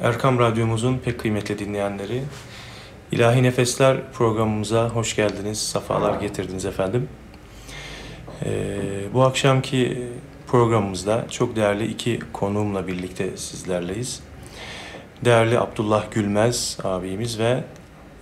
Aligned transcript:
Erkam 0.00 0.38
Radyomuzun 0.38 0.98
pek 0.98 1.20
kıymetli 1.20 1.58
dinleyenleri, 1.58 2.22
İlahi 3.12 3.42
Nefesler 3.42 4.12
programımıza 4.12 4.88
hoş 4.88 5.16
geldiniz, 5.16 5.58
safalar 5.58 6.20
getirdiniz 6.20 6.64
efendim. 6.64 7.08
Ee, 8.44 8.78
bu 9.14 9.22
akşamki 9.22 10.08
programımızda 10.46 11.26
çok 11.30 11.56
değerli 11.56 11.86
iki 11.86 12.20
konuğumla 12.32 12.86
birlikte 12.86 13.36
sizlerleyiz. 13.36 14.20
Değerli 15.24 15.58
Abdullah 15.58 16.10
Gülmez 16.10 16.78
abimiz 16.84 17.38
ve 17.38 17.64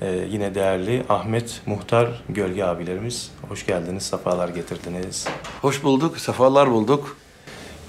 e, 0.00 0.26
yine 0.30 0.54
değerli 0.54 1.04
Ahmet 1.08 1.60
Muhtar 1.66 2.22
Gölge 2.28 2.64
abilerimiz. 2.64 3.30
Hoş 3.48 3.66
geldiniz, 3.66 4.02
safalar 4.02 4.48
getirdiniz. 4.48 5.28
Hoş 5.62 5.82
bulduk, 5.82 6.18
sefalar 6.18 6.70
bulduk. 6.70 7.16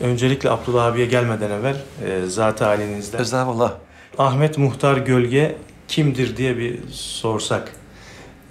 Öncelikle 0.01 0.49
Abdullah 0.49 0.85
abiye 0.85 1.05
gelmeden 1.05 1.51
evvel 1.51 1.75
e, 2.05 2.25
zat-ı 2.27 2.63
halinizden 2.65 3.19
Estağfurullah. 3.21 3.73
Ahmet 4.17 4.57
Muhtar 4.57 4.97
Gölge 4.97 5.57
kimdir 5.87 6.37
diye 6.37 6.57
bir 6.57 6.79
sorsak. 6.91 7.71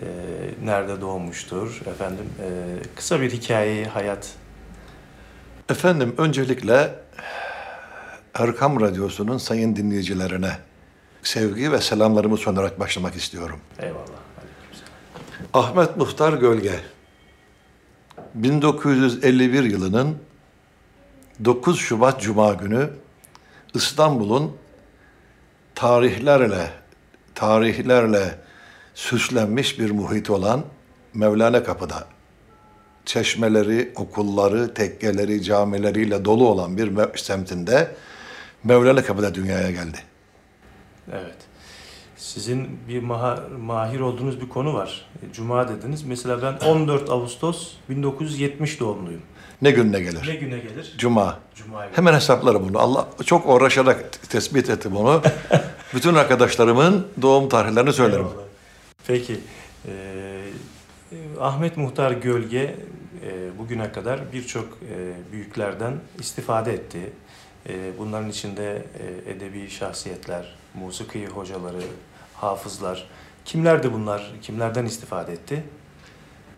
e, 0.00 0.04
nerede 0.64 1.00
doğmuştur 1.00 1.80
efendim? 1.86 2.24
E, 2.40 2.48
kısa 2.96 3.20
bir 3.20 3.30
hikayeyi, 3.30 3.84
hayat. 3.86 4.28
Efendim 5.68 6.14
öncelikle 6.18 6.94
Erkam 8.34 8.80
Radyosu'nun 8.80 9.38
sayın 9.38 9.76
dinleyicilerine 9.76 10.50
sevgi 11.22 11.72
ve 11.72 11.80
selamlarımı 11.80 12.36
sunarak 12.36 12.80
başlamak 12.80 13.14
istiyorum. 13.14 13.60
Eyvallah. 13.78 14.24
Ahmet 15.54 15.96
Muhtar 15.96 16.32
Gölge 16.32 16.80
1951 18.34 19.64
yılının 19.64 20.16
9 21.44 21.78
Şubat 21.78 22.20
Cuma 22.20 22.54
günü 22.54 22.90
İstanbul'un 23.74 24.56
tarihlerle 25.74 26.70
tarihlerle 27.34 28.38
süslenmiş 28.94 29.78
bir 29.78 29.90
muhit 29.90 30.30
olan 30.30 30.64
Mevlana 31.14 31.64
Kapı'da 31.64 32.06
çeşmeleri, 33.04 33.92
okulları, 33.96 34.74
tekkeleri, 34.74 35.42
camileriyle 35.42 36.24
dolu 36.24 36.48
olan 36.48 36.76
bir 36.76 37.16
semtinde 37.18 37.94
Mevlana 38.64 39.04
Kapı'da 39.04 39.34
dünyaya 39.34 39.70
geldi. 39.70 39.98
Evet. 41.12 41.36
Sizin 42.16 42.78
bir 42.88 43.02
maha, 43.02 43.44
mahir 43.60 44.00
olduğunuz 44.00 44.40
bir 44.40 44.48
konu 44.48 44.74
var. 44.74 45.06
Cuma 45.32 45.68
dediniz. 45.68 46.02
Mesela 46.02 46.42
ben 46.42 46.66
14 46.66 47.10
Ağustos 47.10 47.72
1970 47.88 48.80
doğumluyum. 48.80 49.22
Ne 49.64 49.70
gün 49.70 49.92
ne 49.92 50.00
gelir? 50.00 50.28
Ne 50.28 50.34
güne 50.34 50.58
gelir? 50.58 50.94
Cuma. 50.98 51.38
Cuma 51.54 51.84
günü. 51.86 51.96
Hemen 51.96 52.14
hesaplarım 52.14 52.68
bunu. 52.68 52.78
Allah 52.78 53.08
çok 53.26 53.48
uğraşarak 53.48 54.28
tespit 54.28 54.70
etti 54.70 54.92
bunu. 54.92 55.22
Bütün 55.94 56.14
arkadaşlarımın 56.14 57.06
doğum 57.22 57.48
tarihlerini 57.48 57.92
söylerim. 57.92 58.24
Eyvallah. 58.26 58.44
Peki. 59.06 59.40
e, 59.88 59.92
Ahmet 61.40 61.76
Muhtar 61.76 62.10
Gölge 62.12 62.76
e, 63.26 63.58
bugüne 63.58 63.92
kadar 63.92 64.32
birçok 64.32 64.64
e, 64.64 65.32
büyüklerden 65.32 65.94
istifade 66.18 66.72
etti. 66.72 67.12
E, 67.68 67.98
bunların 67.98 68.30
içinde 68.30 68.84
e, 69.26 69.30
edebi 69.30 69.70
şahsiyetler, 69.70 70.54
musiki 70.74 71.26
hocaları, 71.26 71.82
hafızlar. 72.34 73.08
Kimlerdi 73.44 73.92
bunlar? 73.92 74.32
Kimlerden 74.42 74.84
istifade 74.84 75.32
etti? 75.32 75.64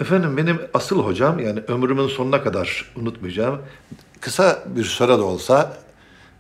Efendim 0.01 0.37
benim 0.37 0.61
asıl 0.75 1.05
hocam 1.05 1.39
yani 1.39 1.61
ömrümün 1.69 2.09
sonuna 2.09 2.43
kadar 2.43 2.93
unutmayacağım. 2.97 3.63
Kısa 4.21 4.63
bir 4.67 4.85
süre 4.85 5.09
de 5.09 5.13
olsa 5.13 5.77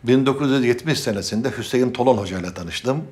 1970 0.04 1.00
senesinde 1.00 1.50
Hüseyin 1.58 1.92
Tolon 1.92 2.16
Hoca 2.18 2.38
ile 2.38 2.54
tanıştım. 2.54 3.04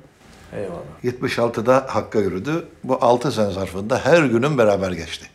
Eyvallah. 0.53 0.79
76'da 1.03 1.85
Hakk'a 1.89 2.19
yürüdü. 2.19 2.65
Bu 2.83 2.97
6 3.01 3.31
sene 3.31 3.51
zarfında 3.51 3.99
her 4.05 4.23
günüm 4.23 4.57
beraber 4.57 4.91
geçti. 4.91 5.25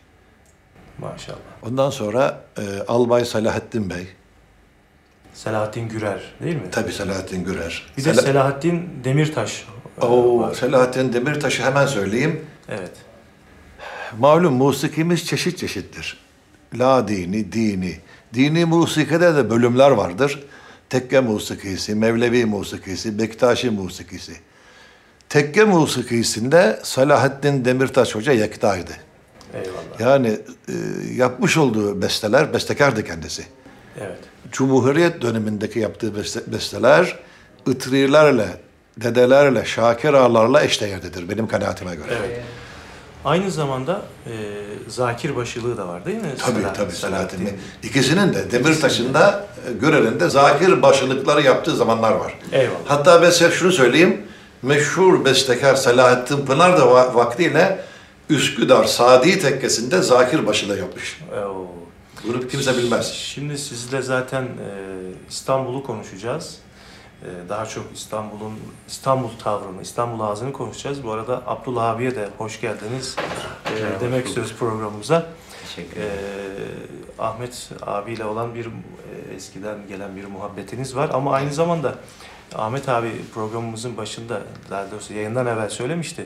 Maşallah. 0.99 1.37
Ondan 1.63 1.89
sonra 1.89 2.41
e, 2.57 2.61
Albay 2.87 3.25
Selahattin 3.25 3.89
Bey, 3.89 4.07
Selahattin 5.33 5.89
Gürer 5.89 6.21
değil 6.43 6.55
mi? 6.55 6.61
tabii 6.71 6.91
Selahattin 6.91 7.43
Gürer. 7.43 7.83
Bir 7.97 8.05
de 8.05 8.09
Sela- 8.09 8.21
Selahattin 8.21 8.89
Demirtaş. 9.03 9.65
e, 10.01 10.05
Oo, 10.05 10.39
var. 10.39 10.53
Selahattin 10.53 11.13
Demirtaş'ı 11.13 11.63
hemen 11.63 11.85
söyleyeyim. 11.85 12.45
Evet. 12.69 12.91
Malum 14.19 14.53
musikimiz 14.53 15.25
çeşit 15.25 15.57
çeşittir. 15.57 16.17
La 16.75 17.07
dini, 17.07 17.51
dini. 17.51 17.95
Dini 18.33 18.65
musikide 18.65 19.35
de 19.35 19.49
bölümler 19.49 19.91
vardır. 19.91 20.43
Tekke 20.89 21.19
musikisi, 21.19 21.95
Mevlevi 21.95 22.45
musikisi, 22.45 23.19
Bektaşi 23.19 23.69
musikisi. 23.69 24.33
Tekke 25.29 25.63
musikisinde 25.63 26.79
Selahattin 26.83 27.65
Demirtaş 27.65 28.15
Hoca 28.15 28.31
yektaydı. 28.33 28.91
Eyvallah. 29.53 29.99
Yani 29.99 30.27
e, 30.27 30.73
yapmış 31.15 31.57
olduğu 31.57 32.01
besteler, 32.01 32.53
bestekardı 32.53 33.03
kendisi. 33.05 33.43
Evet. 33.99 34.19
Cumhuriyet 34.51 35.21
dönemindeki 35.21 35.79
yaptığı 35.79 36.15
beste- 36.15 36.51
besteler 36.53 37.19
ıtrilerle, 37.67 38.47
dedelerle, 38.97 39.65
şakir 39.65 40.13
ağalarla 40.13 40.63
eşdeğerdedir 40.63 41.29
benim 41.29 41.47
kanaatime 41.47 41.95
göre. 41.95 42.13
Evet. 42.19 42.41
Aynı 43.25 43.51
zamanda 43.51 44.01
e, 44.25 44.31
zakir 44.87 45.35
başılığı 45.35 45.77
da 45.77 45.87
var 45.87 46.05
değil 46.05 46.17
mi? 46.17 46.33
Tabii 46.45 46.59
Selahat- 46.61 46.75
tabii 46.75 46.91
Selahattin 46.91 47.45
Bey. 47.45 47.53
İkisinin 47.83 48.33
de 48.33 48.51
Demirtaş'ında, 48.51 49.47
e, 49.69 49.73
Görel'inde 49.73 50.29
zakir 50.29 50.81
başılıkları 50.81 51.41
yaptığı 51.41 51.75
zamanlar 51.75 52.11
var. 52.11 52.33
Eyvallah. 52.51 52.75
Hatta 52.85 53.21
ben 53.21 53.29
size 53.29 53.51
şunu 53.51 53.71
söyleyeyim. 53.71 54.21
Meşhur 54.61 55.25
bestekar 55.25 55.75
Selahattin 55.75 56.45
Pınar 56.45 56.77
da 56.77 56.81
va- 56.81 57.15
vaktiyle 57.15 57.79
Üsküdar 58.29 58.85
Sadi 58.85 59.39
Tekkesi'nde 59.39 60.01
zakir 60.01 60.47
başılığı 60.47 60.77
yapmış. 60.79 61.19
Oo. 61.45 61.67
Bunu 62.27 62.47
kimse 62.47 62.77
bilmez. 62.77 63.11
Şimdi 63.13 63.57
sizle 63.57 64.01
zaten 64.01 64.43
e, 64.43 64.47
İstanbul'u 65.29 65.83
konuşacağız. 65.83 66.55
E, 67.21 67.49
daha 67.49 67.65
çok 67.65 67.85
İstanbul'un 67.93 68.53
İstanbul 68.87 69.29
tavrını, 69.43 69.81
İstanbul 69.81 70.19
ağzını 70.19 70.53
konuşacağız. 70.53 71.03
Bu 71.03 71.11
arada 71.11 71.41
Abdullah 71.47 71.89
abiye 71.89 72.15
de 72.15 72.29
hoş 72.37 72.61
geldiniz 72.61 73.15
e, 73.65 74.01
demek 74.01 74.27
söz 74.27 74.55
programımıza. 74.55 75.25
Teşekkür 75.61 76.01
E, 76.01 76.05
ederim. 76.05 76.17
Ahmet 77.19 77.69
abiyle 77.81 78.25
olan 78.25 78.55
bir 78.55 78.65
e, 78.65 79.35
eskiden 79.35 79.87
gelen 79.87 80.15
bir 80.15 80.25
muhabbetiniz 80.25 80.95
var 80.95 81.09
ama 81.13 81.33
aynı 81.33 81.53
zamanda 81.53 81.95
Ahmet 82.55 82.89
abi 82.89 83.11
programımızın 83.33 83.97
başında 83.97 84.41
daha 84.69 84.91
doğrusu 84.91 85.13
yayından 85.13 85.47
evvel 85.47 85.69
söylemişti. 85.69 86.25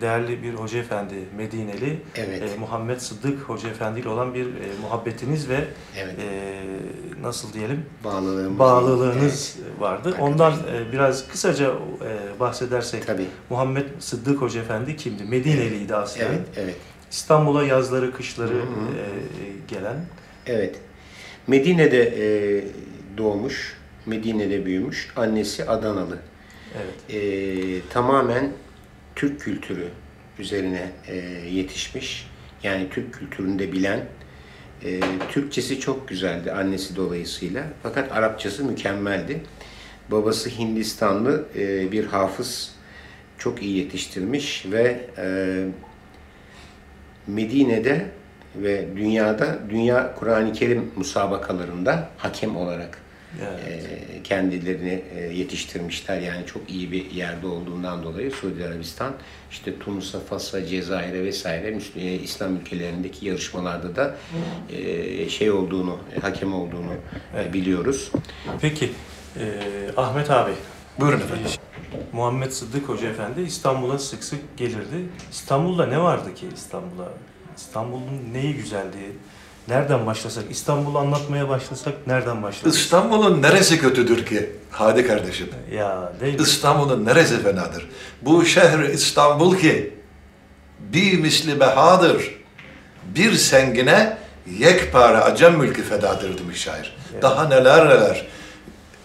Değerli 0.00 0.42
bir 0.42 0.54
hoca 0.54 0.78
efendi 0.78 1.14
Medineli 1.36 2.00
Evet. 2.16 2.42
e, 2.42 2.58
Muhammed 2.60 2.98
Sıddık 2.98 3.40
Hoca 3.40 3.68
Efendi 3.68 4.00
ile 4.00 4.08
olan 4.08 4.34
bir 4.34 4.46
e, 4.46 4.50
muhabbetiniz 4.82 5.48
ve 5.48 5.64
Evet. 5.98 6.14
e, 6.18 6.62
nasıl 7.22 7.52
diyelim 7.52 7.86
Bağlılığımız. 8.04 8.58
bağlılığınız 8.58 9.56
Evet. 9.62 9.80
vardı. 9.80 10.08
Arkadaşlar. 10.08 10.28
Ondan 10.32 10.52
e, 10.52 10.92
biraz 10.92 11.28
kısaca 11.28 11.66
e, 11.70 12.40
bahsedersek 12.40 13.06
Tabii. 13.06 13.26
Muhammed 13.50 13.84
Sıddık 14.00 14.40
Hoca 14.42 14.60
Efendi 14.60 14.96
kimdi? 14.96 15.24
Medineliydi 15.24 15.94
aslında. 15.94 16.26
Evet, 16.26 16.40
evet. 16.56 16.76
İstanbul'a 17.10 17.64
yazları, 17.64 18.12
kışları 18.12 18.48
Hı 18.54 18.58
hı. 18.58 18.60
e, 18.60 19.04
gelen. 19.68 19.96
Evet. 20.46 20.76
Medine'de 21.46 22.02
e, 22.02 22.64
doğmuş, 23.18 23.76
Medine'de 24.06 24.66
büyümüş. 24.66 25.12
Annesi 25.16 25.64
Adanalı. 25.64 26.18
Evet. 26.82 27.22
E, 27.22 27.88
tamamen 27.88 28.52
Türk 29.16 29.40
kültürü 29.40 29.88
üzerine 30.38 30.90
e, 31.08 31.16
yetişmiş. 31.50 32.30
Yani 32.62 32.90
Türk 32.90 33.14
kültürünü 33.14 33.58
de 33.58 33.72
bilen. 33.72 34.00
E, 34.84 35.00
Türkçesi 35.30 35.80
çok 35.80 36.08
güzeldi 36.08 36.52
annesi 36.52 36.96
dolayısıyla. 36.96 37.64
Fakat 37.82 38.12
Arapçası 38.12 38.64
mükemmeldi. 38.64 39.40
Babası 40.10 40.50
Hindistanlı 40.50 41.44
e, 41.56 41.92
bir 41.92 42.06
hafız. 42.06 42.74
Çok 43.38 43.62
iyi 43.62 43.76
yetiştirmiş 43.76 44.66
ve 44.70 45.06
e, 45.18 45.26
Medine'de 47.26 48.06
ve 48.56 48.86
dünyada 48.96 49.58
dünya 49.70 50.14
Kur'an-ı 50.14 50.52
Kerim 50.52 50.90
musabakalarında 50.96 52.08
hakem 52.16 52.56
olarak 52.56 53.03
Evet. 53.42 53.84
e, 54.16 54.22
kendilerini 54.22 55.04
e, 55.16 55.20
yetiştirmişler. 55.20 56.20
Yani 56.20 56.46
çok 56.46 56.70
iyi 56.70 56.92
bir 56.92 57.10
yerde 57.10 57.46
olduğundan 57.46 58.02
dolayı 58.02 58.30
Suudi 58.30 58.64
Arabistan 58.64 59.12
işte 59.50 59.78
Tunus'a, 59.78 60.20
Fas'a, 60.20 60.66
Cezayir'e 60.66 61.24
vesaire 61.24 61.68
Müsl- 61.70 61.98
e, 62.00 62.14
İslam 62.14 62.56
ülkelerindeki 62.56 63.26
yarışmalarda 63.26 63.96
da 63.96 64.16
e, 64.72 65.28
şey 65.28 65.50
olduğunu, 65.50 65.98
hakem 66.22 66.54
olduğunu 66.54 66.92
e, 66.92 66.96
Evet. 67.36 67.52
biliyoruz. 67.54 68.12
Peki 68.60 68.90
e, 69.40 69.44
Ahmet 69.96 70.30
abi. 70.30 70.52
Buyurun 71.00 71.20
efendim. 71.20 71.50
Muhammed 72.12 72.50
Sıddık 72.50 72.88
Hoca 72.88 73.08
Efendi 73.08 73.40
İstanbul'a 73.40 73.98
sık 73.98 74.24
sık 74.24 74.56
gelirdi. 74.56 75.08
İstanbul'da 75.30 75.86
ne 75.86 76.00
vardı 76.00 76.34
ki 76.34 76.46
İstanbul'a? 76.54 77.08
İstanbul'un 77.56 78.32
neyi 78.32 78.54
güzeldi? 78.54 78.96
Nereden 79.68 80.06
başlasak? 80.06 80.44
İstanbul'u 80.50 80.98
anlatmaya 80.98 81.48
başlasak 81.48 82.06
nereden 82.06 82.42
başlasak? 82.42 82.80
İstanbul'un 82.80 83.42
neresi 83.42 83.80
kötüdür 83.80 84.26
ki? 84.26 84.50
Hadi 84.70 85.06
kardeşim. 85.06 85.48
Ya 85.72 86.12
değil 86.20 86.34
mi? 86.34 86.42
İstanbul'un 86.42 87.06
neresi 87.06 87.42
fenadır? 87.42 87.88
Bu 88.22 88.44
şehir 88.44 88.78
İstanbul 88.78 89.56
ki 89.56 89.94
bir 90.80 91.18
misli 91.18 91.60
behadır. 91.60 92.34
Bir 93.04 93.32
sengine 93.32 94.18
yekpare 94.58 95.18
acem 95.18 95.56
mülkü 95.58 95.82
fedadır 95.82 96.38
demiş 96.38 96.60
şair. 96.60 96.96
Daha 97.22 97.48
neler 97.48 97.88
neler. 97.88 98.26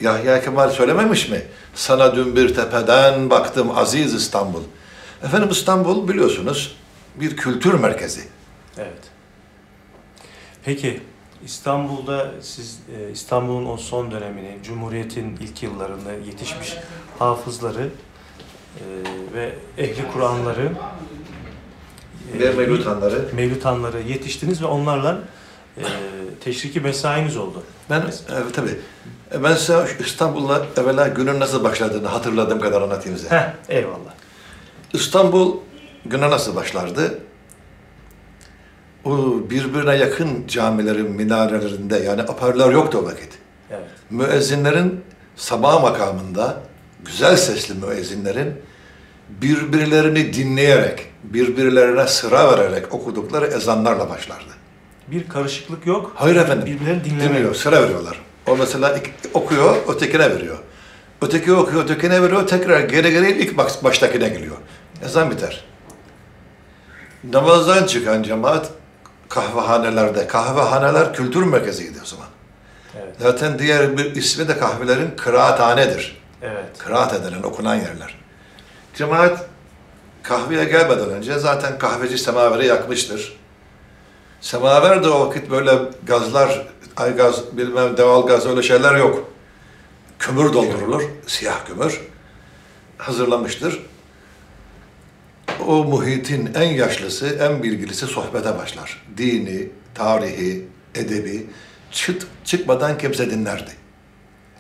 Yahya 0.02 0.42
Kemal 0.44 0.70
söylememiş 0.70 1.30
mi? 1.30 1.42
Sana 1.76 2.16
dün 2.16 2.36
bir 2.36 2.56
tepeden 2.56 3.30
baktım 3.30 3.78
aziz 3.78 4.14
İstanbul. 4.14 4.62
Efendim 5.24 5.50
İstanbul 5.52 6.08
biliyorsunuz 6.08 6.78
bir 7.16 7.38
kültür 7.38 7.74
merkezi. 7.74 8.22
Evet. 8.78 9.09
Peki 10.70 11.02
İstanbul'da 11.46 12.32
siz 12.42 12.80
e, 13.00 13.12
İstanbul'un 13.12 13.66
o 13.66 13.78
son 13.78 14.12
dönemini, 14.12 14.58
Cumhuriyet'in 14.64 15.38
ilk 15.42 15.64
yıllarında 15.64 16.14
yetişmiş 16.14 16.76
hafızları 17.20 17.90
e, 18.78 18.84
ve 19.34 19.56
ehli 19.78 20.12
Kur'anları 20.14 20.72
e, 22.36 22.40
Ve 22.40 22.52
mevlutanları. 22.52 23.30
mevlütanları 23.34 24.02
yetiştiniz 24.02 24.62
ve 24.62 24.66
onlarla 24.66 25.20
e, 25.78 25.84
teşriki 26.44 26.80
mesainiz 26.80 27.38
oldu. 27.38 27.64
Ben 27.90 28.02
evet, 28.32 28.54
tabii. 28.54 28.80
E, 29.34 29.44
Ben 29.44 29.56
size 29.56 29.88
İstanbul'la 30.00 30.66
evvela 30.78 31.08
günün 31.08 31.40
nasıl 31.40 31.64
başladığını 31.64 32.08
hatırladığım 32.08 32.60
kadar 32.60 32.82
anlatayım 32.82 33.18
size. 33.18 33.30
Heh, 33.30 33.54
eyvallah. 33.76 34.14
İstanbul 34.94 35.58
güne 36.06 36.30
nasıl 36.30 36.56
başlardı? 36.56 37.20
O 39.06 39.40
birbirine 39.50 39.96
yakın 39.96 40.48
camilerin 40.48 41.12
minarelerinde 41.12 41.98
yani 41.98 42.22
aparlar 42.22 42.72
yoktu 42.72 43.00
o 43.04 43.06
vakit. 43.06 43.30
Evet. 43.72 43.82
Müezzinlerin 44.10 45.02
sabah 45.36 45.82
makamında 45.82 46.58
güzel 47.06 47.38
sesli 47.38 47.74
müezzinlerin 47.74 48.54
birbirlerini 49.30 50.34
dinleyerek, 50.34 51.06
birbirlerine 51.24 52.08
sıra 52.08 52.52
vererek 52.52 52.94
okudukları 52.94 53.46
ezanlarla 53.48 54.10
başlardı. 54.10 54.52
Bir 55.08 55.28
karışıklık 55.30 55.86
yok. 55.86 56.12
Hayır 56.16 56.36
efendim. 56.36 56.66
Birbirlerini 56.66 57.04
dinlemiyor. 57.04 57.30
Dinliyor, 57.34 57.56
sıra 57.56 57.84
veriyorlar. 57.84 58.22
O 58.48 58.58
mesela 58.58 58.98
ilk 58.98 59.10
okuyor, 59.34 59.76
ötekine 59.88 60.30
veriyor. 60.36 60.58
Öteki 61.22 61.54
okuyor, 61.54 61.84
ötekine 61.84 62.22
veriyor, 62.22 62.48
tekrar 62.48 62.80
geri 62.80 63.12
geri 63.12 63.32
ilk 63.32 63.58
baş- 63.58 63.84
baştakine 63.84 64.30
geliyor. 64.30 64.56
Ezan 65.06 65.32
biter. 65.32 65.66
Namazdan 67.24 67.86
çıkan 67.86 68.24
cemaat 68.24 68.70
kahvehanelerde, 69.30 70.28
kahvehaneler 70.28 71.14
kültür 71.14 71.44
merkeziydi 71.44 72.00
o 72.04 72.06
zaman. 72.06 72.28
Evet. 72.98 73.16
Zaten 73.20 73.60
diğer 73.60 73.98
bir 73.98 74.16
ismi 74.16 74.48
de 74.48 74.58
kahvelerin 74.58 75.12
kıraathanedir. 75.18 76.22
Evet. 76.42 76.66
Kıraat 76.78 77.14
edilen, 77.14 77.44
okunan 77.44 77.76
yerler. 77.76 78.18
Cemaat 78.96 79.46
kahveye 80.24 80.66
gelmeden 80.66 81.10
önce 81.10 81.40
zaten 81.40 81.78
kahveci 81.78 82.18
semaveri 82.18 82.68
yakmıştır. 82.68 83.40
Semaver 84.42 85.04
de 85.04 85.10
o 85.10 85.28
vakit 85.28 85.52
böyle 85.52 85.72
gazlar, 86.04 86.68
ay 86.98 87.16
gaz, 87.16 87.58
bilmem 87.58 87.98
deval 87.98 88.28
gaz 88.28 88.46
öyle 88.46 88.64
şeyler 88.64 88.96
yok. 88.96 89.30
Kömür 90.20 90.54
doldurulur, 90.54 91.04
siyah 91.28 91.66
kömür. 91.66 92.02
Hazırlamıştır. 92.98 93.80
O 95.68 95.84
muhitin 95.84 96.54
en 96.56 96.70
yaşlısı, 96.70 97.28
en 97.28 97.64
bilgilisi 97.64 98.08
sohbete 98.08 98.58
başlar. 98.58 99.06
Dini, 99.18 99.70
tarihi, 99.96 100.68
edebi 100.96 101.48
çıt 101.92 102.28
çıkmadan 102.44 102.98
kimse 102.98 103.32
dinlerdi. 103.32 103.72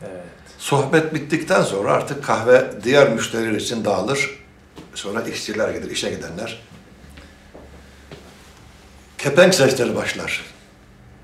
Evet. 0.02 0.24
Sohbet 0.58 1.14
bittikten 1.14 1.62
sonra 1.64 1.92
artık 1.92 2.24
kahve 2.24 2.72
diğer 2.84 3.10
müşteriler 3.10 3.52
için 3.60 3.86
dağılır. 3.86 4.40
Sonra 4.96 5.22
işçiler 5.22 5.70
gelir, 5.70 5.92
işe 5.92 6.10
gidenler. 6.10 6.62
Kepenk 9.18 9.56
sesleri 9.56 9.96
başlar. 9.96 10.46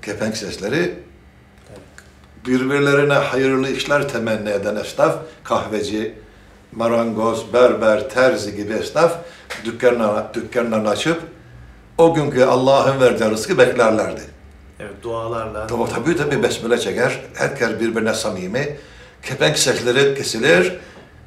Kepenk 0.02 0.36
sesleri 0.36 0.94
birbirlerine 2.46 3.12
hayırlı 3.14 3.70
işler 3.70 4.08
temenni 4.08 4.50
eden 4.50 4.76
esnaf, 4.76 5.16
kahveci, 5.44 6.14
marangoz, 6.76 7.52
berber, 7.52 8.10
terzi 8.10 8.56
gibi 8.56 8.72
esnaf 8.72 9.12
dükkanlarını, 9.64 10.24
dükkanlarını 10.34 10.88
açıp 10.88 11.22
o 11.98 12.14
günkü 12.14 12.44
Allah'ın 12.44 13.00
verdiği 13.00 13.30
rızkı 13.30 13.58
beklerlerdi. 13.58 14.20
Evet, 14.80 15.02
dualarla. 15.02 15.66
Tabii 15.66 15.90
tabii 15.94 16.16
tabii 16.16 16.42
besmele 16.42 16.80
çeker. 16.80 17.20
Herkes 17.34 17.68
birbirine 17.80 18.14
samimi. 18.14 18.76
Kepenk 19.22 19.58
sesleri 19.58 20.14
kesilir. 20.14 20.76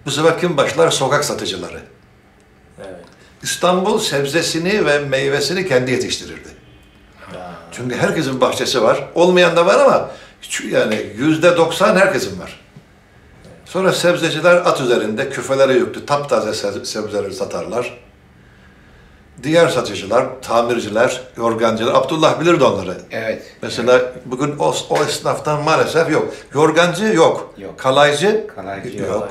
Bu 0.06 0.12
sefer 0.12 0.40
kim 0.40 0.58
başlar? 0.58 0.92
Sokak 0.92 1.26
satıcıları. 1.26 1.80
Evet. 2.80 3.00
İstanbul 3.44 4.00
sebzesini 4.00 4.86
ve 4.86 5.00
meyvesini 5.00 5.68
kendi 5.68 5.92
yetiştirirdi. 5.92 6.50
Ya, 7.34 7.52
Çünkü 7.72 7.96
herkesin 7.96 8.42
bahçesi 8.42 8.84
var. 8.84 9.10
Olmayan 9.16 9.56
da 9.56 9.66
var 9.66 9.80
ama 9.80 10.10
yani 10.72 11.14
yüzde 11.18 11.58
doksan 11.58 11.96
herkesin 11.96 12.40
var. 12.40 12.59
Sonra 13.70 13.94
sebzeciler 13.94 14.56
at 14.56 14.82
üzerinde 14.82 15.30
küfelere 15.30 15.74
yüklü 15.74 16.06
taptaze 16.06 16.50
se- 16.50 16.86
sebzeleri 16.86 17.34
satarlar. 17.34 17.98
Diğer 19.44 19.68
satıcılar, 19.68 20.26
tamirciler, 20.42 21.22
yorgancılar, 21.38 21.94
Abdullah 21.94 22.42
bilirdi 22.42 22.64
onları. 22.64 22.98
Evet. 23.12 23.44
Mesela 23.62 24.14
bugün 24.26 24.56
o, 24.60 24.76
o 24.90 25.04
esnaftan 25.04 25.64
maalesef 25.64 26.12
yok. 26.12 26.34
Yorgancı 26.54 27.06
yok. 27.06 27.54
Yok. 27.58 27.80
Kalaycı, 27.80 28.48
Kalaycı 28.56 28.98
yok. 28.98 29.08
yok. 29.10 29.30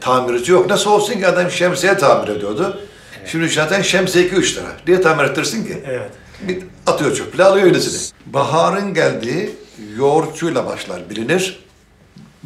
Tamirci 0.00 0.52
yok. 0.52 0.70
Nasıl 0.70 0.90
olsun 0.90 1.14
ki 1.14 1.26
adam 1.26 1.50
şemsiye 1.50 1.96
tamir 1.98 2.28
ediyordu. 2.28 2.80
Şimdi 3.26 3.48
zaten 3.48 3.82
şemsiye 3.82 4.28
2-3 4.28 4.56
lira. 4.56 4.66
Niye 4.86 5.00
tamir 5.00 5.24
ettirsin 5.24 5.66
ki? 5.66 5.82
Evet. 5.86 6.10
Bir 6.40 6.58
atıyor 6.86 7.14
çöple 7.14 7.44
alıyor 7.44 7.66
yenisini. 7.66 8.12
Baharın 8.26 8.94
geldiği 8.94 9.56
yoğurtçuyla 9.96 10.66
başlar 10.66 11.10
bilinir. 11.10 11.63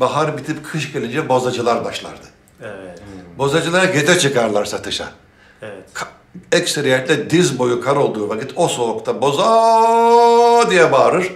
Bahar 0.00 0.38
bitip 0.38 0.64
kış 0.72 0.92
gelince 0.92 1.28
bozacılar 1.28 1.84
başlardı. 1.84 2.26
Evet. 2.62 3.02
Bozacılara 3.38 3.84
gece 3.84 4.18
çıkarlar 4.18 4.64
satışa. 4.64 5.08
Evet. 5.62 5.84
Ka- 5.94 6.56
ekseriyetle 6.56 7.30
diz 7.30 7.58
boyu 7.58 7.80
kar 7.80 7.96
olduğu 7.96 8.28
vakit 8.28 8.52
o 8.56 8.68
soğukta 8.68 9.20
boza 9.20 10.70
diye 10.70 10.92
bağırır. 10.92 11.32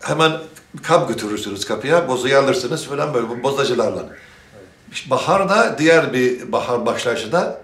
Hemen 0.00 0.32
kap 0.82 1.08
götürürsünüz 1.08 1.64
kapıya, 1.64 2.08
bozayı 2.08 2.38
alırsınız 2.38 2.86
falan 2.86 3.14
böyle 3.14 3.28
bu 3.28 3.42
bozacılarla. 3.42 4.02
İşte 4.92 5.10
baharda 5.10 5.78
diğer 5.78 6.12
bir 6.12 6.52
bahar 6.52 6.86
başlayışı 6.86 7.32
da 7.32 7.60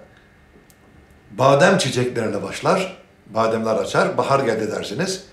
badem 1.31 1.79
çiçeklerine 1.79 2.43
başlar. 2.43 2.97
Bademler 3.27 3.75
açar, 3.75 4.19
bahar 4.19 4.41
geldi 4.41 4.73
dersiniz. 4.73 5.25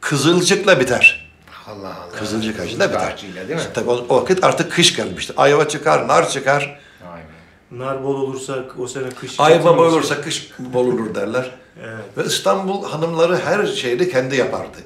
Kızılcıkla 0.00 0.80
biter. 0.80 1.29
Allah 1.66 1.86
Allah. 1.86 2.18
Kızılcık 2.18 2.60
ağacıyla 2.60 2.88
biter. 2.88 3.12
Ağacıyla 3.12 3.48
değil 3.48 3.60
mi? 3.60 3.66
Tabii 3.74 3.90
o, 3.90 4.06
o 4.08 4.16
vakit 4.22 4.44
artık 4.44 4.72
kış 4.72 4.96
gelmişti. 4.96 5.32
Ayva 5.36 5.68
çıkar, 5.68 6.08
nar 6.08 6.28
çıkar. 6.28 6.80
Be. 7.02 7.78
Nar 7.78 8.04
bol 8.04 8.14
olursa 8.14 8.64
o 8.78 8.86
sene 8.86 9.08
kış 9.10 9.40
Ayva 9.40 9.76
bol 9.76 9.84
olursa 9.84 10.20
kış 10.20 10.50
bol 10.58 10.86
olur 10.86 11.14
derler. 11.14 11.50
Evet. 11.84 12.04
Ve 12.16 12.24
İstanbul 12.24 12.84
hanımları 12.84 13.38
her 13.38 13.66
şeyi 13.66 14.10
kendi 14.10 14.36
yapardı. 14.36 14.78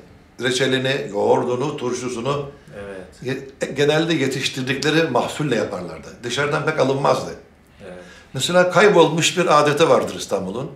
Reçelini, 0.42 1.10
yoğurdunu, 1.10 1.76
turşusunu 1.76 2.50
Evet. 2.84 3.06
ye- 3.62 3.72
genelde 3.74 4.14
yetiştirdikleri 4.14 5.10
mahsulle 5.10 5.56
yaparlardı. 5.56 6.08
Dışarıdan 6.22 6.64
pek 6.66 6.78
alınmazdı. 6.80 7.30
Evet. 7.84 7.92
Mesela 8.34 8.70
kaybolmuş 8.70 9.38
bir 9.38 9.60
adeti 9.60 9.88
vardır 9.88 10.14
İstanbul'un. 10.14 10.70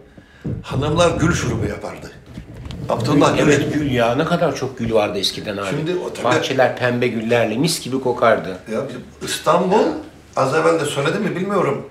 Hanımlar 0.62 1.11
gül 1.21 1.33
şurubu 1.33 1.67
yapardı. 1.67 2.11
Abdullah 2.88 3.38
gül 3.38 3.45
Evet 3.49 3.75
gül 3.75 3.90
ya 3.90 4.14
ne 4.14 4.25
kadar 4.25 4.57
çok 4.57 4.78
gül 4.78 4.95
vardı 4.95 5.18
eskiden 5.18 5.57
abi. 5.57 5.66
Şimdi 5.71 5.97
o 6.07 6.12
tabii- 6.12 6.25
Bahçeler 6.25 6.76
pembe 6.76 7.09
güllerle 7.09 7.57
mis 7.57 7.80
gibi 7.85 8.00
kokardı. 8.00 8.59
Ya 8.73 8.80
İstanbul 9.23 9.85
az 10.37 10.54
evvel 10.54 10.80
de 10.80 10.85
söyledim 10.85 11.23
mi 11.23 11.37
bilmiyorum. 11.37 11.88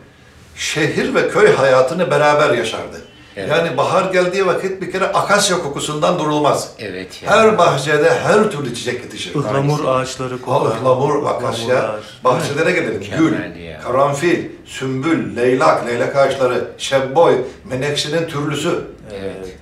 Şehir 0.56 1.16
ve 1.16 1.30
köy 1.30 1.56
hayatını 1.56 2.12
beraber 2.12 2.54
yaşardı. 2.54 3.02
Evet. 3.36 3.50
Yani 3.50 3.78
bahar 3.78 4.12
geldiği 4.12 4.46
vakit 4.46 4.82
bir 4.82 4.92
kere 4.92 5.06
akasya 5.06 5.58
kokusundan 5.58 6.20
durulmaz. 6.20 6.72
Evet 6.80 7.24
ya. 7.24 7.32
Her 7.32 7.58
bahçede 7.58 8.20
her 8.20 8.52
türlü 8.52 8.76
çiçek 8.76 9.04
yetişir. 9.04 9.36
Ihlamur 9.36 9.86
ağaçları 9.86 10.42
kokar. 10.42 10.78
Ihlamur, 10.78 11.26
akasya, 11.26 11.96
bahçelere 12.24 12.72
gelelim. 12.72 12.94
Mükemmeldi 13.00 13.58
Gül, 13.58 13.64
ya. 13.66 13.82
karanfil, 13.82 14.46
sümbül, 14.66 15.36
leylak, 15.36 15.88
leylak 15.88 16.16
ağaçları, 16.16 16.68
şebboy, 16.78 17.36
menekşenin 17.70 18.28
türlüsü. 18.28 18.82
Evet. 19.22 19.57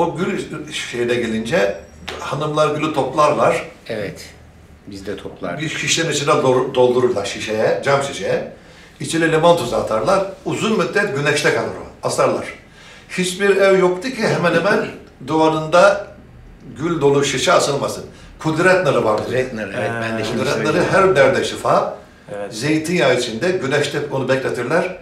O 0.00 0.16
gül 0.16 0.44
şeyine 0.72 1.14
gelince 1.14 1.76
hanımlar 2.20 2.74
gülü 2.74 2.94
toplarlar. 2.94 3.64
Evet. 3.88 4.24
Biz 4.86 5.06
de 5.06 5.16
toplardık. 5.16 5.60
Bir 5.62 5.68
şişenin 5.68 6.10
içine 6.10 6.30
dol- 6.30 6.74
doldururlar 6.74 7.24
şişeye, 7.24 7.82
cam 7.84 8.02
şişeye. 8.02 8.52
İçine 9.00 9.32
limon 9.32 9.56
tuzu 9.56 9.76
atarlar. 9.76 10.26
Uzun 10.44 10.78
müddet 10.78 11.16
güneşte 11.16 11.54
kalır 11.54 11.68
o. 11.68 12.06
Asarlar. 12.08 12.44
Hiçbir 13.08 13.56
ev 13.56 13.78
yoktu 13.78 14.08
ki 14.08 14.28
hemen 14.28 14.54
hemen 14.54 14.86
duvarında 15.26 16.06
gül 16.78 17.00
dolu 17.00 17.24
şişe 17.24 17.52
asılmasın. 17.52 18.04
Kudret 18.38 18.84
narı 18.84 19.04
vardır. 19.04 19.24
Kudret 19.24 19.54
narı, 19.54 19.72
evet 19.80 19.90
ben 20.02 20.18
de 20.18 20.24
şimdi 20.24 20.38
Kudret 20.38 20.64
narı 20.64 20.82
her 20.90 21.16
derde 21.16 21.44
şifa. 21.44 21.98
Evet. 22.34 22.54
Zeytinyağı 22.54 23.18
içinde 23.18 23.50
güneşte 23.50 23.98
onu 24.12 24.28
bekletirler. 24.28 24.96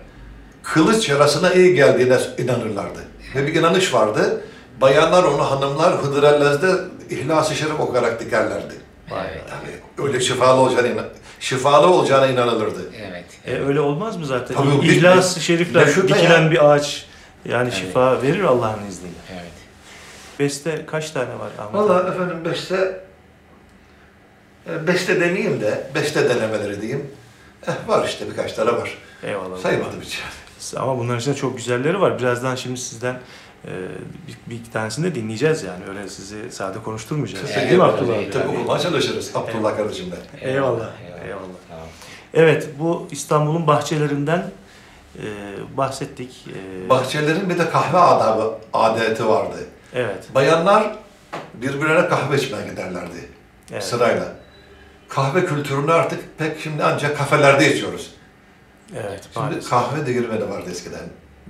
Kılıç 0.62 1.09
yarasına 1.09 1.52
iyi 1.52 1.75
geldiğine 1.75 2.19
inanırlardı. 2.38 2.99
Ve 3.35 3.47
bir 3.47 3.55
inanış 3.55 3.95
vardı. 3.95 4.40
Bayanlar 4.81 5.23
onu 5.25 5.51
hanımlar 5.51 5.95
Hıdrellez'de 6.03 6.75
İhlas-ı 7.11 7.55
Şerif 7.55 7.81
okuyarak 7.81 8.21
dikerlerdi. 8.21 8.75
Evet, 9.13 9.43
Tabii 9.51 10.07
öyle 10.09 10.21
şifalı 10.21 10.61
olacağına, 10.61 10.89
inan- 10.89 11.09
şifalı 11.41 11.87
olacağına 11.87 12.27
inanılırdı. 12.27 12.81
evet. 13.09 13.25
E, 13.47 13.59
öyle 13.67 13.81
olmaz 13.81 14.17
mı 14.17 14.27
zaten? 14.27 14.57
Tabii, 14.57 14.87
İhlas-ı 14.87 15.41
Şerifler 15.41 15.87
dikilen 15.97 16.43
ya. 16.43 16.51
bir 16.51 16.71
ağaç 16.71 17.07
yani 17.45 17.73
şifa 17.73 18.23
verir 18.23 18.43
Allah'ın 18.45 18.87
izniyle. 18.89 19.15
Evet. 19.33 19.43
Beste 20.39 20.87
kaç 20.87 21.11
tane 21.11 21.29
var 21.39 21.51
Ahmet? 21.59 21.75
Valla 21.75 22.09
efendim 22.09 22.45
beste, 22.45 23.01
e, 24.71 24.87
beste 24.87 25.21
demeyeyim 25.21 25.61
de 25.61 25.91
beste 25.95 26.29
denemeleri 26.29 26.81
diyeyim. 26.83 27.11
Eh, 27.69 27.89
var 27.89 28.09
işte 28.09 28.31
birkaç 28.31 28.53
tane 28.53 28.73
var. 28.73 28.99
Eyvallah. 29.23 29.59
Saymadım 29.59 30.01
hiç. 30.03 30.19
Ama 30.77 30.99
bunların 30.99 31.19
içinde 31.21 31.35
çok 31.35 31.57
güzelleri 31.57 32.01
var. 32.01 32.19
Birazdan 32.19 32.55
şimdi 32.55 32.81
sizden 32.81 33.21
bir, 34.29 34.50
bir 34.50 34.61
iki 34.61 34.71
tanesini 34.71 35.05
de 35.07 35.15
dinleyeceğiz 35.15 35.62
yani. 35.62 35.85
Öyle 35.88 36.09
sizi 36.09 36.53
sade 36.53 36.79
konuşturmayacağız. 36.83 37.50
Evet, 37.55 37.65
Değil 37.69 37.77
mi 37.79 37.85
Abdullah 37.85 38.19
abi? 38.19 38.31
Tabii 38.31 38.49
okumaya 38.49 38.79
çalışırız 38.81 39.31
Abdullah 39.37 39.77
kardeşimle. 39.77 40.15
Eyvallah, 40.41 40.91
eyvallah. 41.25 41.41
Tamam. 41.69 41.87
Evet, 42.35 42.69
bu 42.79 43.09
İstanbul'un 43.11 43.67
bahçelerinden 43.67 44.50
e, 45.19 45.27
bahsettik. 45.77 46.45
E, 46.87 46.88
Bahçelerin 46.88 47.50
bir 47.50 47.59
de 47.59 47.71
kahve 47.71 47.99
adabı, 47.99 48.55
adeti 48.73 49.29
vardı. 49.29 49.57
evet, 49.95 50.35
Bayanlar 50.35 50.97
birbirine 51.55 52.09
kahve 52.09 52.37
içmeye 52.37 52.69
giderlerdi 52.71 53.29
evet. 53.73 53.85
sırayla. 53.85 54.25
Kahve 55.09 55.47
kültürünü 55.47 55.93
artık 55.93 56.38
pek 56.38 56.61
şimdi 56.61 56.85
ancak 56.85 57.19
kafelerde 57.19 57.75
içiyoruz. 57.75 58.11
Evet, 58.97 59.21
Şimdi 59.35 59.38
maalesef. 59.47 59.71
kahve 59.71 60.07
değirmeni 60.07 60.50
vardı 60.50 60.71
eskiden. 60.71 61.00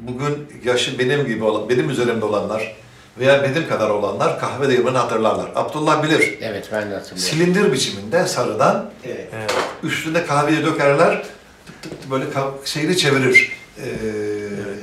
Bugün 0.02 0.48
yaşı 0.64 0.98
benim 0.98 1.26
gibi 1.26 1.44
olan, 1.44 1.68
benim 1.68 1.90
üzerimde 1.90 2.24
olanlar 2.24 2.76
veya 3.18 3.42
benim 3.42 3.68
kadar 3.68 3.90
olanlar 3.90 4.40
kahve 4.40 4.68
değirmeni 4.68 4.98
hatırlarlar. 4.98 5.46
Abdullah 5.54 6.02
bilir. 6.02 6.38
Evet 6.40 6.68
ben 6.72 6.90
de 6.90 6.94
hatırlıyorum. 6.94 7.16
Silindir 7.18 7.72
biçiminde 7.72 8.26
sarıdan 8.26 8.90
Evet. 9.06 9.28
Evet, 9.36 9.52
üstüne 9.82 10.26
kahveyi 10.26 10.64
dökerler. 10.66 11.22
Tık 11.66 11.82
tık 11.82 12.02
tık 12.02 12.10
böyle 12.10 12.24
şeyini 12.64 12.96
çevirir 12.96 13.52
ee, 13.78 13.82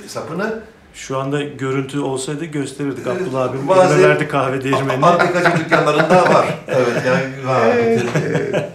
sapını. 0.08 0.60
şu 0.94 1.18
anda 1.18 1.42
görüntü 1.44 2.00
olsaydı 2.00 2.46
gösterirdik. 2.46 3.08
Evet, 3.08 3.22
Abdullah 3.22 3.44
abim 3.44 3.68
bazı- 3.68 4.04
verdi 4.04 4.28
kahve 4.28 4.64
değirmenini. 4.64 5.06
Antikacı 5.06 5.58
dükkanlarında 5.60 6.34
var. 6.34 6.46
Evet 6.68 7.04
yani 7.08 7.48
var. 7.48 7.68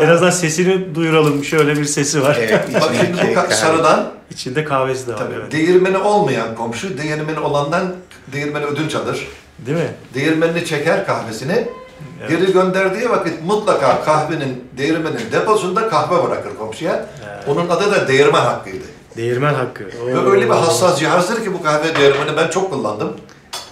En 0.00 0.06
ya. 0.06 0.12
azından 0.14 0.30
sesini 0.30 0.94
duyuralım. 0.94 1.44
Şöyle 1.44 1.76
bir 1.76 1.84
sesi 1.84 2.22
var. 2.22 2.38
Evet. 2.40 2.74
Bak 2.74 2.90
şimdi 3.00 3.36
bu 3.50 3.54
sarıdan 3.54 4.19
İçinde 4.30 4.64
kahvesi 4.64 5.06
de 5.06 5.12
var. 5.12 5.18
tabii, 5.18 5.34
Evet. 5.34 5.52
değirmeni 5.52 5.98
olmayan 5.98 6.54
komşu 6.54 6.98
değirmeni 6.98 7.38
olandan 7.40 7.94
değirmeni 8.32 8.64
ödünç 8.64 8.94
alır. 8.94 9.28
Değil 9.66 9.78
mi? 9.78 9.90
Değirmenini 10.14 10.64
çeker 10.64 11.06
kahvesini. 11.06 11.68
Evet. 12.20 12.30
Geri 12.30 12.52
gönderdiği 12.52 13.10
vakit 13.10 13.42
mutlaka 13.44 14.04
kahvenin, 14.04 14.64
değirmenin 14.78 15.20
deposunda 15.32 15.88
kahve 15.88 16.24
bırakır 16.28 16.56
komşuya. 16.58 17.06
Evet. 17.30 17.48
Onun 17.48 17.68
adı 17.68 17.90
da 17.92 18.08
değirmen 18.08 18.40
hakkıydı. 18.40 18.84
Değirmen 19.16 19.54
hakkı. 19.54 19.84
Ve 20.06 20.30
öyle 20.30 20.44
bir 20.46 20.50
hassas 20.50 20.98
cihazdır 20.98 21.44
ki 21.44 21.54
bu 21.54 21.62
kahve 21.62 21.96
değirmeni 21.96 22.36
ben 22.36 22.48
çok 22.48 22.70
kullandım. 22.72 23.16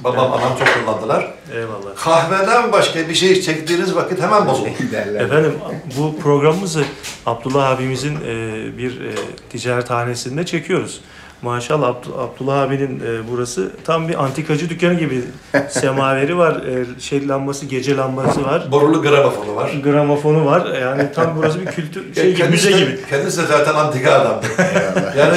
Babam, 0.05 0.33
anam 0.33 0.53
çok 0.59 0.69
kullandılar. 0.87 1.35
Eyvallah. 1.55 1.97
Kahveden 1.97 2.73
başka 2.73 3.09
bir 3.09 3.15
şey 3.15 3.41
çektiğiniz 3.43 3.97
vakit 3.97 4.21
hemen 4.23 4.47
bozulur. 4.47 4.69
Derler. 4.93 5.21
Efendim 5.21 5.55
bu 5.99 6.19
programımızı 6.19 6.85
Abdullah 7.27 7.69
abimizin 7.71 8.15
e, 8.27 8.79
bir 8.79 9.01
e, 9.01 9.13
ticarethanesinde 9.51 10.47
çekiyoruz. 10.47 11.01
Maşallah 11.43 11.89
Abdu- 11.89 12.19
Abdullah 12.21 12.61
abinin 12.63 13.01
e, 13.01 13.29
burası 13.31 13.73
tam 13.85 14.09
bir 14.09 14.25
antikacı 14.25 14.71
dükkanı 14.71 14.95
gibi. 14.95 15.23
Semaveri 15.71 16.39
var, 16.39 16.63
e, 16.63 17.01
şey 17.01 17.29
lambası, 17.29 17.67
gece 17.67 17.97
lambası 17.97 18.45
var. 18.45 18.73
Borulu 18.73 19.03
gramofonu 19.03 19.57
var. 19.57 19.71
Gramofonu 19.85 20.47
var. 20.47 20.75
Yani 20.81 21.13
tam 21.15 21.37
burası 21.37 21.61
bir 21.61 21.67
kültür 21.67 22.15
şey 22.15 22.35
gibi, 22.35 22.49
müze 22.49 22.71
gibi. 22.71 22.99
kendisi 23.11 23.43
de 23.43 23.47
zaten 23.47 23.75
antika. 23.75 24.11
Eyvallah. 24.59 25.17
Yani 25.17 25.37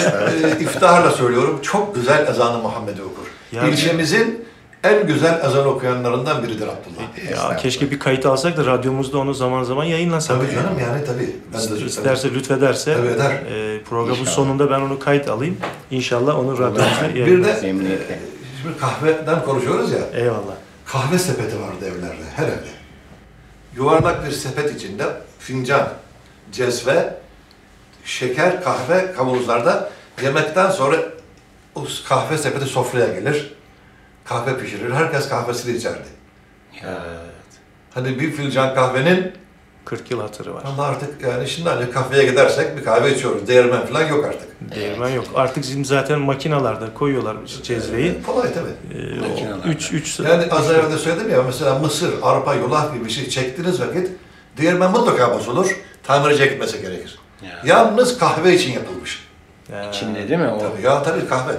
e, 0.60 0.60
iftiharla 0.64 1.12
söylüyorum 1.12 1.60
çok 1.62 1.96
güzel 1.96 2.28
ezanı 2.28 2.58
Muhammed'i 2.58 3.02
okur. 3.02 3.24
Yani- 3.52 3.70
İlçemizin 3.70 4.46
en 4.84 5.08
güzel 5.08 5.42
ezan 5.46 5.68
okuyanlarından 5.68 6.44
biridir 6.44 6.68
Abdullah. 6.68 7.32
Ya 7.52 7.56
keşke 7.58 7.92
bir 7.92 8.00
kayıt 8.00 8.26
alsak 8.26 8.58
da 8.58 8.66
radyomuzda 8.66 9.18
onu 9.18 9.34
zaman 9.34 9.64
zaman 9.64 9.84
yayınlasak. 9.84 10.38
Tabii 10.38 10.52
canım 10.52 10.80
yani 10.80 11.06
tabii. 11.06 11.36
Ben 11.54 11.80
de 11.80 11.86
İsterse 11.86 12.34
lütfederse 12.34 12.94
Tabii 12.94 13.08
eder. 13.08 13.32
e, 13.32 13.84
programın 13.84 14.20
İnşallah. 14.20 14.36
sonunda 14.36 14.72
ben 14.72 14.82
onu 14.82 15.00
kayıt 15.00 15.30
alayım. 15.30 15.58
İnşallah 15.92 16.40
onu 16.40 16.54
radyomuzda 16.60 17.10
Bir 17.10 17.16
de 17.16 17.20
yayınlarız. 17.20 17.64
E, 17.64 18.20
şimdi 18.62 18.78
kahveden 18.80 19.44
konuşuyoruz 19.46 19.92
ya. 19.92 20.00
Eyvallah. 20.14 20.56
Kahve 20.86 21.20
sepeti 21.20 21.56
vardı 21.62 21.86
evlerde, 21.86 22.24
her 22.36 22.48
evde. 22.48 22.72
Yuvarlak 23.76 24.26
bir 24.26 24.32
sepet 24.32 24.76
içinde 24.76 25.04
fincan, 25.40 25.90
cezve, 26.52 27.14
şeker, 28.06 28.64
kahve 28.64 29.12
kavanozlarda 29.14 29.90
yemekten 30.24 30.72
sonra 30.72 30.96
o 31.76 31.84
kahve 32.10 32.38
sepeti 32.38 32.66
sofraya 32.66 33.08
gelir. 33.20 33.54
Kahve 34.32 34.58
pişirir, 34.58 34.92
herkes 34.92 35.30
kahvesini 35.30 35.78
içerdi. 35.78 36.08
Ya. 36.84 37.04
Hani 37.94 38.20
bir 38.20 38.32
fincan 38.32 38.76
kahvenin 38.76 39.32
40 39.86 40.12
yıl 40.12 40.22
hatırı 40.22 40.54
var. 40.54 40.64
ama 40.66 40.84
artık 40.84 41.22
yani 41.22 41.48
şimdi 41.48 41.70
hani 41.70 41.92
kahveye 41.92 42.26
gidersek 42.26 42.78
bir 42.78 42.84
kahve 42.84 43.16
içiyoruz. 43.16 43.48
Değirmen 43.48 43.86
falan 43.86 44.08
yok 44.08 44.26
artık. 44.26 44.76
Değirmen 44.76 45.10
yok. 45.10 45.26
Artık 45.36 45.66
şimdi 45.66 45.88
zaten 45.88 46.20
makinalarda 46.20 46.94
koyuyorlar 46.94 47.38
cezveyi. 47.64 48.24
Kolay 48.24 48.54
tabii. 48.54 49.00
Ee, 49.00 49.20
Makinalarda. 49.30 49.68
3 49.68 49.92
3 49.94 50.20
Yani 50.20 50.46
az 50.52 50.72
evvel 50.72 50.92
de 50.92 50.98
söyledim 50.98 51.30
ya 51.30 51.44
mesela 51.44 51.80
mısır, 51.80 52.14
arpa, 52.22 52.56
yulaf 52.56 52.94
gibi 52.94 53.06
bir 53.06 53.10
şey 53.10 53.30
çektiğiniz 53.30 53.82
vakit 53.82 54.10
değirmen 54.58 54.92
mutlaka 54.92 55.36
bozulur. 55.36 55.78
Tamirciye 56.04 56.48
gitmesi 56.48 56.82
gerekir. 56.82 57.20
Ya. 57.44 57.62
Yalnız 57.66 58.18
kahve 58.18 58.56
için 58.56 58.72
yapılmış. 58.72 59.28
İçinde 59.90 60.30
değil 60.30 60.40
mi 60.40 60.48
o 60.48 60.60
Tabii 60.60 60.82
ya 60.82 61.04
tabii 61.04 61.28
kahve. 61.28 61.54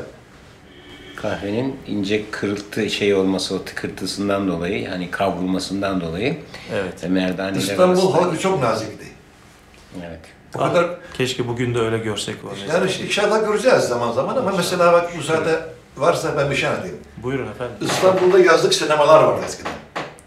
Kahvenin 1.16 1.76
ince 1.86 2.30
kırıltı 2.30 2.90
şey 2.90 3.14
olması 3.14 3.54
o 3.54 3.64
tıkırtısından 3.64 4.48
dolayı 4.48 4.82
yani 4.82 5.10
kavrulmasından 5.10 6.00
dolayı 6.00 6.36
Evet. 6.74 7.04
ve 7.04 7.08
merdaneler 7.08 7.60
İstanbul 7.60 7.82
arasında- 7.98 8.14
halkı 8.22 8.38
çok 8.38 8.62
nazikti. 8.62 9.06
Evet. 10.08 10.20
O 10.54 10.58
kadar 10.58 10.86
Keşke 11.18 11.48
bugün 11.48 11.74
de 11.74 11.78
öyle 11.80 11.98
görsek 11.98 12.36
onu. 12.44 12.72
yani 12.72 12.90
işte 12.90 13.04
inşallah 13.04 13.46
göreceğiz 13.46 13.82
zaman 13.84 14.12
zaman 14.12 14.36
ama 14.36 14.52
mesela 14.56 14.92
bak 14.92 15.16
müsaade 15.16 15.60
varsa 15.96 16.36
ben 16.36 16.50
bir 16.50 16.56
şey 16.56 16.68
anlatayım. 16.68 16.96
Buyurun 17.16 17.48
efendim. 17.50 17.74
İstanbul'da 17.80 18.38
yazlık 18.38 18.74
sinemalar 18.74 19.24
vardı 19.24 19.42
eskiden. 19.46 19.72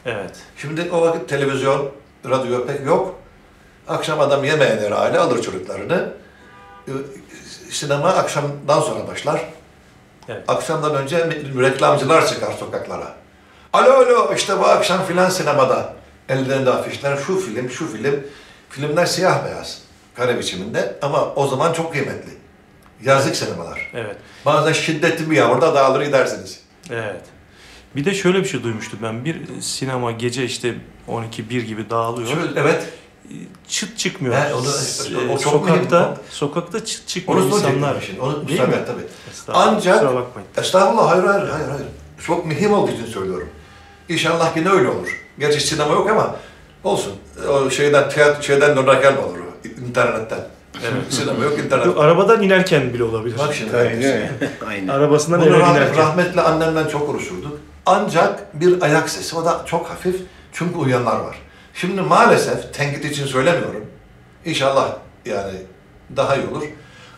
Evet. 0.05 0.31
Şimdi 0.57 0.89
o 0.91 1.01
vakit 1.01 1.29
televizyon, 1.29 1.91
radyo 2.29 2.65
pek 2.65 2.85
yok. 2.85 3.15
Akşam 3.87 4.19
adam 4.19 4.43
yemeğe 4.43 4.77
iner 4.77 4.91
aile 4.91 5.19
alır 5.19 5.41
çocuklarını. 5.41 6.13
Ee, 6.87 6.91
Sinema 7.69 8.07
akşamdan 8.07 8.81
sonra 8.81 9.07
başlar. 9.07 9.45
Evet. 10.29 10.43
Akşamdan 10.47 10.95
önce 10.95 11.29
reklamcılar 11.61 12.27
çıkar 12.27 12.53
sokaklara. 12.53 13.13
Alo 13.73 13.93
alo 13.93 14.33
işte 14.35 14.59
bu 14.59 14.65
akşam 14.65 15.05
filan 15.05 15.29
sinemada. 15.29 15.93
Ellerinde 16.29 16.69
afişler 16.69 17.17
şu 17.17 17.39
film 17.39 17.69
şu 17.69 17.87
film. 17.91 18.23
Filmler 18.69 19.05
siyah 19.05 19.45
beyaz. 19.45 19.81
Kare 20.15 20.39
biçiminde 20.39 20.95
ama 21.01 21.33
o 21.35 21.47
zaman 21.47 21.73
çok 21.73 21.91
kıymetli. 21.91 22.31
Yazlık 23.03 23.35
sinemalar. 23.35 23.91
Evet. 23.93 24.15
Bazen 24.45 24.73
şiddetli 24.73 25.31
bir 25.31 25.35
yağmurda 25.35 25.75
dağılır 25.75 26.01
gidersiniz. 26.01 26.59
Evet. 26.89 27.21
Bir 27.95 28.05
de 28.05 28.13
şöyle 28.13 28.39
bir 28.39 28.45
şey 28.45 28.63
duymuştum 28.63 28.99
ben. 29.03 29.25
Bir 29.25 29.61
sinema 29.61 30.11
gece 30.11 30.43
işte 30.43 30.73
12-1 31.07 31.59
gibi 31.59 31.89
dağılıyor. 31.89 32.29
Şöyle, 32.29 32.59
evet. 32.59 32.83
Çıt 33.67 33.97
çıkmıyor. 33.97 34.35
He, 34.35 34.53
onu- 34.53 35.31
o 35.33 35.37
çok 35.37 35.41
sokakta 35.53 35.99
mühim. 36.01 36.15
sokakta 36.29 36.85
çıt 36.85 37.07
çıkmıyor 37.07 37.41
Onu 37.41 37.55
insanlar. 37.55 38.01
Şimdi. 38.01 38.21
Onu 38.21 38.47
Değil 38.47 38.59
tabii, 38.59 38.71
mi? 38.75 38.81
tabii. 38.87 39.01
Estağfurullah, 39.31 39.67
Ancak- 39.67 40.03
bakmayın. 40.15 40.47
Estağfurullah 40.57 41.11
hayır 41.11 41.23
hayır 41.23 41.49
hayır 41.49 41.67
hayır. 41.69 41.85
Çok 42.27 42.45
mühim 42.45 42.73
olduğu 42.73 42.91
için 42.91 43.05
söylüyorum. 43.05 43.49
İnşallah 44.09 44.57
yine 44.57 44.69
öyle 44.69 44.87
olur. 44.89 45.21
Gerçi 45.39 45.59
sinema 45.67 45.93
yok 45.93 46.09
ama 46.09 46.35
olsun. 46.83 47.13
O 47.49 47.69
şeyden 47.69 48.09
tiyatro 48.09 48.43
şeyden 48.43 48.75
dönerken 48.77 49.17
olur 49.17 49.37
o. 49.39 49.67
internetten. 49.87 50.39
Evet. 50.83 50.93
sinema 51.13 51.43
yok 51.43 51.59
internet. 51.59 51.85
Yok, 51.85 51.97
arabadan 51.99 52.41
inerken 52.43 52.93
bile 52.93 53.03
olabilir. 53.03 53.37
Bak 53.39 53.53
şimdi. 53.53 53.71
Mi? 53.73 54.31
Aynen. 54.67 54.87
Arabasından 54.93 55.41
Bunu 55.41 55.49
eve 55.49 55.57
binerken. 55.57 55.97
rahmetli 55.97 56.41
annemden 56.41 56.87
çok 56.87 57.07
konuşurduk. 57.07 57.59
Ancak 57.85 58.61
bir 58.61 58.81
ayak 58.81 59.09
sesi, 59.09 59.35
o 59.35 59.45
da 59.45 59.61
çok 59.65 59.87
hafif 59.89 60.15
çünkü 60.53 60.75
uyuyanlar 60.77 61.19
var. 61.19 61.35
Şimdi 61.75 62.01
maalesef, 62.01 62.73
tenkit 62.73 63.05
için 63.05 63.25
söylemiyorum. 63.25 63.85
İnşallah 64.45 64.95
yani 65.25 65.53
daha 66.15 66.35
iyi 66.35 66.47
olur. 66.47 66.63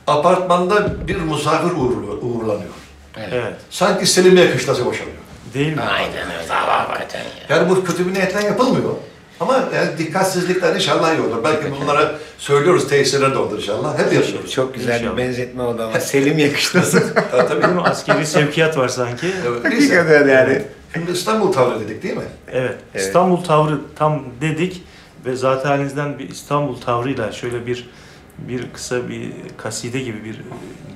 Apartmanda 0.07 1.07
bir 1.07 1.15
misafir 1.15 1.71
uğurlu- 1.71 2.19
uğurlanıyor. 2.21 2.69
Evet. 3.17 3.29
Evet. 3.33 3.53
Sanki 3.69 4.05
Selimiye 4.05 4.51
kışlası 4.51 4.85
boşalıyor. 4.85 5.15
Değil 5.53 5.75
mi? 5.75 5.81
Aynen 5.81 6.27
öyle. 6.41 6.53
Hakikaten 6.53 7.19
ya. 7.19 7.55
Yani 7.57 7.69
bu 7.69 7.83
kötü 7.85 8.07
bir 8.07 8.13
niyetle 8.13 8.43
yapılmıyor. 8.43 8.93
Ama 9.39 9.53
yani 9.75 9.97
dikkatsizlikten 9.97 10.75
inşallah 10.75 11.13
iyi 11.13 11.21
olur. 11.21 11.43
Belki 11.43 11.71
bunlara 11.81 12.15
söylüyoruz, 12.37 12.87
tesirler 12.89 13.33
de 13.33 13.37
olur 13.37 13.57
inşallah. 13.57 13.99
Hep 13.99 14.13
yapıyoruz. 14.13 14.51
Çok 14.51 14.75
güzel 14.75 14.99
İnşallah. 14.99 15.13
bir 15.13 15.17
benzetme 15.23 15.63
oldu 15.63 15.83
ama 15.83 15.99
Selim 15.99 16.37
yakıştı. 16.37 16.81
Tabii. 17.31 17.81
Askeri 17.81 18.25
sevkiyat 18.25 18.77
var 18.77 18.87
sanki. 18.87 19.27
Evet, 19.47 19.65
Hakikaten 19.65 20.27
yani. 20.27 20.61
Şimdi 20.93 21.11
İstanbul 21.11 21.51
tavrı 21.51 21.79
dedik 21.79 22.03
değil 22.03 22.17
mi? 22.17 22.23
Evet. 22.51 22.75
Evet. 22.95 23.05
İstanbul 23.05 23.43
tavrı 23.43 23.79
tam 23.95 24.23
dedik 24.41 24.83
ve 25.25 25.35
zaten 25.35 25.69
halinizden 25.69 26.19
bir 26.19 26.29
İstanbul 26.29 26.81
tavrıyla 26.81 27.31
şöyle 27.31 27.67
bir 27.67 27.89
bir 28.37 28.73
kısa 28.73 29.09
bir 29.09 29.31
kaside 29.57 29.99
gibi 29.99 30.23
bir 30.23 30.41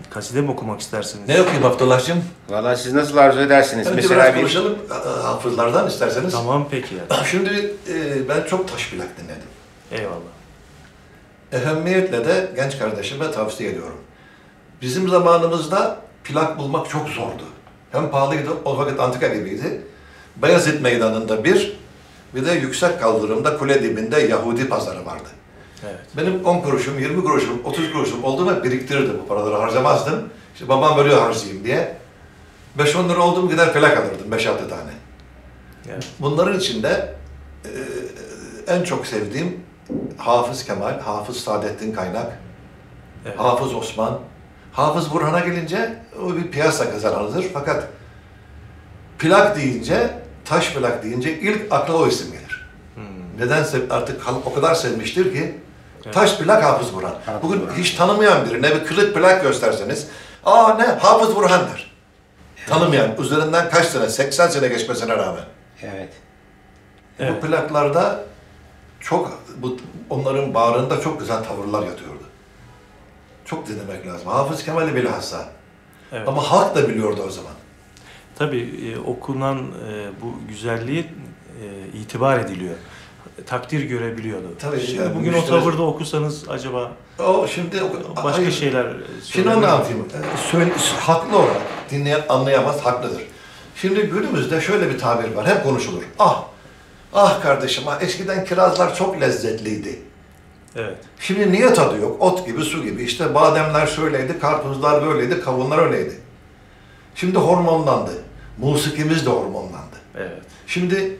kaside 0.09 0.41
mi 0.41 0.51
okumak 0.51 0.81
istersiniz? 0.81 1.27
Ne 1.27 1.41
okuyayım 1.41 1.65
Abdullah'cığım? 1.65 2.23
Valla 2.49 2.75
siz 2.75 2.93
nasıl 2.93 3.17
arzu 3.17 3.39
edersiniz? 3.39 3.87
Önce 3.87 3.95
Mesela 3.95 4.21
biraz 4.23 4.35
bir 4.35 4.39
konuşalım 4.39 4.77
e, 4.91 5.21
hafızlardan 5.21 5.87
isterseniz. 5.87 6.33
Tamam 6.33 6.67
peki 6.71 6.95
ya. 6.95 7.23
Şimdi 7.23 7.73
e, 7.89 8.29
ben 8.29 8.43
çok 8.43 8.71
taş 8.71 8.89
plak 8.89 9.07
dinledim. 9.17 9.47
Eyvallah. 9.91 10.31
Ehemmiyetle 11.51 12.25
de 12.25 12.51
genç 12.55 12.79
kardeşime 12.79 13.31
tavsiye 13.31 13.69
ediyorum. 13.69 13.97
Bizim 14.81 15.09
zamanımızda 15.09 15.97
plak 16.23 16.57
bulmak 16.57 16.89
çok 16.89 17.09
zordu. 17.09 17.43
Hem 17.91 18.11
pahalıydı, 18.11 18.49
o 18.65 18.77
vakit 18.77 18.99
antika 18.99 19.27
gibiydi. 19.27 19.81
Beyazıt 20.35 20.81
Meydanı'nda 20.81 21.43
bir, 21.43 21.79
bir 22.35 22.45
de 22.45 22.51
yüksek 22.51 22.99
kaldırımda 23.01 23.57
kule 23.57 23.83
dibinde 23.83 24.19
Yahudi 24.19 24.69
pazarı 24.69 25.05
vardı. 25.05 25.29
Evet. 25.85 25.99
Benim 26.17 26.45
10 26.45 26.61
kuruşum, 26.61 26.99
20 26.99 27.23
kuruşum, 27.23 27.61
30 27.65 27.91
kuruşum 27.93 28.23
olduğunda 28.23 28.63
biriktirirdim 28.63 29.19
bu 29.23 29.27
paraları 29.27 29.55
harcamazdım. 29.55 30.29
İşte 30.53 30.69
babam 30.69 30.97
böyle 30.97 31.15
harcayayım 31.15 31.63
diye. 31.63 31.97
5-10 32.79 33.09
lira 33.09 33.19
oldu 33.21 33.41
mu 33.41 33.49
gider 33.49 33.73
plak 33.73 33.97
alırdım 33.97 34.31
5-6 34.31 34.45
tane. 34.69 34.91
Evet. 35.89 36.07
Bunların 36.19 36.59
içinde 36.59 37.15
e, 37.65 37.71
en 38.73 38.83
çok 38.83 39.07
sevdiğim 39.07 39.59
Hafız 40.17 40.65
Kemal, 40.65 40.99
Hafız 40.99 41.37
Saadettin 41.37 41.93
Kaynak, 41.93 42.39
Evet. 43.25 43.39
Hafız 43.39 43.75
Osman. 43.75 44.19
Hafız 44.71 45.13
Burhan'a 45.13 45.39
gelince 45.39 45.95
o 46.23 46.35
bir 46.35 46.51
piyasa 46.51 46.91
kazananıdır. 46.91 47.45
Fakat 47.53 47.87
plak 49.19 49.55
deyince, 49.55 50.09
taş 50.45 50.73
plak 50.73 51.03
deyince 51.03 51.39
ilk 51.39 51.73
akla 51.73 51.93
o 51.93 52.07
isim 52.07 52.31
gelir. 52.31 52.69
Hmm. 52.95 53.37
Nedense 53.45 53.77
artık 53.89 54.21
halk 54.21 54.47
o 54.47 54.53
kadar 54.53 54.75
sevmiştir 54.75 55.33
ki 55.33 55.57
Evet. 56.05 56.13
taş 56.13 56.37
plak 56.37 56.63
Hafız 56.63 56.93
Burhan. 56.93 57.15
Hafız 57.25 57.43
Bugün 57.43 57.61
Burhan. 57.61 57.75
hiç 57.75 57.91
tanımayan 57.91 58.45
birine 58.45 58.75
bir 58.75 58.85
kırık 58.85 59.15
plak 59.15 59.43
gösterseniz 59.43 60.07
aa 60.45 60.73
ne 60.73 60.85
Hafız 60.85 61.35
Burhan 61.35 61.61
der. 61.61 61.91
Tanımayan, 62.69 63.15
üzerinden 63.19 63.69
kaç 63.69 63.85
sene, 63.85 64.09
80 64.09 64.47
sene 64.47 64.67
geçmesine 64.67 65.17
rağmen. 65.17 65.43
Evet. 65.83 66.13
Evet. 67.19 67.33
Bu 67.43 67.47
plaklarda 67.47 68.19
çok, 68.99 69.41
bu, 69.57 69.77
onların 70.09 70.53
bağrında 70.53 71.01
çok 71.01 71.19
güzel 71.19 71.43
tavırlar 71.43 71.83
yatıyordu. 71.83 72.20
Çok 73.51 73.67
dinlemek 73.67 74.07
lazım. 74.07 74.27
Hafız 74.27 74.63
Kemal'i 74.65 74.95
bilhassa. 74.95 75.49
Evet. 76.11 76.27
Ama 76.27 76.51
halk 76.51 76.75
da 76.75 76.89
biliyordu 76.89 77.23
o 77.27 77.29
zaman. 77.29 77.51
Tabii 78.35 78.93
e, 78.93 78.99
okunan 78.99 79.57
e, 79.57 80.09
bu 80.21 80.33
güzelliği 80.49 80.99
e, 80.99 81.97
itibar 81.97 82.39
ediliyor. 82.39 82.75
Takdir 83.45 83.81
görebiliyordu. 83.81 84.47
Tabii, 84.59 84.79
Şimdi 84.79 85.01
yani 85.01 85.15
bugün 85.15 85.33
müşteri- 85.33 85.55
o 85.55 85.59
tavırda 85.59 85.81
okusanız 85.81 86.49
acaba 86.49 86.91
O 87.19 87.47
şimdi 87.47 87.81
başka 88.23 88.41
hayır. 88.41 88.51
şeyler 88.51 88.87
Şimdi 89.23 89.49
onu 89.49 89.67
anlatayım. 89.67 90.07
Söyle, 90.51 90.71
haklı 90.99 91.37
olarak 91.37 91.61
dinleyen 91.89 92.21
anlayamaz, 92.29 92.81
haklıdır. 92.85 93.21
Şimdi 93.75 94.01
günümüzde 94.01 94.61
şöyle 94.61 94.89
bir 94.89 94.99
tabir 94.99 95.35
var, 95.35 95.47
hep 95.47 95.63
konuşulur. 95.63 96.03
Ah, 96.19 96.43
ah 97.13 97.41
kardeşim, 97.41 97.83
ah, 97.87 98.01
eskiden 98.01 98.45
kirazlar 98.45 98.95
çok 98.95 99.21
lezzetliydi. 99.21 100.10
Evet. 100.75 100.97
Şimdi 101.19 101.51
niye 101.51 101.73
tadı 101.73 101.97
yok? 102.01 102.21
Ot 102.21 102.45
gibi, 102.45 102.63
su 102.63 102.83
gibi. 102.83 103.03
İşte 103.03 103.35
bademler 103.35 103.87
şöyleydi, 103.87 104.39
karpuzlar 104.39 105.05
böyleydi, 105.05 105.41
kavunlar 105.41 105.77
öyleydi. 105.77 106.13
Şimdi 107.15 107.37
hormonlandı. 107.37 108.11
Musikimiz 108.57 109.25
de 109.25 109.29
hormonlandı. 109.29 109.95
Evet. 110.17 110.41
Şimdi 110.67 111.17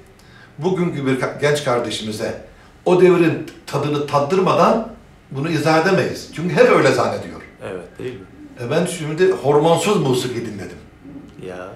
bugünkü 0.57 1.05
bir 1.05 1.19
genç 1.41 1.63
kardeşimize 1.63 2.41
o 2.85 3.01
devrin 3.01 3.51
tadını 3.67 4.07
tattırmadan 4.07 4.91
bunu 5.31 5.49
izah 5.49 5.81
edemeyiz. 5.81 6.29
Çünkü 6.35 6.55
hep 6.55 6.69
öyle 6.69 6.91
zannediyor. 6.91 7.41
Evet 7.63 7.99
değil 7.99 8.13
mi? 8.13 8.25
E 8.61 8.71
ben 8.71 8.85
şimdi 8.85 9.31
hormonsuz 9.31 10.01
musiki 10.01 10.45
dinledim. 10.45 10.77
Ya. 11.47 11.67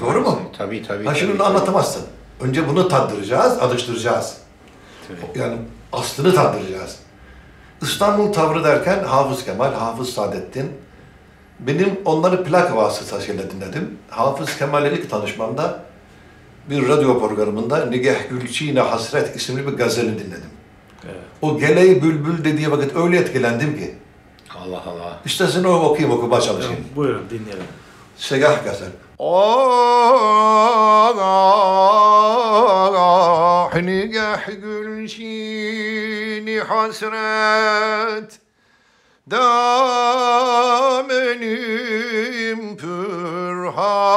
Doğru 0.00 0.20
mu? 0.20 0.40
Tabii 0.58 0.82
tabii. 0.82 1.04
Ha 1.04 1.14
şimdi 1.14 1.32
tabii, 1.32 1.42
anlatamazsın. 1.44 2.02
Önce 2.40 2.68
bunu 2.68 2.88
tattıracağız, 2.88 3.58
alıştıracağız. 3.58 4.36
tabii. 5.08 5.38
Yani 5.38 5.56
aslını 5.92 6.34
tattıracağız. 6.34 6.98
İstanbul 7.82 8.32
tavrı 8.32 8.64
derken 8.64 9.04
Hafız 9.04 9.44
Kemal, 9.44 9.72
Hafız 9.72 10.10
Saadettin. 10.10 10.72
Benim 11.60 12.00
onları 12.04 12.44
plak 12.44 12.76
vasıtasıyla 12.76 13.50
dinledim. 13.50 13.98
Hafız 14.10 14.58
Kemal'le 14.58 14.92
ilk 14.92 15.10
tanışmamda 15.10 15.84
bir 16.70 16.88
radyo 16.88 17.20
programında 17.20 17.86
Nigeh 17.86 18.28
Gülçine 18.30 18.80
Hasret 18.80 19.36
isimli 19.36 19.66
bir 19.66 19.72
gazelini 19.72 20.18
dinledim. 20.18 20.50
Evet. 21.04 21.16
O 21.42 21.58
geleği 21.58 22.02
bülbül 22.02 22.44
dediği 22.44 22.70
vakit 22.70 22.96
öyle 22.96 23.18
etkilendim 23.18 23.78
ki. 23.78 23.94
Allah 24.58 24.82
Allah. 24.86 25.20
İşte 25.24 25.46
sen 25.46 25.64
o 25.64 25.72
okuyayım 25.72 26.18
okumaya 26.18 26.40
çalışayım. 26.40 26.76
Tamam, 26.76 26.96
buyurun 26.96 27.30
dinleyelim. 27.30 27.64
Segah 28.16 28.64
gazel. 28.64 28.88
Ah 29.18 30.22
nigah 33.82 34.46
gülşini 34.62 35.91
hasret. 36.68 38.40
Damenim 39.30 39.86
pürhan 42.76 44.12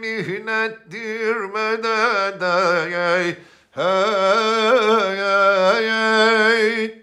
mihnettir 0.00 1.36
medet 1.36 2.42
ey 2.42 3.36
hey 3.70 5.16
hey 5.16 5.86
hey. 5.90 6.94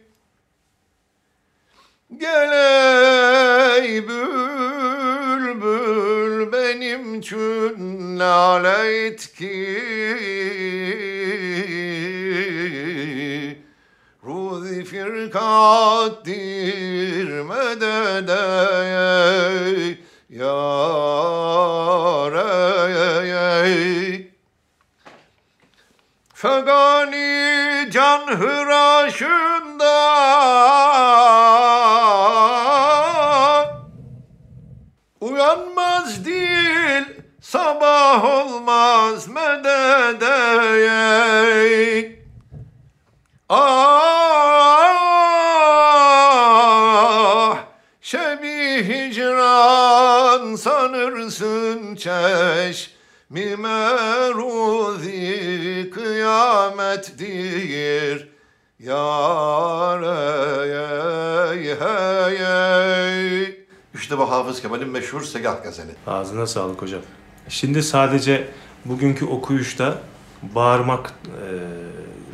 Gel 2.17 2.51
ey 3.81 4.07
bülbül 4.07 5.53
benim 6.51 7.21
çün 7.21 8.19
lale 8.19 9.05
et 9.05 9.33
ki 9.33 10.63
Yar 20.29 22.33
ey 22.33 23.63
ey 23.63 24.31
Fegani 26.33 27.89
can 27.91 28.27
hıraşında. 28.27 29.93
Uyanmaz 35.21 36.25
dil 36.25 37.03
sabah 37.41 38.23
olmaz 38.23 39.27
medet 39.27 40.23
çeşmi 53.33 53.55
meruzi 53.55 55.09
kıyamettir 55.93 57.33
ey 58.79 58.93
İşte 63.93 64.17
bu 64.17 64.31
Hafız 64.31 64.61
Kemal'in 64.61 64.89
meşhur 64.89 65.23
Segah 65.23 65.63
Gazeli. 65.63 65.91
Ağzına 66.07 66.47
sağlık 66.47 66.81
hocam. 66.81 67.01
Şimdi 67.49 67.83
sadece 67.83 68.47
bugünkü 68.85 69.25
okuyuşta 69.25 69.97
bağırmak 70.41 71.09
e, 71.09 71.13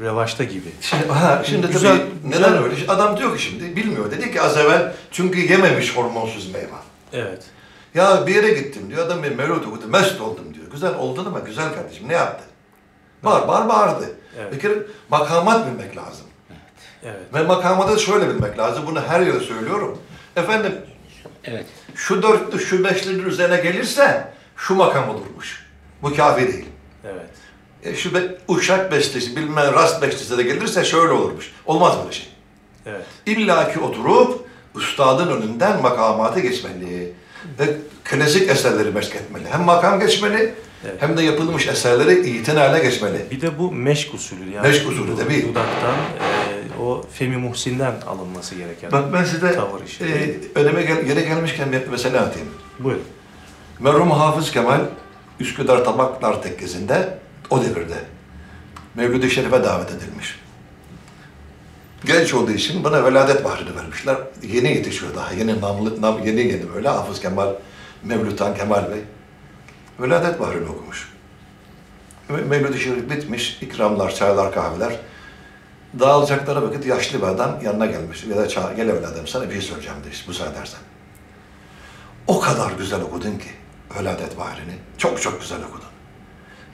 revaçta 0.03 0.43
gibi. 0.43 0.69
Şimdi, 0.81 1.07
ha, 1.07 1.43
şimdi 1.45 1.61
tabii 1.61 1.73
güzel. 1.73 2.01
neden 2.25 2.63
öyle? 2.63 2.75
Adam 2.87 3.17
diyor 3.17 3.37
ki 3.37 3.43
şimdi 3.43 3.75
bilmiyor. 3.75 4.11
Dedi 4.11 4.31
ki 4.31 4.41
az 4.41 4.57
evvel 4.57 4.93
çünkü 5.11 5.39
yememiş 5.39 5.97
hormonsuz 5.97 6.53
meyve. 6.53 6.67
Evet. 7.13 7.43
Ya 7.95 8.27
bir 8.27 8.35
yere 8.35 8.53
gittim 8.53 8.83
diyor. 8.89 9.05
Adam 9.05 9.23
bir 9.23 9.35
melodi 9.35 9.67
okudu. 9.67 9.87
Mest 9.87 10.21
oldum 10.21 10.53
diyor. 10.53 10.58
Güzel 10.71 10.95
oldun 10.95 11.25
ama 11.25 11.39
güzel 11.39 11.73
kardeşim 11.73 12.07
ne 12.07 12.13
yaptı? 12.13 12.43
Bağır 13.23 13.47
bağır 13.47 13.69
bağırdı. 13.69 14.05
Evet. 14.39 14.53
Bir 14.53 14.59
kere 14.59 14.73
makamat 15.09 15.67
bilmek 15.67 15.97
lazım. 15.97 16.25
Evet. 17.03 17.33
Ve 17.33 17.43
makamatı 17.43 17.99
şöyle 17.99 18.29
bilmek 18.29 18.57
lazım. 18.57 18.83
Bunu 18.87 19.01
her 19.01 19.21
yere 19.21 19.39
söylüyorum. 19.39 19.97
Efendim 20.35 20.75
Evet. 21.43 21.65
şu 21.95 22.23
dörtlü 22.23 22.59
şu 22.59 22.83
beşlinin 22.83 23.25
üzerine 23.25 23.57
gelirse 23.57 24.33
şu 24.55 24.75
makam 24.75 25.09
olurmuş. 25.09 25.65
Bu 26.01 26.15
kafi 26.15 26.47
değil. 26.53 26.65
Evet. 27.05 27.29
E 27.83 27.95
şu 27.95 28.13
be, 28.13 28.19
uşak 28.47 28.91
bestesi, 28.91 29.35
bilmem 29.35 29.73
rast 29.73 30.01
bestesi 30.01 30.37
de 30.37 30.43
gelirse 30.43 30.85
şöyle 30.85 31.11
olurmuş. 31.11 31.51
Olmaz 31.65 31.97
böyle 32.01 32.11
şey. 32.11 32.29
Evet. 32.85 33.05
İlla 33.25 33.73
ki 33.73 33.79
oturup 33.79 34.45
üstadın 34.75 35.27
önünden 35.27 35.81
makamatı 35.81 36.39
geçmeli. 36.39 37.13
Ve 37.59 37.77
klasik 38.03 38.49
eserleri 38.49 38.91
meşk 38.91 39.15
etmeli. 39.15 39.43
Hem 39.51 39.61
makam 39.63 39.99
geçmeli 39.99 40.53
Evet. 40.85 40.95
hem 40.99 41.17
de 41.17 41.21
yapılmış 41.23 41.67
eserleri 41.67 42.29
itinayla 42.29 42.79
geçmeli. 42.79 43.25
Bir 43.31 43.41
de 43.41 43.59
bu 43.59 43.71
meşk 43.71 44.13
usulü 44.13 44.49
yani. 44.55 44.67
Meşk 44.67 44.89
usulü 44.89 45.17
tabii. 45.17 45.43
Dudaktan 45.43 45.95
e, 45.95 46.81
o 46.81 47.05
Femi 47.13 47.37
Muhsin'den 47.37 47.93
alınması 48.07 48.55
gereken. 48.55 48.91
Bak 48.91 49.13
ben 49.13 49.23
size 49.23 49.55
Tavır 49.55 49.83
işte. 49.85 50.05
e, 50.05 50.35
öneme 50.55 50.81
gel, 50.83 51.07
yere 51.07 51.21
gelmişken 51.21 51.71
bir 51.71 51.87
mesele 51.87 52.19
atayım. 52.19 52.47
Buyurun. 52.79 53.03
Merhum 53.79 54.11
Hafız 54.11 54.51
Kemal 54.51 54.79
Üsküdar 55.39 55.85
Tabaklar 55.85 56.43
Tekkesi'nde 56.43 57.17
o 57.49 57.61
devirde 57.61 57.95
Mevlid-i 58.95 59.29
Şerif'e 59.31 59.63
davet 59.63 59.89
edilmiş. 59.91 60.39
Genç 62.05 62.33
olduğu 62.33 62.51
için 62.51 62.83
bana 62.83 63.05
veladet 63.05 63.45
bahrini 63.45 63.75
vermişler. 63.75 64.17
Yeni 64.43 64.67
yetişiyor 64.67 65.15
daha. 65.15 65.33
Yeni 65.33 65.61
namlı, 65.61 66.01
nam, 66.01 66.25
yeni 66.25 66.39
yeni 66.41 66.73
böyle 66.73 66.89
Hafız 66.89 67.19
Kemal, 67.19 67.53
Mevlütan 68.03 68.55
Kemal 68.55 68.91
Bey. 68.91 69.01
Veladet 69.99 70.39
bahrini 70.39 70.69
okumuş. 70.69 71.13
Ve 72.29 72.41
Mevlid-i 72.41 72.79
Şerif 72.79 73.09
bitmiş. 73.09 73.57
ikramlar, 73.61 74.15
çaylar, 74.15 74.53
kahveler. 74.53 74.99
Dağılacakları 75.99 76.69
vakit 76.69 76.85
yaşlı 76.85 77.21
bir 77.21 77.27
adam 77.27 77.59
yanına 77.63 77.85
gelmiş. 77.85 78.23
Ya 78.23 78.37
da 78.37 78.47
çağır, 78.47 78.75
gel 78.75 78.87
evladım 78.89 79.27
sana 79.27 79.49
bir 79.49 79.51
şey 79.51 79.61
söyleyeceğim 79.61 79.97
demiş. 80.03 80.27
Müsaade 80.27 80.49
edersen. 80.49 80.79
O 82.27 82.39
kadar 82.39 82.71
güzel 82.71 83.01
okudun 83.01 83.37
ki 83.37 83.49
Veladet 83.97 84.37
Bahri'ni. 84.37 84.73
Çok 84.97 85.21
çok 85.21 85.41
güzel 85.41 85.59
okudun. 85.69 85.89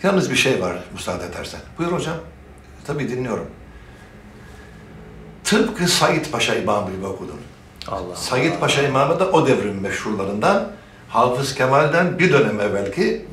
Yalnız 0.04 0.32
bir 0.32 0.36
şey 0.36 0.62
var 0.62 0.78
müsaade 0.94 1.26
edersen. 1.26 1.60
Buyur 1.78 1.92
hocam. 1.92 2.18
Tabii 2.88 3.10
dinliyorum. 3.10 3.48
Tıpkı 5.46 5.88
Said 5.88 6.26
Paşa 6.32 6.56
İmamı 6.56 6.92
gibi 6.92 7.06
okudun. 7.06 7.40
Allah. 7.88 8.16
Said 8.16 8.60
Paşa 8.60 8.82
İmamı 8.82 9.20
da 9.20 9.32
o 9.32 9.48
devrin 9.48 9.82
meşhurlarından. 9.82 10.68
Hafız 11.10 11.56
Kemal'den 11.56 12.20
bir 12.20 12.34
dönem 12.34 12.60
evvelki 12.60 13.26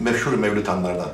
meşhur 0.00 0.32
mevlütanlardan. 0.32 1.08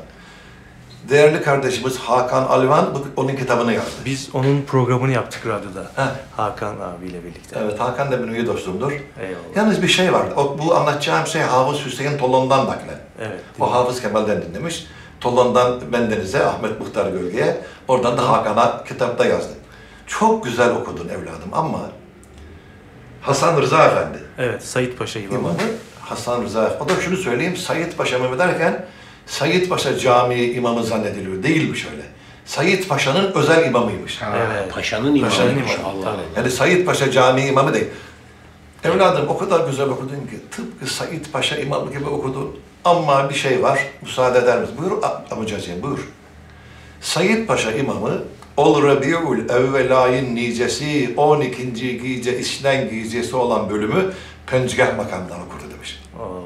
Değerli 1.09 1.42
kardeşimiz 1.42 1.99
Hakan 1.99 2.42
Alvan 2.42 2.87
onun 3.16 3.37
kitabını 3.37 3.73
yazdı. 3.73 3.90
Biz 4.05 4.31
onun 4.35 4.62
programını 4.62 5.12
yaptık 5.12 5.47
radyoda. 5.47 5.90
Ha. 5.97 6.16
Hakan 6.37 6.75
abiyle 6.81 7.25
birlikte. 7.25 7.59
Evet 7.62 7.81
Hakan 7.81 8.12
da 8.12 8.23
benim 8.23 8.35
iyi 8.35 8.47
dostumdur. 8.47 8.92
Eyvallah. 8.92 9.57
Yalnız 9.57 9.83
bir 9.83 9.88
şey 9.88 10.12
vardı. 10.12 10.35
O, 10.37 10.59
bu 10.59 10.75
anlatacağım 10.75 11.27
şey 11.27 11.42
Hafız 11.42 11.87
Hüseyin 11.87 12.18
Tolon'dan 12.18 12.66
naklen. 12.66 12.99
Evet. 13.21 13.40
O 13.61 13.73
Hafız 13.73 14.03
Kemal'den 14.03 14.42
dinlemiş. 14.42 14.87
Tolon'dan 15.21 15.92
bendenize, 15.92 16.47
Ahmet 16.47 16.81
Muhtar 16.81 17.11
Gölge'ye, 17.11 17.61
oradan 17.88 18.18
da 18.18 18.29
Hakan'a 18.29 18.85
kitapta 18.85 19.27
yazdı. 19.27 19.53
Çok 20.18 20.44
güzel 20.44 20.70
okudun 20.70 21.09
evladım 21.09 21.48
ama 21.53 21.79
Hasan 23.20 23.62
Rıza 23.62 23.85
Efendi 23.87 24.18
Evet. 24.38 24.62
Said 24.62 24.92
Paşa 24.92 25.18
imamı. 25.20 25.38
imamı 25.38 25.59
Hasan 26.01 26.42
Rıza 26.42 26.64
Efendi. 26.66 26.83
O 26.85 26.88
da 26.88 27.01
şunu 27.01 27.16
söyleyeyim, 27.16 27.57
Said 27.57 27.92
Paşa 27.92 28.18
mı 28.18 28.38
derken 28.38 28.87
Said 29.27 29.68
Paşa 29.68 29.98
Camii 29.98 30.53
imamı 30.53 30.85
zannediliyor. 30.85 31.42
Değilmiş 31.42 31.87
öyle. 31.92 32.03
Said 32.46 32.85
Paşa'nın 32.88 33.33
özel 33.33 33.66
imamıymış. 33.66 34.22
Ha, 34.22 34.37
Evet. 34.37 34.72
Paşanın 34.75 35.14
imamı. 35.14 35.31
Paşanın 35.31 35.51
imamı, 35.59 35.72
Allah. 35.85 36.09
Allah. 36.11 36.16
Yani 36.37 36.51
Said 36.51 36.87
Paşa 36.87 37.11
Camii 37.11 37.46
imamı 37.46 37.75
değil. 37.75 37.87
Evladım 38.85 39.29
o 39.29 39.38
kadar 39.38 39.66
güzel 39.66 39.88
okudun 39.88 40.09
ki 40.09 40.40
tıpkı 40.51 40.87
Said 40.87 41.25
Paşa 41.33 41.57
imamı 41.57 41.92
gibi 41.92 42.05
okudun. 42.05 42.59
Ama 42.85 43.31
bir 43.31 43.35
şey 43.35 43.62
var, 43.62 43.79
müsaade 44.03 44.38
eder 44.38 44.61
misin? 44.61 44.75
Buyur 44.79 44.92
amcacığım, 45.31 45.83
buyur. 45.83 46.09
Said 47.01 47.46
Paşa 47.46 47.72
imamı 47.72 48.22
Ol 48.57 48.83
Rabiul 48.83 49.49
Evvel 49.49 50.03
ayın 50.03 50.37
nicesi 50.37 51.15
12. 51.17 51.73
gece 52.03 52.38
işlen 52.38 52.91
gecesi 52.91 53.37
olan 53.37 53.71
bölümü 53.71 54.12
pencigah 54.47 54.97
makamından 54.97 55.41
okudu 55.41 55.62
demiş. 55.75 56.03
Oo. 56.21 56.43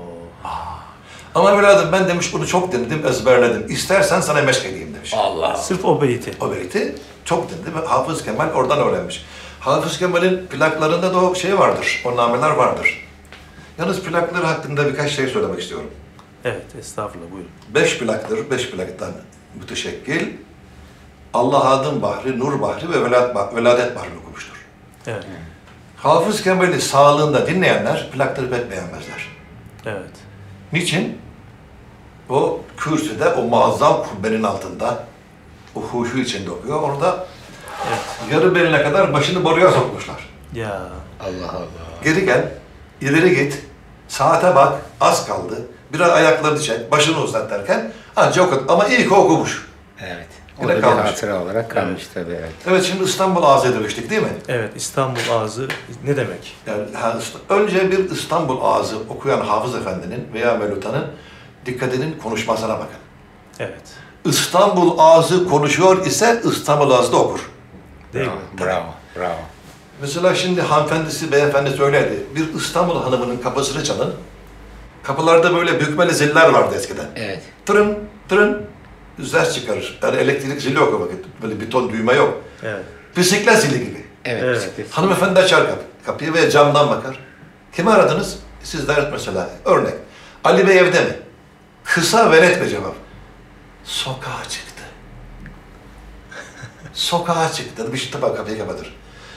Ama 1.34 1.50
evladım 1.50 1.92
ben 1.92 2.08
demiş 2.08 2.34
bunu 2.34 2.46
çok 2.46 2.72
dinledim, 2.72 3.06
ezberledim. 3.06 3.66
İstersen 3.68 4.20
sana 4.20 4.42
meşk 4.42 4.66
edeyim 4.66 4.94
demiş. 4.94 5.14
Allah. 5.16 5.56
Sırf 5.56 5.84
o 5.84 6.02
beyti. 6.02 6.32
O 6.40 6.50
beyti 6.50 6.94
çok 7.24 7.50
dinledim 7.50 7.74
ve 7.74 7.86
Hafız 7.86 8.24
Kemal 8.24 8.50
oradan 8.50 8.78
öğrenmiş. 8.78 9.24
Hafız 9.60 9.98
Kemal'in 9.98 10.46
plaklarında 10.46 11.14
da 11.14 11.20
o 11.24 11.34
şey 11.34 11.58
vardır, 11.58 12.02
o 12.04 12.16
nameler 12.16 12.50
vardır. 12.50 13.06
Yalnız 13.78 14.00
plakları 14.00 14.46
hakkında 14.46 14.86
birkaç 14.86 15.10
şey 15.10 15.26
söylemek 15.26 15.60
istiyorum. 15.60 15.90
Evet. 16.44 16.62
Estağfurullah. 16.78 17.30
Buyurun. 17.30 17.50
Beş 17.74 17.98
plaktır, 17.98 18.50
beş 18.50 18.70
plaktan 18.70 19.12
müteşekkil. 19.60 20.26
Allah 21.36 21.70
Adın 21.70 22.02
Bahri, 22.02 22.38
Nur 22.38 22.62
Bahri 22.62 22.90
ve 22.90 23.04
Velat, 23.04 23.56
Veladet 23.56 23.96
Bahri 23.96 24.08
okumuştur. 24.22 24.56
Evet. 25.06 25.24
Hafız 25.96 26.42
Kemal'i 26.42 26.80
sağlığında 26.80 27.46
dinleyenler 27.46 28.10
plakları 28.10 28.50
pek 28.50 28.70
beğenmezler. 28.70 29.28
Evet. 29.86 30.10
Niçin? 30.72 31.18
O 32.30 32.60
kürsüde, 32.76 33.28
o 33.28 33.42
muazzam 33.42 34.02
kubbenin 34.02 34.42
altında, 34.42 35.04
o 35.74 35.80
huşu 35.80 36.18
içinde 36.18 36.50
okuyor. 36.50 36.82
Orada 36.82 37.26
Evet. 37.88 38.32
yarı 38.32 38.54
beline 38.54 38.82
kadar 38.82 39.12
başını 39.12 39.44
boruya 39.44 39.70
sokmuşlar. 39.70 40.28
Ya. 40.54 40.80
Allah 41.20 41.50
Allah. 41.52 41.66
Geri 42.04 42.24
gel, 42.24 42.52
ileri 43.00 43.34
git, 43.34 43.64
saate 44.08 44.54
bak, 44.54 44.72
az 45.00 45.26
kaldı. 45.26 45.66
Biraz 45.92 46.10
ayaklarını 46.10 46.60
çek, 46.60 46.90
başını 46.90 47.20
uzat 47.20 47.50
derken 47.50 47.92
ancak 48.16 48.52
okut. 48.52 48.70
Ama 48.70 48.86
iyi 48.88 49.08
ki 49.08 49.14
okumuş. 49.14 49.68
Evet. 50.00 50.28
O 50.64 50.68
da 50.68 50.76
bir 50.76 50.80
kalmış. 50.80 51.04
hatıra 51.04 51.42
olarak 51.42 51.70
kalmış 51.70 52.06
tabii 52.14 52.32
evet. 52.32 52.52
Evet 52.66 52.84
şimdi 52.84 53.04
İstanbul 53.04 53.42
ağzı 53.42 53.74
demiştik 53.74 54.10
değil 54.10 54.22
mi? 54.22 54.32
Evet. 54.48 54.70
İstanbul 54.76 55.20
ağzı 55.32 55.68
ne 56.04 56.16
demek? 56.16 56.56
Yani 56.66 56.82
ha, 56.94 57.18
önce 57.48 57.90
bir 57.90 58.10
İstanbul 58.10 58.58
ağzı 58.62 58.96
okuyan 59.08 59.40
Hafız 59.40 59.74
Efendi'nin 59.74 60.28
veya 60.34 60.54
Mevlüt'a'nın 60.54 61.04
dikkatinin 61.66 62.18
konuşmasına 62.22 62.74
bakın. 62.74 62.98
Evet. 63.58 63.82
İstanbul 64.24 64.94
ağzı 64.98 65.48
konuşuyor 65.48 66.06
ise 66.06 66.42
İstanbul 66.44 66.90
ağzı 66.90 67.12
da 67.12 67.16
okur. 67.16 67.40
Değil 68.12 68.26
bravo, 68.26 68.34
mi? 68.36 68.42
Bravo. 68.60 68.94
Bravo. 69.18 69.38
Mesela 70.00 70.34
şimdi 70.34 70.62
hanımefendisi, 70.62 71.32
beyefendi 71.32 71.70
söyledi. 71.70 72.22
Bir 72.36 72.54
İstanbul 72.54 73.02
hanımının 73.02 73.36
kapısını 73.36 73.84
çalın. 73.84 74.14
Kapılarda 75.02 75.54
böyle 75.54 75.80
bükmeli 75.80 76.14
ziller 76.14 76.48
vardı 76.48 76.74
eskiden. 76.78 77.06
Evet. 77.16 77.42
Tırın, 77.66 77.98
tırın, 78.28 78.66
ses 79.24 79.54
çıkarır. 79.54 79.98
Yani 80.02 80.16
elektrik 80.16 80.60
zili 80.60 80.74
yok 80.74 80.94
o 80.94 81.00
vakit. 81.00 81.24
Böyle 81.42 81.60
bir 81.60 81.70
ton 81.70 81.92
düğme 81.92 82.14
yok. 82.14 82.42
Evet. 82.62 82.84
Bisiklet 83.16 83.60
zili 83.60 83.84
gibi. 83.84 84.04
Evet. 84.24 84.42
Evet. 84.44 84.56
bisiklet. 84.56 84.90
Hanımefendi 84.90 85.40
açar 85.40 85.66
kapı, 85.66 85.82
kapıyı 86.06 86.34
ve 86.34 86.50
camdan 86.50 86.90
bakar. 86.90 87.18
Kimi 87.72 87.90
aradınız? 87.90 88.38
Sizler 88.62 89.10
mesela. 89.12 89.50
Örnek. 89.64 89.94
Ali 90.44 90.68
Bey 90.68 90.78
evde 90.78 91.00
mi? 91.00 91.16
Kısa 91.84 92.32
ve 92.32 92.42
net 92.42 92.62
bir 92.62 92.68
cevap. 92.68 92.94
Sokağa 93.84 94.42
çıktı. 94.48 94.82
Sokağa 96.92 97.52
çıktı. 97.52 97.92
Bir 97.92 97.98
şey 97.98 98.10
tabi 98.10 98.36
kapıyı 98.36 98.58
kapatır. 98.58 98.96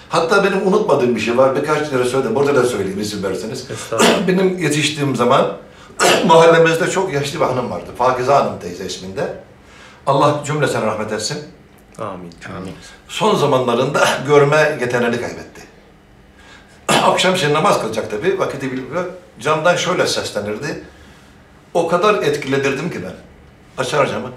Hatta 0.09 0.43
benim 0.43 0.67
unutmadığım 0.67 1.15
bir 1.15 1.21
şey 1.21 1.37
var. 1.37 1.55
Birkaç 1.55 1.89
kere 1.89 2.05
söyledim. 2.05 2.35
Burada 2.35 2.55
da 2.55 2.63
söyleyeyim 2.65 2.99
izin 2.99 3.23
verirseniz. 3.23 3.67
Benim 4.27 4.57
yetiştiğim 4.57 5.15
zaman 5.15 5.57
mahallemizde 6.27 6.89
çok 6.91 7.13
yaşlı 7.13 7.39
bir 7.39 7.45
hanım 7.45 7.71
vardı. 7.71 7.85
Fakize 7.97 8.31
Hanım 8.31 8.59
teyze 8.59 8.85
isminde. 8.85 9.33
Allah 10.07 10.43
cümlesine 10.45 10.81
rahmet 10.85 11.12
etsin. 11.12 11.43
Amin. 11.99 12.33
Amin. 12.57 12.75
Son 13.07 13.35
zamanlarında 13.35 14.07
görme 14.27 14.77
yeteneğini 14.81 15.21
kaybetti. 15.21 15.62
Akşam 16.88 17.35
için 17.35 17.53
namaz 17.53 17.81
kılacak 17.81 18.12
tabii, 18.12 18.39
vakiti 18.39 18.71
bilmiyor. 18.71 19.05
Camdan 19.39 19.75
şöyle 19.75 20.07
seslenirdi. 20.07 20.83
O 21.73 21.88
kadar 21.88 22.15
etkiledirdim 22.23 22.89
ki 22.91 22.99
ben. 23.03 23.13
Açar 23.83 24.07
camı. 24.07 24.31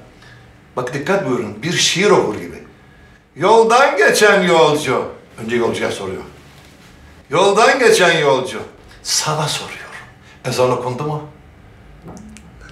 Bak 0.77 0.94
dikkat 0.94 1.27
buyurun, 1.29 1.62
bir 1.62 1.72
şiir 1.72 2.11
okur 2.11 2.35
gibi. 2.35 2.62
Yoldan 3.37 3.96
geçen 3.96 4.42
yolcu. 4.42 5.05
Önce 5.44 5.57
yolcuya 5.57 5.90
soruyor. 5.92 6.22
Yoldan 7.31 7.79
geçen 7.79 8.18
yolcu. 8.18 8.59
Sana 9.03 9.48
soruyorum. 9.48 9.79
Ezan 10.44 10.70
okundu 10.70 11.03
mu? 11.03 11.22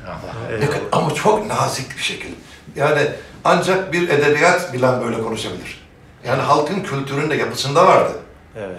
Allah. 0.06 0.52
Eyvallah. 0.52 0.68
Ne- 0.68 0.80
Ama 0.92 1.14
çok 1.14 1.46
nazik 1.46 1.96
bir 1.96 2.02
şekilde. 2.02 2.34
Yani 2.76 3.00
ancak 3.44 3.92
bir 3.92 4.08
edebiyat 4.08 4.72
bilen 4.72 5.00
böyle 5.00 5.22
konuşabilir. 5.22 5.88
Yani 6.26 6.42
halkın 6.42 6.80
kültüründe 6.80 7.34
yapısında 7.34 7.86
vardı. 7.86 8.12
Evet. 8.56 8.76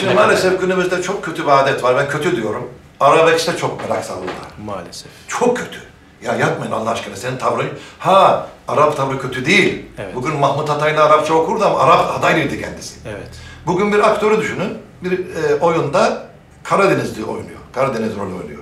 Şimdi 0.00 0.14
maalesef 0.14 0.60
günümüzde 0.60 1.02
çok 1.02 1.24
kötü 1.24 1.42
bir 1.42 1.58
adet 1.62 1.82
var. 1.82 1.96
Ben 1.96 2.08
kötü 2.08 2.36
diyorum. 2.36 2.70
Arabesk'te 3.00 3.56
çok 3.56 3.88
merak 3.88 4.04
saldılar. 4.04 4.34
Maalesef. 4.64 5.10
Çok 5.28 5.56
kötü. 5.56 5.78
Ya 6.22 6.34
yapmayın 6.34 6.72
Allah 6.72 6.90
aşkına 6.90 7.16
senin 7.16 7.36
tavrın. 7.36 7.68
Ha 7.98 8.46
Arap 8.68 8.96
tavrı 8.96 9.20
kötü 9.20 9.46
değil. 9.46 9.86
Evet. 9.98 10.14
Bugün 10.14 10.36
Mahmut 10.36 10.70
Ataylı 10.70 11.02
Arapça 11.04 11.34
okurdu 11.34 11.64
ama 11.64 11.78
Arap 11.78 12.18
adaylıydı 12.18 12.60
kendisi. 12.60 12.94
Evet. 13.08 13.28
Bugün 13.66 13.92
bir 13.92 13.98
aktörü 13.98 14.40
düşünün. 14.40 14.78
Bir 15.02 15.18
e, 15.18 15.54
oyunda 15.54 16.26
Karadenizli 16.62 17.24
oynuyor. 17.24 17.58
Karadeniz 17.72 18.16
rolü 18.16 18.34
oynuyor. 18.34 18.53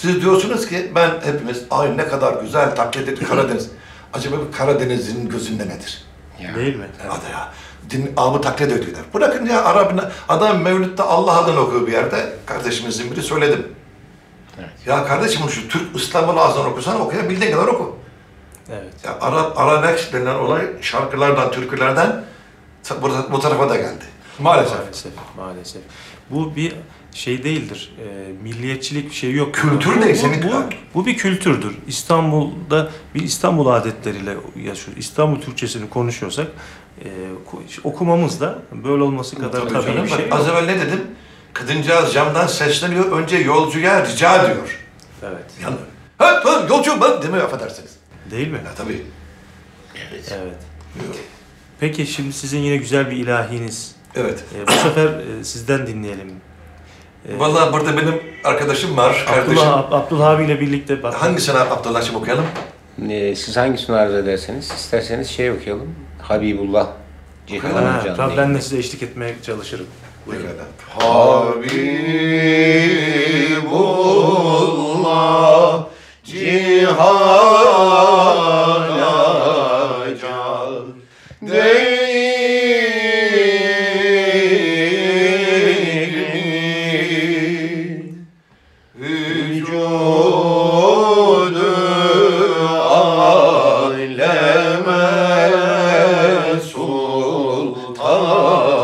Siz 0.00 0.22
diyorsunuz 0.22 0.68
ki 0.68 0.92
ben 0.94 1.10
hepimiz 1.24 1.62
ay 1.70 1.96
ne 1.96 2.08
kadar 2.08 2.42
güzel 2.42 2.76
taklit 2.76 3.08
ettik 3.08 3.28
Karadeniz. 3.28 3.70
Acaba 4.12 4.36
bu 4.36 4.56
Karadeniz'in 4.56 5.28
gözünde 5.28 5.68
nedir? 5.68 6.04
Ya. 6.42 6.54
Değil 6.54 6.76
mi? 6.76 6.86
Hadi 7.08 7.32
ya. 7.32 7.52
Din, 7.90 8.12
ağabey 8.16 8.40
taklit 8.40 8.72
ediyorlar. 8.72 9.04
Bırakın 9.14 9.46
ya 9.46 9.64
Arap, 9.64 10.12
adam 10.28 10.62
Mevlüt'te 10.62 11.02
Allah 11.02 11.38
adını 11.38 11.60
okuyor 11.60 11.86
bir 11.86 11.92
yerde. 11.92 12.32
Kardeşimizin 12.46 13.10
biri 13.10 13.22
söyledim. 13.22 13.66
Evet. 14.58 14.70
Ya 14.86 15.04
kardeşim 15.06 15.48
şu 15.50 15.68
Türk 15.68 15.96
İstanbul 15.96 16.36
ağzından 16.36 16.66
okusan 16.66 17.00
okuyabildiğin 17.00 17.52
kadar 17.52 17.68
oku. 17.68 17.96
Evet. 18.70 18.94
Ya 19.04 19.18
Arap, 19.20 19.58
Arabesk 19.58 20.12
denilen 20.12 20.34
olay 20.34 20.66
şarkılardan, 20.80 21.50
türkülerden 21.50 22.24
bu, 23.02 23.32
bu 23.32 23.40
tarafa 23.40 23.68
da 23.68 23.76
geldi. 23.76 24.04
Maalesef. 24.38 24.78
Maalesef. 24.78 25.12
Maalesef. 25.36 25.82
Bu 26.30 26.56
bir 26.56 26.74
şey 27.12 27.44
değildir. 27.44 27.92
E, 27.98 28.32
milliyetçilik 28.42 29.10
bir 29.10 29.14
şey 29.14 29.32
yok. 29.34 29.54
Kültür 29.54 30.02
değil, 30.02 30.14
bu, 30.14 30.18
senin- 30.18 30.42
bu, 30.42 30.64
bu 30.94 31.06
bir 31.06 31.16
kültürdür. 31.16 31.74
İstanbul'da 31.86 32.90
bir 33.14 33.22
İstanbul 33.22 33.66
adetleriyle 33.66 34.34
yaşıyor. 34.64 34.96
İstanbul 34.96 35.40
Türkçesini 35.40 35.90
konuşuyorsak 35.90 36.46
e, 37.04 37.04
ku- 37.50 37.80
okumamız 37.84 38.40
da 38.40 38.58
böyle 38.84 39.02
olması 39.02 39.36
kadar 39.36 39.60
tabii, 39.60 39.70
canım. 39.72 40.04
bir 40.04 40.10
Bak, 40.10 40.18
şey 40.20 40.28
Az 40.32 40.46
yok. 40.48 40.56
evvel 40.56 40.66
ne 40.66 40.80
dedim? 40.80 41.00
Kadıncağız 41.52 42.12
camdan 42.14 42.46
sesleniyor. 42.46 43.12
Önce 43.12 43.36
yolcuya 43.36 44.06
rica 44.06 44.46
diyor. 44.46 44.78
Evet. 45.22 45.44
Yani, 45.62 45.76
ha, 46.18 46.40
ha, 46.44 46.66
yolcu 46.70 47.00
bak 47.00 47.22
demiyor 47.22 47.44
affedersiniz. 47.44 47.90
Değil 48.30 48.48
mi? 48.48 48.60
Ya 48.66 48.74
tabii. 48.74 49.02
Evet. 50.10 50.34
Evet. 50.42 50.56
Peki 51.80 52.06
şimdi 52.06 52.32
sizin 52.32 52.58
yine 52.58 52.76
güzel 52.76 53.10
bir 53.10 53.16
ilahiniz. 53.16 53.94
Evet. 54.14 54.44
E, 54.58 54.66
bu 54.66 54.72
sefer 54.72 55.06
e, 55.40 55.44
sizden 55.44 55.86
dinleyelim. 55.86 56.32
E, 57.28 57.38
Vallahi 57.38 57.72
burada 57.72 57.96
benim 57.96 58.20
arkadaşım 58.44 58.96
var, 58.96 59.24
kardeşim. 59.28 59.68
Abdullah, 59.68 59.92
Abdullah 59.92 60.30
abiyle 60.30 60.60
birlikte 60.60 61.02
bak. 61.02 61.14
Hangisini 61.14 61.58
Abdullah'cığım 61.58 62.16
okuyalım? 62.16 62.44
Ee, 63.10 63.34
siz 63.36 63.56
hangisini 63.56 63.96
arzu 63.96 64.16
ederseniz, 64.16 64.70
isterseniz 64.70 65.30
şey 65.30 65.50
okuyalım. 65.50 65.94
Habibullah 66.22 66.86
Cihan 67.46 67.70
Ha, 68.16 68.30
ben 68.36 68.54
de 68.54 68.60
size 68.60 68.78
eşlik 68.78 69.02
etmeye 69.02 69.34
çalışırım. 69.42 69.86
Buyurun. 70.26 70.46
Habibullah 74.60 75.86
cihana 76.24 77.78
sultan 98.00 98.78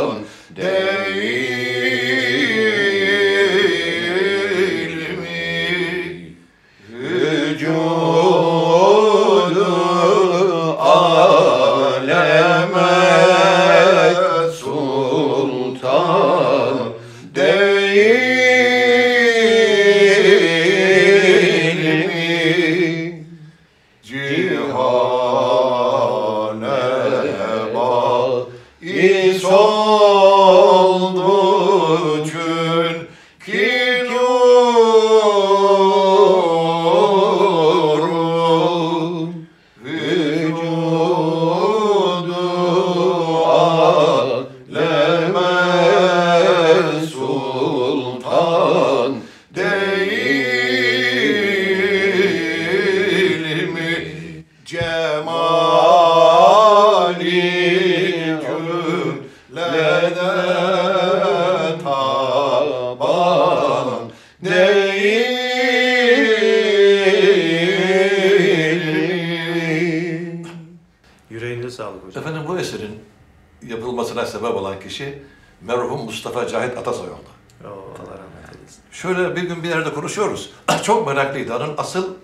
meraklıydı. 81.16 81.56
Onun 81.56 81.74
asıl 81.78 82.14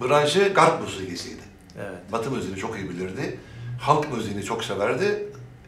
branşı 0.00 0.52
garp 0.54 0.80
müziğisiydi. 0.82 1.42
Evet. 1.78 2.12
Batı 2.12 2.30
müziğini 2.30 2.58
çok 2.58 2.76
iyi 2.76 2.90
bilirdi. 2.90 3.40
Halk 3.80 4.12
müziğini 4.12 4.42
çok 4.44 4.64
severdi. 4.64 5.04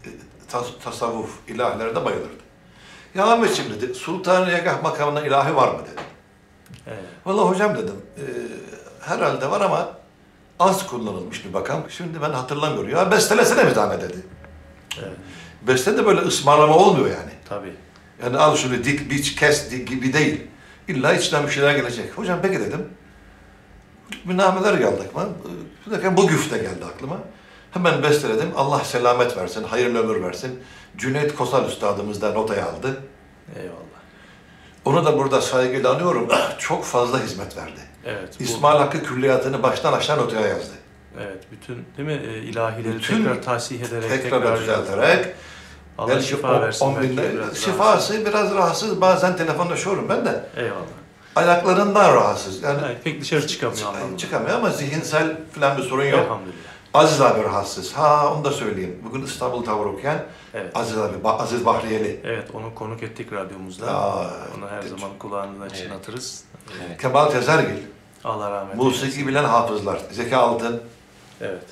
E, 0.05 0.09
Tas- 0.53 0.79
tasavvuf, 0.85 1.31
ilahilere 1.49 1.97
de 1.97 2.05
bayılırdı. 2.05 2.43
Ya 3.15 3.27
Ahmetciğim 3.27 3.73
dedi, 3.75 3.95
Sultan-ı 3.95 4.51
Yagah 4.51 4.83
makamına 4.83 5.27
ilahi 5.27 5.57
var 5.57 5.69
mı 5.69 5.79
dedi. 5.83 6.03
Evet. 6.87 7.05
Vallahi 7.27 7.49
hocam 7.49 7.75
dedim, 7.75 7.97
e, 8.17 8.23
herhalde 9.01 9.51
var 9.51 9.61
ama 9.61 9.89
az 10.59 10.87
kullanılmış 10.87 11.45
bir 11.45 11.51
makam. 11.51 11.83
Şimdi 11.89 12.23
ben 12.23 12.31
hatırlamıyorum. 12.31 12.91
Ya 12.91 13.11
bestelesene 13.11 13.67
bir 13.67 13.75
tane 13.75 14.01
dedi. 14.03 14.17
Evet. 15.03 15.17
Beste 15.63 15.99
de 15.99 16.07
böyle 16.07 16.21
ısmarlama 16.21 16.77
olmuyor 16.77 17.07
yani. 17.07 17.31
Tabii. 17.49 17.75
Yani 18.25 18.37
al 18.39 18.57
şunu 18.57 18.85
dik, 18.85 19.11
biç, 19.11 19.35
kes 19.37 19.71
dik 19.71 19.89
gibi 19.89 20.13
değil. 20.13 20.41
İlla 20.89 21.15
içten 21.15 21.47
bir 21.47 21.51
şeyler 21.53 21.75
gelecek. 21.75 22.19
Hocam 22.19 22.39
peki 22.43 22.61
dedim. 22.61 22.89
Münameler 24.25 24.75
geldi 24.75 25.03
aklıma. 25.09 25.29
Dakika 25.91 26.17
bu 26.17 26.27
güfte 26.27 26.59
geldi 26.59 26.85
aklıma. 26.95 27.19
Hemen 27.71 28.03
besteledim. 28.03 28.49
Allah 28.57 28.85
selamet 28.85 29.37
versin, 29.37 29.65
hayırlı 29.65 29.99
ömür 29.99 30.23
versin. 30.23 30.61
Cüneyt 30.97 31.35
Kosal 31.35 31.69
Üstadımız 31.69 32.23
da 32.23 32.33
notaya 32.33 32.67
aldı. 32.67 33.03
Eyvallah. 33.57 33.77
Onu 34.85 35.05
da 35.05 35.19
burada 35.19 35.41
saygıyla 35.41 35.95
anıyorum. 35.95 36.29
Çok 36.59 36.85
fazla 36.85 37.23
hizmet 37.23 37.57
verdi. 37.57 37.81
Evet. 38.05 38.37
Bu, 38.41 38.45
İsmail 38.45 38.79
Hakkı 38.79 39.03
külliyatını 39.03 39.63
baştan 39.63 39.93
aşağı 39.93 40.19
notaya 40.19 40.47
yazdı. 40.47 40.75
Evet. 41.21 41.45
Bütün 41.53 41.85
değil 41.97 42.09
mi? 42.09 42.27
E, 42.29 42.39
ilahileri 42.39 42.95
Bütün 42.95 43.17
tekrar 43.17 43.43
tahsih 43.43 43.81
ederek 43.81 44.23
Tekrar 44.23 44.61
düzelterek. 44.61 45.35
Allah 45.99 46.09
belki 46.09 46.27
şifa 46.29 46.61
versin. 46.63 46.87
on 46.87 46.97
belki 46.97 47.09
binler- 47.11 47.33
biraz 47.33 47.39
rahatsız. 47.45 47.65
şifası 47.65 48.27
biraz 48.27 48.55
rahatsız. 48.55 49.01
Bazen 49.01 49.37
telefonlaşıyorum 49.37 50.09
ben 50.09 50.25
de. 50.25 50.45
Eyvallah. 50.57 50.77
Ayaklarından 51.37 52.15
rahatsız. 52.15 52.63
Yani 52.63 52.79
Evet, 52.87 53.05
pek 53.05 53.21
dışarı 53.21 53.47
çıkamıyor 53.47 53.87
anlamında. 53.89 54.17
Çıkamıyor 54.19 54.57
ama 54.57 54.71
zihinsel 54.71 55.37
falan 55.53 55.79
bir 55.79 55.83
sorun 55.83 56.05
yok. 56.05 56.19
Elhamdülillah. 56.21 56.57
Aziz 56.95 57.21
abi 57.21 57.43
rahatsız. 57.43 57.93
Ha 57.93 58.33
onu 58.35 58.45
da 58.45 58.51
söyleyeyim. 58.51 58.99
Bugün 59.05 59.25
İstanbul 59.25 59.65
Tavır 59.65 59.87
okuyan 59.87 60.19
Evet. 60.55 60.77
Aziz 60.77 60.99
abi, 60.99 61.17
Ba- 61.25 61.37
Aziz 61.43 61.67
Bahriyeli. 61.67 62.21
Evet, 62.25 62.49
onu 62.55 62.75
konuk 62.75 63.03
ettik 63.03 63.33
radyomuzda. 63.33 63.87
Aa, 63.97 64.25
onu 64.59 64.69
her 64.71 64.83
zaman 64.83 65.11
kulağından 65.19 65.69
çınlatırız. 65.69 66.45
Evet. 66.89 67.03
Kemal 67.03 67.31
Tezergil. 67.31 67.77
Allah 68.25 68.51
rahmet 68.51 68.73
eylesin. 68.75 68.85
Musiki 68.85 69.27
bilen 69.27 69.45
hafızlar. 69.45 70.01
Zeki 70.11 70.37
Altın. 70.37 70.83
Evet. 71.41 71.63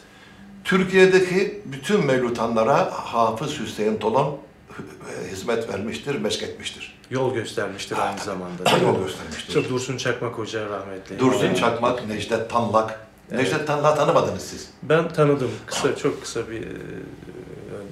Türkiye'deki 0.64 1.62
bütün 1.64 2.04
mevlutanlara 2.06 2.90
Hafız 2.92 3.60
Hüseyin 3.60 3.96
Tolon 3.96 4.38
e, 4.70 5.32
hizmet 5.32 5.68
vermiştir, 5.68 6.14
meşk 6.14 6.42
etmiştir. 6.42 6.98
Yol 7.10 7.34
göstermiştir 7.34 7.96
aynı 7.98 8.18
zamanda. 8.20 8.70
Yol 8.86 9.04
göstermiştir. 9.04 9.54
Çok 9.54 9.68
Dursun 9.68 9.96
Çakmak 9.96 10.38
Hoca 10.38 10.68
rahmetli. 10.68 11.18
Dursun 11.18 11.46
Evet. 11.46 11.58
Çakmak, 11.58 12.06
Necdet 12.06 12.50
Tanlak. 12.50 13.00
Evet. 13.30 13.40
Necdet 13.42 13.66
Tanlak'ı 13.66 13.96
tanımadınız 13.96 14.42
siz. 14.42 14.70
Ben 14.82 15.08
tanıdım. 15.08 15.50
Kısa, 15.66 15.96
çok 15.96 16.22
kısa 16.22 16.50
bir... 16.50 16.62
e, 16.62 16.72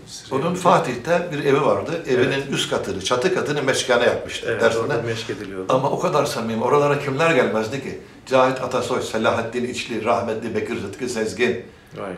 süre 0.06 0.35
Onun. 0.35 0.54
Fatih'te 0.54 1.28
bir 1.32 1.44
evi 1.44 1.62
vardı. 1.62 2.02
Evinin 2.08 2.52
üst 2.52 2.70
katını, 2.70 3.04
çatı 3.04 3.35
katını 3.35 3.62
meşgane 3.62 4.04
yapmıştı 4.04 4.46
Evet, 4.50 4.62
dersine. 4.62 4.82
orada 4.82 5.02
meşk 5.02 5.30
ediliyordu. 5.30 5.72
Ama 5.74 5.90
o 5.90 5.98
kadar 6.00 6.24
samimi, 6.24 6.64
oralara 6.64 6.98
kimler 6.98 7.30
gelmezdi 7.35 7.82
ki? 7.82 7.98
Cahit 8.26 8.61
Atasoy, 8.61 9.02
Selahattin 9.02 9.64
İçli, 9.64 10.04
rahmetli 10.04 10.54
Bekir 10.54 10.82
Rıtkı 10.82 11.08
Sezgin, 11.08 11.64
vay. 11.96 12.12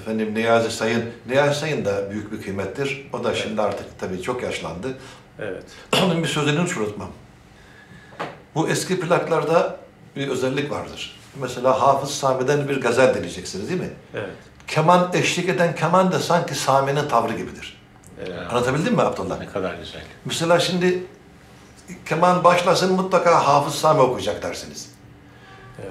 Efendim 0.00 0.34
Niyazi 0.34 0.70
Sayın. 0.70 1.04
Niyazi 1.28 1.60
Sayın 1.60 1.84
da 1.84 2.10
büyük 2.10 2.32
bir 2.32 2.42
kıymettir. 2.42 3.10
O 3.12 3.24
da 3.24 3.34
şimdi 3.34 3.62
artık 3.62 3.98
tabii 4.00 4.22
çok 4.22 4.42
yaşlandı. 4.42 4.98
Evet. 5.38 5.64
Onun 6.04 6.22
bir 6.22 6.28
sözünü 6.28 6.64
hiç 6.64 6.76
unutmam. 6.76 7.08
Bu 8.54 8.68
eski 8.68 9.00
plaklarda 9.00 9.76
bir 10.16 10.28
özellik 10.28 10.70
vardır. 10.70 11.20
Mesela 11.40 11.80
Hafız 11.80 12.10
Sami'den 12.10 12.68
bir 12.68 12.80
gazel 12.80 13.14
dinleyeceksiniz 13.14 13.68
değil 13.68 13.80
mi? 13.80 13.90
Evet. 14.14 14.30
Keman 14.68 15.10
eşlik 15.14 15.48
eden 15.48 15.74
keman 15.74 16.12
da 16.12 16.18
sanki 16.18 16.54
Sami'nin 16.54 17.08
tavrı 17.08 17.32
gibidir. 17.32 17.82
Anlatabildim 18.50 18.94
mi 18.94 19.02
Abdullah? 19.02 19.38
Ne 19.38 19.46
kadar 19.46 19.74
güzel. 19.74 20.02
Mesela 20.24 20.60
şimdi 20.60 21.02
keman 22.06 22.44
başlasın 22.44 22.92
mutlaka 22.92 23.46
Hafız 23.46 23.74
Sami 23.74 24.00
okuyacak 24.00 24.42
dersiniz. 24.42 24.90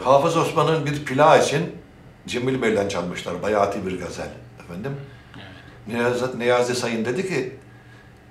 Hafız 0.04 0.38
Osman'ın 0.38 0.86
bir 0.86 1.06
plağı 1.06 1.44
için 1.44 1.76
Cemil 2.28 2.62
Bey'den 2.62 2.88
çalmışlar. 2.88 3.44
Bayati 3.44 3.86
bir 3.86 4.00
gazel. 4.00 4.30
Efendim? 4.64 4.92
Niyazi, 5.88 6.40
Niyazi 6.40 6.76
Sayın 6.76 7.06
dedi 7.06 7.28
ki 7.28 7.56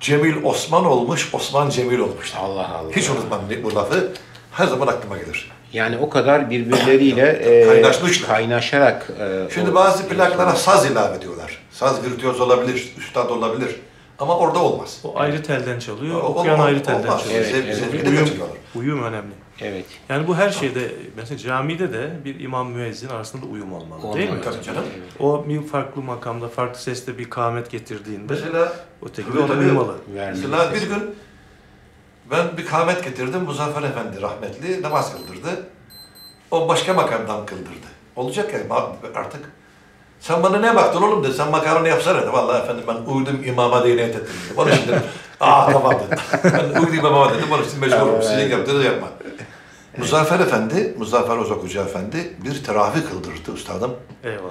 Cemil 0.01 0.45
Osman 0.45 0.85
olmuş, 0.87 1.35
Osman 1.35 1.71
Cemil 1.71 1.99
olmuş. 1.99 2.33
Allah 2.39 2.69
Allah. 2.69 2.93
Hiç 2.97 3.11
unutmam 3.11 3.41
bu 3.65 3.75
lafı. 3.75 4.13
Her 4.53 4.67
zaman 4.67 4.87
aklıma 4.87 5.19
gelir. 5.19 5.51
Yani 5.73 5.99
o 5.99 6.11
kadar 6.11 6.51
birbirleriyle 6.51 7.29
e, 7.29 7.67
Kaynaşmışlar. 7.67 8.29
kaynaşarak 8.29 9.11
e, 9.21 9.55
Şimdi 9.55 9.75
bazı 9.75 10.09
plaklara 10.09 10.53
saz 10.55 10.91
ilave 10.91 11.17
ediyorlar. 11.17 11.59
Saz 11.71 12.05
virtüöz 12.05 12.41
olabilir, 12.41 12.95
üstad 12.99 13.31
olabilir. 13.31 13.77
Ama 14.19 14.39
orada 14.39 14.59
olmaz. 14.59 15.01
O 15.05 15.19
ayrı 15.19 15.43
telden 15.43 15.79
çalıyor, 15.79 16.23
O- 16.23 16.27
okuyan 16.27 16.61
o- 16.61 16.63
ayrı 16.63 16.83
telden 16.83 17.03
olmaz. 17.03 17.23
çalıyor. 17.25 17.45
Evet, 17.51 17.79
evet. 17.93 18.07
Uyum, 18.09 18.29
uyum 18.75 19.03
önemli. 19.03 19.33
Evet. 19.61 19.85
Yani 20.09 20.27
bu 20.27 20.37
her 20.37 20.51
şeyde, 20.51 20.93
mesela 21.17 21.39
camide 21.39 21.93
de 21.93 22.11
bir 22.25 22.41
imam 22.41 22.71
müezzin 22.71 23.09
arasında 23.09 23.43
da 23.43 23.47
uyum 23.47 23.73
olmalı 23.73 24.15
değil 24.15 24.31
mi? 24.31 24.39
Olmalı. 24.39 24.53
Tabii 24.53 24.65
canım. 24.65 24.85
O 25.21 25.45
bir 25.49 25.63
farklı 25.63 26.03
makamda, 26.03 26.49
farklı 26.49 26.81
sesle 26.81 27.19
bir 27.19 27.31
kâmet 27.31 27.71
getirdiğinde 27.71 28.33
Mesela 28.33 28.73
öteki 29.03 29.33
de 29.35 29.39
ona 29.39 29.47
tabii. 29.47 29.65
Vermeli. 30.15 30.41
Mesela 30.47 30.75
bir 30.75 30.83
gün 30.83 31.15
ben 32.31 32.57
bir 32.57 32.67
kâhmet 32.67 33.05
getirdim. 33.05 33.43
Muzaffer 33.43 33.83
Efendi 33.83 34.23
rahmetli 34.23 34.83
namaz 34.83 35.13
kıldırdı. 35.17 35.67
O 36.51 36.69
başka 36.69 36.95
makamdan 36.95 37.47
kıldırdı. 37.47 37.87
Olacak 38.17 38.53
ya 38.55 38.61
artık. 39.15 39.41
Sen 40.21 40.43
bana 40.43 40.59
ne 40.59 40.77
baktın 40.77 41.03
oğlum 41.03 41.25
dedi. 41.25 41.35
Sen 41.35 41.51
makamını 41.51 41.89
yapsana 41.89 42.23
dedi. 42.23 42.33
Vallahi 42.33 42.63
efendim 42.63 42.85
ben 42.89 43.13
uydum 43.13 43.45
imama 43.45 43.85
diye 43.85 43.97
niyet 43.97 44.17
ettim 44.17 44.35
dedi. 44.45 44.61
Onun 44.61 44.71
için 44.73 44.89
dedim. 44.89 45.03
Aa 45.41 45.73
tamam 45.73 45.93
dedi. 45.93 46.21
Ben 46.75 46.81
uydum 46.81 46.95
imama 46.95 47.35
dedim. 47.35 47.53
Onun 47.53 47.65
için 47.65 47.81
mecburum. 47.81 48.23
Sizin 48.23 48.49
yaptığınızı 48.49 48.85
yapma. 48.85 49.09
Muzaffer 49.99 50.41
Efendi, 50.41 50.95
Muzaffer 50.99 51.37
Ozak 51.37 51.59
Hoca 51.63 51.83
Efendi 51.83 52.33
bir 52.45 52.65
teravih 52.65 53.01
kıldırdı 53.11 53.55
üstadım. 53.55 53.95
Eyvallah. 54.25 54.51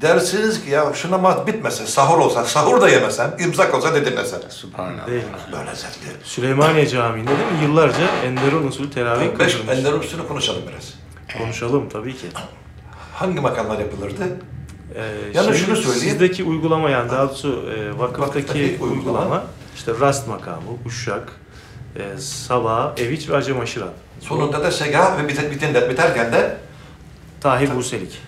Dersiniz 0.00 0.64
ki 0.64 0.70
ya 0.70 0.92
şu 0.94 1.10
namaz 1.10 1.46
bitmese, 1.46 1.86
sahur 1.86 2.18
olsa, 2.18 2.44
sahur 2.44 2.80
da 2.80 2.88
yemesen, 2.88 3.30
imsak 3.38 3.74
olsa 3.74 3.94
da 3.94 4.06
dinlesen. 4.06 4.40
Subhanallah. 4.48 5.06
Değil 5.06 5.22
mi? 5.24 5.30
Böyle 5.52 5.74
zevkli. 5.74 6.24
Süleymaniye 6.24 6.86
Camii'nde 6.86 7.28
değil 7.30 7.52
mi? 7.52 7.64
Yıllarca 7.64 8.08
Enderun 8.24 8.66
usulü 8.68 8.90
teravih 8.90 9.38
Beş 9.38 9.56
kıldırmış. 9.56 9.78
Ender 9.78 9.92
üstünü 9.92 10.28
konuşalım 10.28 10.62
biraz. 10.72 10.94
Konuşalım 11.38 11.88
tabii 11.88 12.16
ki. 12.16 12.26
Hangi 13.14 13.40
makamlar 13.40 13.78
yapılırdı? 13.78 14.22
Ee, 14.94 15.02
Yalnız 15.34 15.56
şimdi 15.56 15.66
şunu 15.66 15.76
söyleyeyim. 15.76 16.10
Sizdeki 16.10 16.44
uygulama 16.44 16.90
yani 16.90 17.10
daha 17.10 17.28
doğrusu 17.28 17.64
e, 17.76 17.98
vakıftaki 17.98 18.38
Vakıftaki 18.38 18.76
uygulama, 18.80 18.94
uygulama. 18.96 19.44
işte 19.76 19.92
rast 20.00 20.28
makamı, 20.28 20.62
uşak, 20.86 21.32
e, 21.96 22.18
sabah, 22.18 22.98
eviç 22.98 23.28
ve 23.28 23.36
acem 23.36 23.60
aşıran. 23.60 23.88
Sonunda 24.20 24.62
da 24.62 24.70
segah 24.70 25.18
ve 25.22 25.28
biter, 25.28 25.50
biten, 25.50 25.74
biterken 25.90 26.32
de 26.32 26.56
Tahir 27.40 27.74
Buselik 27.76 28.18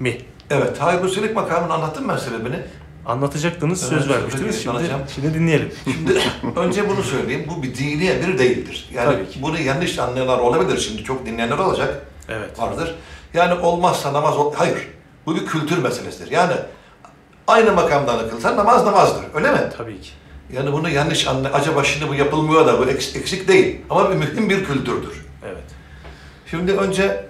mi? 0.00 0.18
evet 0.50 0.78
Tahir 0.78 1.02
Buselik 1.02 1.34
makamını 1.36 1.72
anlattım 1.74 2.08
ben 2.08 2.16
sebebini. 2.16 2.56
Anlatacaktınız, 3.06 3.80
söz 3.88 4.06
Evet, 4.06 4.10
vermiştiniz. 4.16 4.62
Şimdi, 4.62 4.78
şimdi 5.14 5.34
dinleyelim. 5.34 5.72
Şimdi 5.84 6.18
önce 6.60 6.88
bunu 6.88 7.02
söyleyeyim. 7.02 7.46
Bu 7.50 7.62
bir 7.62 7.74
dini 7.74 8.06
emir 8.06 8.38
değildir. 8.38 8.88
Yani 8.94 9.16
Tabii 9.16 9.30
ki. 9.30 9.42
bunu 9.42 9.58
yanlış 9.58 9.98
anlayanlar 9.98 10.38
olabilir. 10.38 10.78
Şimdi 10.78 11.04
çok 11.04 11.26
dinleyenler 11.26 11.58
olacak. 11.58 12.02
Evet. 12.28 12.58
Vardır. 12.58 12.94
Yani 13.34 13.54
olmazsa 13.54 14.12
namaz 14.12 14.36
ol... 14.36 14.54
Hayır. 14.56 14.88
Bu 15.26 15.36
bir 15.36 15.46
kültür 15.46 15.78
meselesidir. 15.78 16.30
Yani 16.30 16.52
aynı 17.46 17.72
makamdan 17.72 18.30
kılsan 18.30 18.56
namaz 18.56 18.84
namazdır. 18.84 19.24
Öyle 19.34 19.50
mi? 19.52 19.60
Tabii 19.78 20.00
ki. 20.00 20.10
Yani 20.52 20.72
bunu 20.72 20.88
yanlış 20.90 21.26
anla. 21.26 21.52
Acaba 21.52 21.84
şimdi 21.84 22.08
bu 22.08 22.14
yapılmıyor 22.14 22.66
da 22.66 22.78
bu 22.78 22.84
eks- 22.84 23.18
eksik 23.18 23.48
değil. 23.48 23.80
Ama 23.90 24.10
bir 24.10 24.14
mühim 24.16 24.50
bir 24.50 24.64
kültürdür. 24.64 25.21
Evet. 25.46 25.64
Şimdi 26.46 26.72
önce 26.72 27.24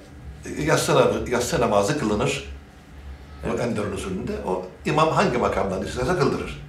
yatsı, 0.58 0.92
namazı- 0.92 1.30
yatsı 1.30 1.60
namazı 1.60 1.98
kılınır. 1.98 2.52
O 3.50 3.58
Enderun 3.58 3.92
usulünde. 3.92 4.32
O 4.46 4.66
imam 4.84 5.08
hangi 5.08 5.38
makamdan 5.38 5.82
isterse 5.82 6.16
kıldırır. 6.18 6.62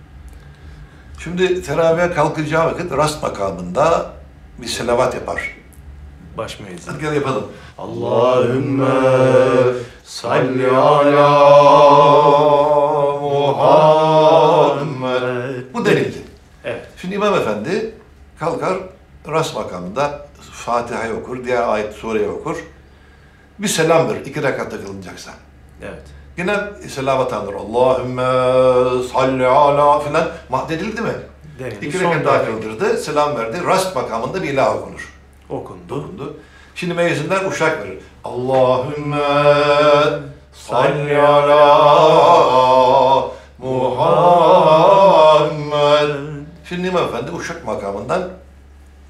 Şimdi 1.20 1.62
teravihe 1.62 2.12
kalkacağı 2.14 2.66
vakit 2.72 2.92
rast 2.92 3.24
makamında 3.24 4.12
bir 4.58 4.68
selavat 4.68 5.14
yapar. 5.16 5.56
Baş 6.38 6.60
müezzin. 6.60 6.92
Hadi 6.92 7.02
gel 7.02 7.14
yapalım. 7.16 7.44
Allahümme 7.78 8.86
salli 10.04 10.68
ala 10.72 11.30
Muhammed. 14.34 15.64
Bu 15.74 15.86
denildi. 15.86 16.18
Evet. 16.64 16.88
Şimdi 16.98 17.16
imam 17.16 17.34
efendi 17.34 17.96
kalkar 18.40 18.78
rast 19.28 19.56
makamında 19.56 20.28
Fatiha'yı 20.66 21.14
okur, 21.14 21.46
diğer 21.46 21.68
ayet 21.68 21.94
sureyi 21.94 22.30
okur. 22.30 22.58
Bir 23.60 23.68
selam 23.68 24.10
verir 24.10 24.26
iki 24.26 24.44
rekatta 24.44 24.82
kılınacaksa. 24.86 25.32
Evet. 25.82 26.04
Yine 26.38 26.58
selavat 26.90 27.34
alır. 27.34 27.54
Allahümme 27.54 28.24
salli 29.14 29.48
ala 29.48 30.00
filan. 30.00 30.28
Ma- 30.52 30.70
Denildi 30.70 31.02
mi? 31.02 31.14
Denildi. 31.60 31.86
İki 31.86 32.00
rekat 32.00 32.26
daha 32.26 32.46
kıldırdı. 32.46 32.98
Selam 32.98 33.36
verdi. 33.38 33.58
Rast 33.68 33.96
makamında 33.96 34.44
bir 34.44 34.50
ilah 34.50 34.76
okunur. 34.76 35.14
Okundu. 35.50 35.96
Okundu. 35.96 36.38
Şimdi 36.76 36.94
meyzinler 36.94 37.46
uşak 37.46 37.84
verir. 37.84 38.00
Allahümme 38.24 39.18
salli 40.54 41.18
ala 41.18 41.64
Muhammed. 44.74 46.10
Şimdi 46.70 46.88
İmam 46.88 47.04
Efendi 47.04 47.32
uşak 47.32 47.66
makamından 47.66 48.30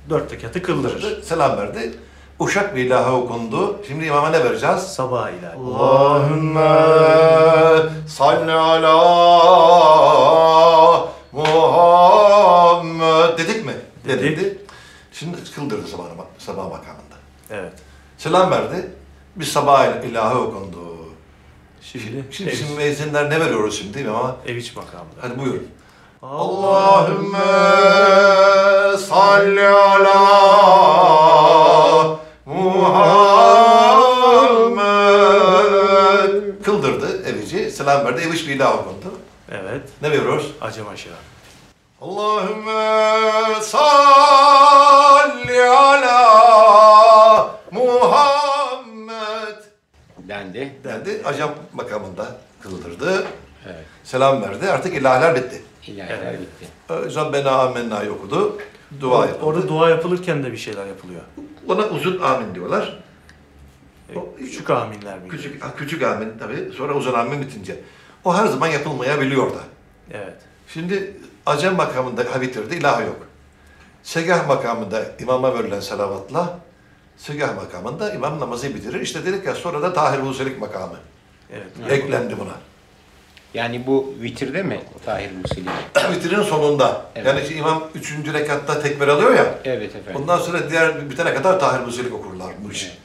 Dört 0.09 0.31
rekatı 0.31 0.61
kıldırır. 0.63 1.21
selam 1.23 1.57
verdi. 1.57 1.91
Uşak 2.39 2.75
bir 2.75 2.85
ilahe 2.85 3.11
okundu. 3.11 3.79
Şimdi 3.87 4.05
imama 4.05 4.29
ne 4.29 4.43
vereceğiz? 4.43 4.81
Sabah 4.81 5.29
ilahi. 5.29 5.57
Allahümme 5.57 6.69
salli 8.07 8.51
ala 8.51 8.93
Muhammed 11.31 13.37
dedik 13.37 13.65
mi? 13.65 13.73
Dedik. 14.07 14.37
Denildi. 14.37 14.57
Şimdi 15.11 15.37
kıldırdı 15.55 15.87
sabah, 15.87 16.03
sabah 16.37 16.63
makamında. 16.63 17.15
Evet. 17.51 17.73
Selam 18.17 18.51
verdi. 18.51 18.91
Bir 19.35 19.45
sabah 19.45 20.03
ilahı 20.03 20.39
okundu. 20.39 20.77
Şimdi, 21.81 22.25
Şimdi, 22.31 22.55
şimdi 22.55 22.73
müezzinler 22.73 23.29
ne 23.29 23.39
veriyoruz 23.39 23.77
şimdi 23.79 23.93
değil 23.93 24.05
mi 24.05 24.11
ama? 24.11 24.35
eviç 24.47 24.75
makamında. 24.75 25.15
Hadi 25.21 25.39
buyurun. 25.39 25.67
Allahümme 26.23 27.37
salli 28.97 29.67
ala 29.67 30.19
Muhammed. 32.45 33.43
Kıldırdı 36.63 37.29
evici, 37.29 37.71
selam 37.71 38.05
verdi, 38.05 38.21
eviç 38.21 38.47
bir 38.47 38.55
ilah 38.55 38.79
okundu. 38.79 39.19
Evet. 39.51 39.81
Ne 40.01 40.11
veriyoruz? 40.11 40.51
Acem 40.61 40.87
aşıran. 40.87 41.17
Allahümme 42.01 43.61
salli 43.61 45.63
ala 45.63 47.55
Muhammed. 47.71 49.57
Dendi. 50.17 50.79
Dendi, 50.83 51.21
acam 51.25 51.49
makamında 51.73 52.25
kıldırdı. 52.61 53.27
Evet. 53.65 53.85
Selam 54.03 54.41
verdi, 54.41 54.71
artık 54.71 54.95
ilahlar 54.95 55.35
bitti. 55.35 55.62
İlahiler 55.87 56.17
Evet. 56.23 56.39
bitti. 56.41 56.67
Rabbena 57.15 57.51
amenna'yı 57.51 58.11
okudu. 58.11 58.57
Dua 59.01 59.25
yapıldı. 59.25 59.45
Orada 59.45 59.67
dua 59.67 59.89
yapılırken 59.89 60.43
de 60.43 60.51
bir 60.51 60.57
şeyler 60.57 60.85
yapılıyor. 60.85 61.21
Ona 61.67 61.85
uzun 61.87 62.21
amin 62.21 62.55
diyorlar. 62.55 62.99
E, 64.13 64.17
O- 64.19 64.35
Küçük 64.37 64.69
aminler 64.69 65.19
mi? 65.19 65.27
Küçük, 65.29 65.77
küçük 65.77 66.03
amin 66.03 66.33
tabii. 66.39 66.71
Sonra 66.77 66.93
uzun 66.93 67.13
amin 67.13 67.41
bitince. 67.41 67.79
O 68.23 68.35
her 68.37 68.45
zaman 68.47 68.67
yapılmayabiliyor 68.67 69.49
da. 69.51 69.59
Evet. 70.11 70.33
Şimdi 70.67 71.17
acem 71.45 71.75
makamında 71.75 72.21
ha 72.33 72.41
bitirdi, 72.41 72.75
ilah 72.75 73.01
yok. 73.01 73.27
Segah 74.03 74.47
makamında 74.47 75.05
imama 75.19 75.53
verilen 75.59 75.79
salavatla 75.79 76.59
segah 77.17 77.55
makamında 77.55 78.13
imam 78.13 78.39
namazı 78.39 78.75
bitirir. 78.75 79.01
İşte 79.01 79.25
dedik 79.25 79.45
ya 79.45 79.55
sonra 79.55 79.81
da 79.81 79.93
tahir 79.93 80.19
huselik 80.19 80.59
makamı 80.61 80.95
Evet. 81.53 81.91
eklendi 81.91 82.35
buna. 82.39 82.53
Yani 83.53 83.87
bu 83.87 84.13
vitirde 84.21 84.63
mi 84.63 84.81
Tahir 85.05 85.31
Musili? 85.31 85.69
Vitirin 86.15 86.43
sonunda. 86.43 87.05
Evet. 87.15 87.27
Yani 87.27 87.41
işte 87.41 87.55
imam 87.55 87.83
üçüncü 87.95 88.33
rekatta 88.33 88.81
tekbir 88.81 89.07
alıyor 89.07 89.35
ya. 89.35 89.55
Evet 89.65 89.95
efendim. 89.95 90.21
Ondan 90.21 90.37
sonra 90.37 90.69
diğer 90.69 91.09
bitene 91.09 91.33
kadar 91.33 91.59
tahir 91.59 91.87
huselik 91.87 92.13
okurlarmış. 92.13 92.97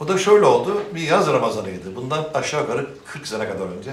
O 0.00 0.08
da 0.08 0.18
şöyle 0.18 0.44
oldu. 0.44 0.82
Bir 0.94 1.00
yaz 1.00 1.26
Ramazanıydı. 1.26 1.96
Bundan 1.96 2.24
aşağı 2.34 2.60
yukarı 2.60 2.86
40 3.06 3.26
sene 3.26 3.48
kadar 3.48 3.66
önce. 3.78 3.90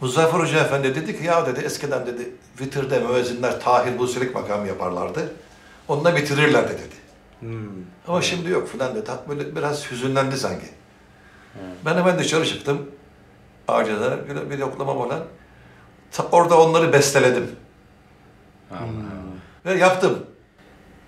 Muzaffer 0.00 0.38
Hoca 0.38 0.60
Efendi 0.60 0.94
dedi 0.94 1.18
ki 1.18 1.24
ya 1.24 1.46
dedi 1.46 1.60
eskiden 1.64 2.06
dedi 2.06 2.30
vitirde 2.60 2.98
müezzinler 2.98 3.60
tahir 3.60 3.98
huselik 3.98 4.34
makamı 4.34 4.68
yaparlardı. 4.68 5.32
Onunla 5.88 6.16
bitirirlerdi 6.16 6.72
dedi. 6.72 6.96
Hmm. 7.40 7.68
Ama 8.08 8.22
şimdi 8.22 8.50
yok 8.50 8.68
filan 8.68 8.94
dedi. 8.94 9.10
Böyle 9.28 9.56
biraz 9.56 9.90
hüzünlendi 9.90 10.36
sanki. 10.36 10.66
Ben 11.84 11.96
hemen 11.96 12.18
dışarı 12.18 12.46
çıktım. 12.46 12.90
Ağaçada 13.68 14.18
bir, 14.28 14.50
bir 14.50 14.58
yoklama 14.58 14.94
falan. 14.94 15.20
Ta- 16.12 16.26
Orada 16.32 16.60
onları 16.60 16.92
besteledim. 16.92 17.50
Allah 18.70 18.86
Ve 19.66 19.74
yaptım. 19.74 20.18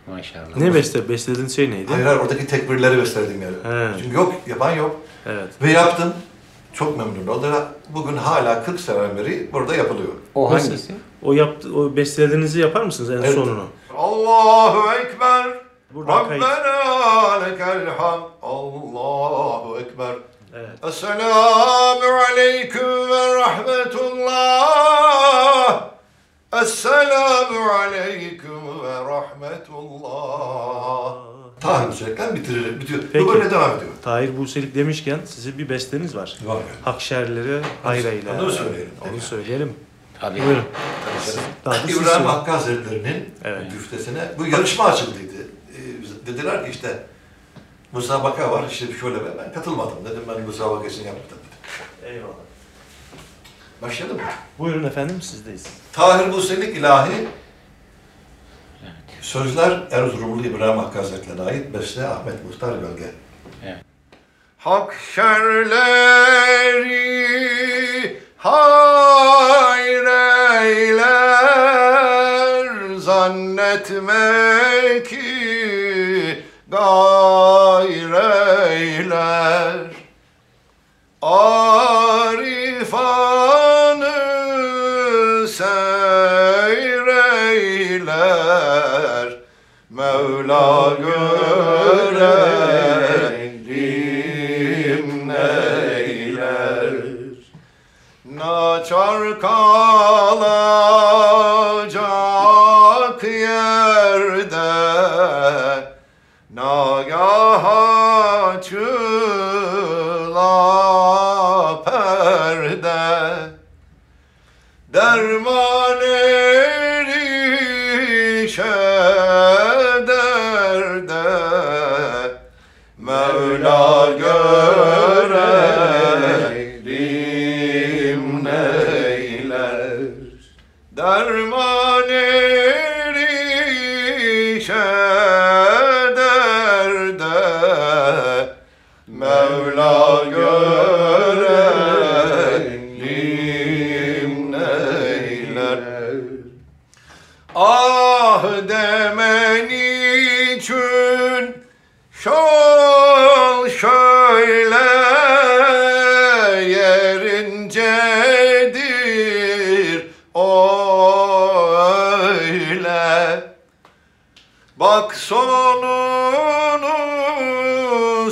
maşallah. 0.06 0.56
Ne 0.56 0.74
beste? 0.74 1.09
Beslediğin 1.09 1.48
şey 1.48 1.70
neydi? 1.70 1.92
Hayır 1.92 2.06
hayır 2.06 2.18
oradaki 2.20 2.46
tekbirleri 2.46 2.98
besteledim 2.98 3.42
yani. 3.42 3.56
He. 3.94 3.98
Çünkü 4.02 4.16
yok, 4.16 4.34
yapan 4.46 4.70
yok. 4.72 4.96
Evet. 5.26 5.48
Ve 5.62 5.70
yaptım. 5.70 6.12
Çok 6.72 6.98
memnun. 6.98 7.26
O 7.26 7.42
da 7.42 7.68
bugün 7.88 8.16
hala 8.16 8.64
40 8.64 8.80
sene 8.80 9.16
beri 9.16 9.50
burada 9.52 9.74
yapılıyor. 9.76 10.12
O 10.34 10.50
hangisi? 10.50 10.94
O 11.22 11.32
yaptı, 11.32 11.74
o 11.76 11.96
bestelediğinizi 11.96 12.61
yapar 12.61 12.82
mısınız 12.82 13.11
en 13.11 13.14
Evet. 13.16 13.34
sonunu? 13.34 13.64
Allahu 13.96 14.92
Ekber. 14.92 15.46
Buradan. 15.94 16.24
Rabbena 16.24 17.40
lekel 17.44 17.86
hamd. 17.98 18.22
Allahu 18.42 19.78
Ekber. 19.78 20.14
Evet. 20.59 20.84
Esselamu 20.88 22.04
aleyküm 22.32 23.11
ve 23.11 23.34
rahmetullah. 24.59 25.88
Esselamu 26.62 27.70
aleyküm 27.70 28.82
ve 28.82 28.92
rahmetullah. 28.92 30.09
Tahir 31.61 31.92
Sürekli 31.92 32.34
bitirir, 32.34 32.80
bitiyor. 32.80 33.00
Peki. 33.12 33.24
Bu 33.26 33.34
böyle 33.34 33.50
devam 33.50 33.76
ediyor. 33.76 33.90
Tahir 34.02 34.38
Buselik 34.38 34.74
demişken 34.74 35.18
sizin 35.24 35.59
bir 35.59 35.68
besteniz 35.68 36.16
var. 36.16 36.38
Var. 36.44 36.59
Hakşerleri 36.84 37.62
hayreyle. 37.82 38.30
Onu 38.32 38.52
söyleyelim. 38.52 38.92
Onu 39.12 39.20
söyleyelim. 39.20 39.72
Tabii. 40.20 40.42
Buyurun. 40.46 40.64
Tabii 41.64 41.92
İbrahim. 41.92 42.26
Hakkı 42.26 42.50
Hazretleri'nin 42.50 43.34
Evet. 43.44 43.72
güftesine 43.72 44.28
bu 44.38 44.46
yarışma 44.46 44.84
açıldıydı. 44.84 45.32
Ee, 45.72 46.26
dediler 46.26 46.64
ki 46.64 46.70
işte 46.70 47.06
musabaka 47.93 48.53
var 48.53 48.64
işte 48.70 48.86
şöyle 49.01 49.24
be. 49.24 49.28
Ben 49.39 49.53
katılmadım 49.53 50.05
dedim 50.05 50.22
ben 50.28 50.41
musabakasını 50.41 51.07
yaptım. 51.07 51.39
Eyvallah. 52.05 52.34
Başladı 53.82 54.14
mı? 54.14 54.20
Buyurun 54.59 54.84
efendim 54.84 55.22
sizdeyiz. 55.22 55.66
Tahir 55.93 56.32
Buselik 56.32 56.76
ilahi 56.76 57.28
Sözler 59.20 59.80
Erzurumlu 59.91 60.47
İbrahim 60.47 60.78
Hakkı 60.78 60.99
Hazretleri'ne 60.99 61.43
ait 61.43 61.74
beste 61.74 62.09
Ahmet 62.09 62.45
Muhtar 62.45 62.78
Gölge. 62.78 63.11
Evet. 63.64 63.78
Hak 64.59 64.95
şerleri 65.14 65.78
hayreyler 68.36 69.78
zannetme 72.99 75.03
ki 75.09 75.28
gayreyler 76.70 78.18
Arifanı 81.22 82.48
seyreyler 85.48 86.58
Mevla 89.90 90.96
görelim 90.98 91.38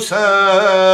sonunu 0.07 0.86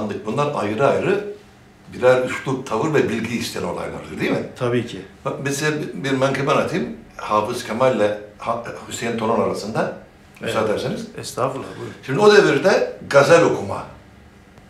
mevlütanlık 0.00 0.26
bunlar 0.26 0.62
ayrı 0.62 0.86
ayrı 0.86 1.24
birer 1.92 2.24
üslup, 2.24 2.66
tavır 2.66 2.94
ve 2.94 3.08
bilgi 3.08 3.38
isteyen 3.38 3.64
olaylardır 3.64 4.20
değil 4.20 4.30
mi? 4.30 4.46
Tabii 4.58 4.86
ki. 4.86 5.02
Bak 5.24 5.34
mesela 5.42 5.76
bir 5.94 6.10
menkıbe 6.10 6.52
anlatayım. 6.52 6.96
Hafız 7.16 7.64
Kemal 7.64 7.96
ile 7.96 8.20
Hüseyin 8.88 9.18
Tonan 9.18 9.40
arasında 9.40 9.96
müsaade 10.40 10.70
ederseniz. 10.70 11.06
Estağfurullah 11.18 11.68
buyurun. 11.78 11.94
Şimdi 12.06 12.18
o 12.18 12.36
devirde 12.36 12.98
gazel 13.10 13.44
okuma, 13.44 13.86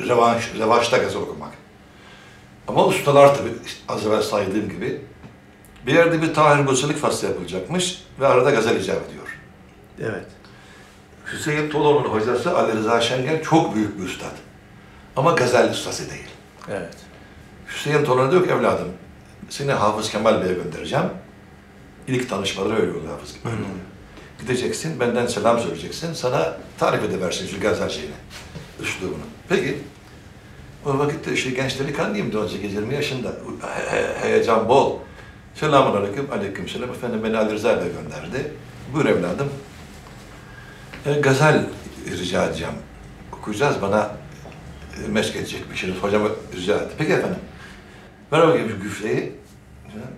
revanş, 0.01 0.53
revaçta 0.59 0.99
gazel 0.99 1.21
okumak. 1.23 1.53
Ama 2.69 2.87
ustalar 2.87 3.37
tabii 3.37 3.53
az 3.89 4.07
evvel 4.07 4.23
saydığım 4.23 4.69
gibi 4.69 5.01
bir 5.87 5.95
yerde 5.95 6.23
bir 6.23 6.35
Tahir 6.35 6.67
Buselik 6.67 6.97
faslı 6.97 7.29
yapılacakmış 7.29 8.03
ve 8.21 8.27
arada 8.27 8.51
gazel 8.51 8.81
icap 8.81 9.09
ediyor. 9.11 9.39
Evet. 10.01 10.27
Hüseyin 11.33 11.71
Tolo'nun 11.71 12.09
hocası 12.09 12.59
Ali 12.59 12.73
Rıza 12.73 13.01
Şengel 13.01 13.43
çok 13.43 13.75
büyük 13.75 13.99
bir 13.99 14.05
üstad. 14.05 14.33
Ama 15.17 15.33
gazel 15.33 15.71
ustası 15.71 16.11
değil. 16.11 16.27
Evet. 16.71 16.95
Hüseyin 17.69 18.05
Tolon 18.05 18.31
diyor 18.31 18.45
ki 18.45 18.51
evladım 18.51 18.89
Seni 19.51 19.73
Hafız 19.73 20.11
Kemal 20.11 20.45
Bey'e 20.45 20.55
göndereceğim. 20.55 21.05
İlk 22.09 22.31
tanışmaları 22.31 22.81
öyle 22.81 22.91
oluyor 22.91 23.13
Hafız 23.13 23.35
Kemal 23.43 23.57
Bey'le. 23.57 23.67
Gideceksin, 24.41 25.01
benden 25.01 25.27
selam 25.27 25.61
söyleyeceksin. 25.61 26.13
Sana 26.13 26.57
tarif 26.79 27.05
ediversin 27.05 27.47
şu 27.47 27.61
gazel 27.61 27.89
şeyini, 27.89 28.13
üslubunu. 28.83 29.23
Peki, 29.49 29.79
o 30.87 30.99
vakitte 30.99 31.33
işte 31.33 31.51
genç 31.51 31.79
delikanlıyım 31.79 32.33
da 32.33 32.39
18-20 32.39 32.95
yaşında. 32.95 33.29
He- 33.91 34.15
heyecan 34.29 34.69
bol. 34.69 34.99
Selamun 35.55 35.97
aleyküm, 35.97 36.33
aleyküm 36.33 36.69
selam. 36.69 36.91
Efendim 36.91 37.21
beni 37.25 37.37
Ali 37.39 37.53
Rıza 37.53 37.81
Bey 37.81 37.89
gönderdi. 38.03 38.53
Buyur 38.95 39.07
evladım. 39.07 39.49
E, 41.07 41.13
gazel 41.13 41.65
rica 42.11 42.45
edeceğim. 42.47 42.75
Okuyacağız 43.39 43.83
bana 43.83 44.11
e, 45.05 45.09
meşk 45.09 45.37
edecekmişsiniz. 45.37 45.97
Hocam 45.97 46.23
rica 46.57 46.77
etti. 46.77 46.95
Peki 46.99 47.13
efendim. 47.13 47.39
Ver 48.33 48.49
bakayım 48.49 48.71
şu 48.71 48.83
güfteyi. 48.83 49.33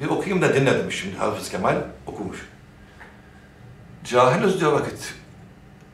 Bir 0.01 0.07
okuyayım 0.07 0.43
da 0.43 0.55
dinle 0.55 0.79
demiş 0.79 1.01
şimdi 1.01 1.17
Hafız 1.17 1.51
Kemal 1.51 1.77
okumuş. 2.07 2.49
Cahiliz 4.05 4.61
diyor 4.61 4.73
vakit. 4.73 5.15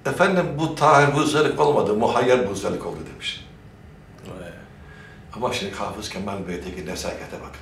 Efendim 0.06 0.46
bu 0.58 0.74
tahir 0.74 1.14
buzelik 1.14 1.60
olmadı, 1.60 1.94
muhayyer 1.94 2.50
buzelik 2.50 2.86
oldu 2.86 2.98
demiş. 3.12 3.44
Ama 5.36 5.52
şimdi 5.52 5.74
Hafız 5.74 6.08
Kemal 6.08 6.48
Bey'deki 6.48 6.86
nesakete 6.86 7.36
bakın. 7.36 7.60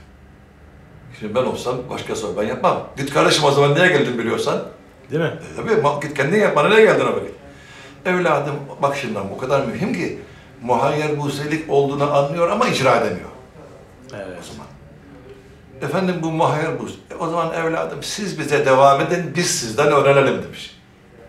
Şimdi 1.20 1.34
ben 1.34 1.42
olsam 1.42 1.76
başka 1.90 2.16
soru 2.16 2.36
ben 2.36 2.42
yapmam. 2.42 2.88
Git 2.96 3.14
kardeşim 3.14 3.44
o 3.44 3.50
zaman 3.50 3.74
niye 3.74 3.88
geldin 3.88 4.18
biliyorsan. 4.18 4.62
Değil 5.10 5.22
mi? 5.22 5.32
E, 5.52 5.56
tabii 5.56 6.06
git 6.06 6.16
kendin 6.16 6.40
yap, 6.40 6.56
bana 6.56 6.68
niye 6.68 6.80
geldin 6.80 7.04
o 7.04 7.16
vakit? 7.16 7.34
Evladım 8.06 8.54
bak 8.82 8.96
şimdi 8.96 9.18
o 9.18 9.38
kadar 9.38 9.66
mühim 9.66 9.94
ki 9.94 10.18
muhayyer 10.62 11.18
buzelik 11.20 11.70
olduğunu 11.70 12.14
anlıyor 12.14 12.48
ama 12.50 12.68
icra 12.68 12.96
edemiyor 12.96 13.28
Evet. 14.14 14.38
o 14.40 14.52
zaman. 14.52 14.66
Efendim 15.82 16.16
bu 16.22 16.30
muhayyer 16.30 16.80
bu. 16.80 16.88
E, 17.14 17.18
O 17.18 17.28
zaman 17.30 17.54
evladım 17.54 18.02
siz 18.02 18.38
bize 18.38 18.66
devam 18.66 19.00
edin, 19.00 19.32
biz 19.36 19.46
sizden 19.46 19.92
öğrenelim 19.92 20.42
demiş. 20.42 20.80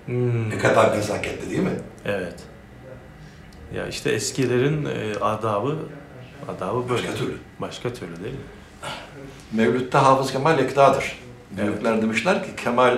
Hmm, 0.05 0.49
Ne 0.49 0.57
kadar 0.57 0.97
nezaketli 0.97 1.49
değil 1.49 1.61
mi? 1.61 1.79
evet. 2.05 2.35
Ya 3.75 3.87
işte 3.87 4.11
eskilerin 4.11 4.85
e, 4.85 5.15
adabı 5.21 5.75
adabı 6.57 6.89
böyle. 6.89 7.03
Başka 7.07 7.15
türlü. 7.15 7.37
Başka 7.59 7.93
türlü 7.93 8.23
değil 8.23 8.33
mi? 8.33 8.39
Mevlüt'te 9.51 9.97
Hafız 9.97 10.31
Kemal 10.31 10.59
ektadır. 10.59 11.19
Büyükler 11.51 12.01
demişler 12.01 12.43
ki 12.43 12.49
Kemal 12.63 12.97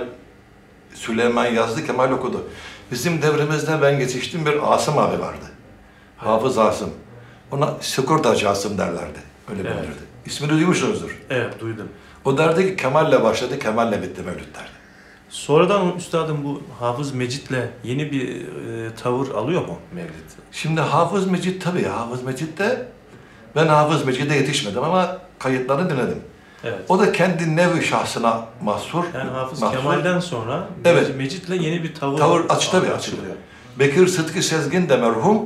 Süleyman 0.94 1.46
yazdı, 1.46 1.86
Kemal 1.86 2.10
okudu. 2.10 2.48
Bizim 2.90 3.22
devrimizde 3.22 3.82
ben 3.82 3.98
yetiştim 4.00 4.46
bir 4.46 4.74
Asım 4.74 4.98
abi 4.98 5.20
vardı. 5.20 5.44
Hafız 6.16 6.58
Asım. 6.58 6.90
Ona 7.52 7.74
Sekurdacı 7.80 8.48
Asım 8.48 8.78
derlerdi. 8.78 9.18
Öyle 9.50 9.60
Evet. 9.60 9.76
bilirdi. 9.82 9.98
İsmini 10.26 10.50
duymuşsunuzdur. 10.50 11.22
Evet 11.30 11.60
duydum. 11.60 11.88
O 12.24 12.38
derdi 12.38 12.66
ki 12.66 12.76
Kemal'le 12.82 13.22
başladı, 13.22 13.58
Kemal'le 13.58 14.02
bitti 14.02 14.22
Mevlüt 14.22 14.54
derdi. 14.54 14.76
Sonradan 15.28 15.92
üstadım 15.96 16.44
bu 16.44 16.62
Hafız 16.80 17.12
Mecit'le 17.14 17.56
yeni 17.84 18.12
bir 18.12 18.28
e, 18.40 18.94
tavır 19.02 19.30
alıyor 19.30 19.60
mu 19.66 19.78
Mevlid? 19.92 20.10
Şimdi 20.52 20.80
Hafız 20.80 21.26
Mecit 21.30 21.64
tabii 21.64 21.84
Hafız 21.84 22.22
Mecit 22.22 22.58
de 22.58 22.88
ben 23.56 23.66
Hafız 23.66 24.04
Mecid'e 24.06 24.34
yetişmedim 24.34 24.84
ama 24.84 25.18
kayıtlarını 25.38 25.90
dinledim. 25.90 26.18
Evet. 26.64 26.78
O 26.88 26.98
da 26.98 27.12
kendi 27.12 27.56
nevi 27.56 27.84
şahsına 27.84 28.44
mahsur. 28.62 29.04
Yani 29.14 29.30
Hafız 29.30 29.62
mahsur. 29.62 29.78
Kemal'den 29.78 30.20
sonra 30.20 30.68
Evet. 30.84 31.16
Mecit'le 31.16 31.50
yeni 31.50 31.82
bir 31.82 31.94
tavır, 31.94 32.18
Tavır 32.18 32.40
aç 32.48 32.68
tabii 32.68 32.76
açılıyor. 32.86 32.96
açılıyor. 32.98 33.34
Bekir 33.78 34.06
Sıtkı 34.06 34.42
Sezgin 34.42 34.88
de 34.88 34.96
merhum 34.96 35.38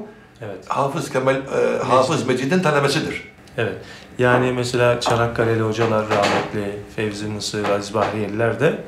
Evet. 0.42 0.64
Hafız 0.68 1.10
Kemal 1.10 1.34
e, 1.36 1.78
Hafız 1.84 2.26
Mecid'in 2.26 2.60
talebesidir. 2.62 3.22
Evet. 3.58 3.74
Yani 4.18 4.52
mesela 4.52 5.00
Çanakkale'li 5.00 5.62
hocalar 5.62 6.06
rahmetli 6.10 6.78
Fevzi 6.96 7.26
Mısır, 7.26 7.68
Aziz 7.68 7.94
Bahriyeliler 7.94 8.60
de 8.60 8.78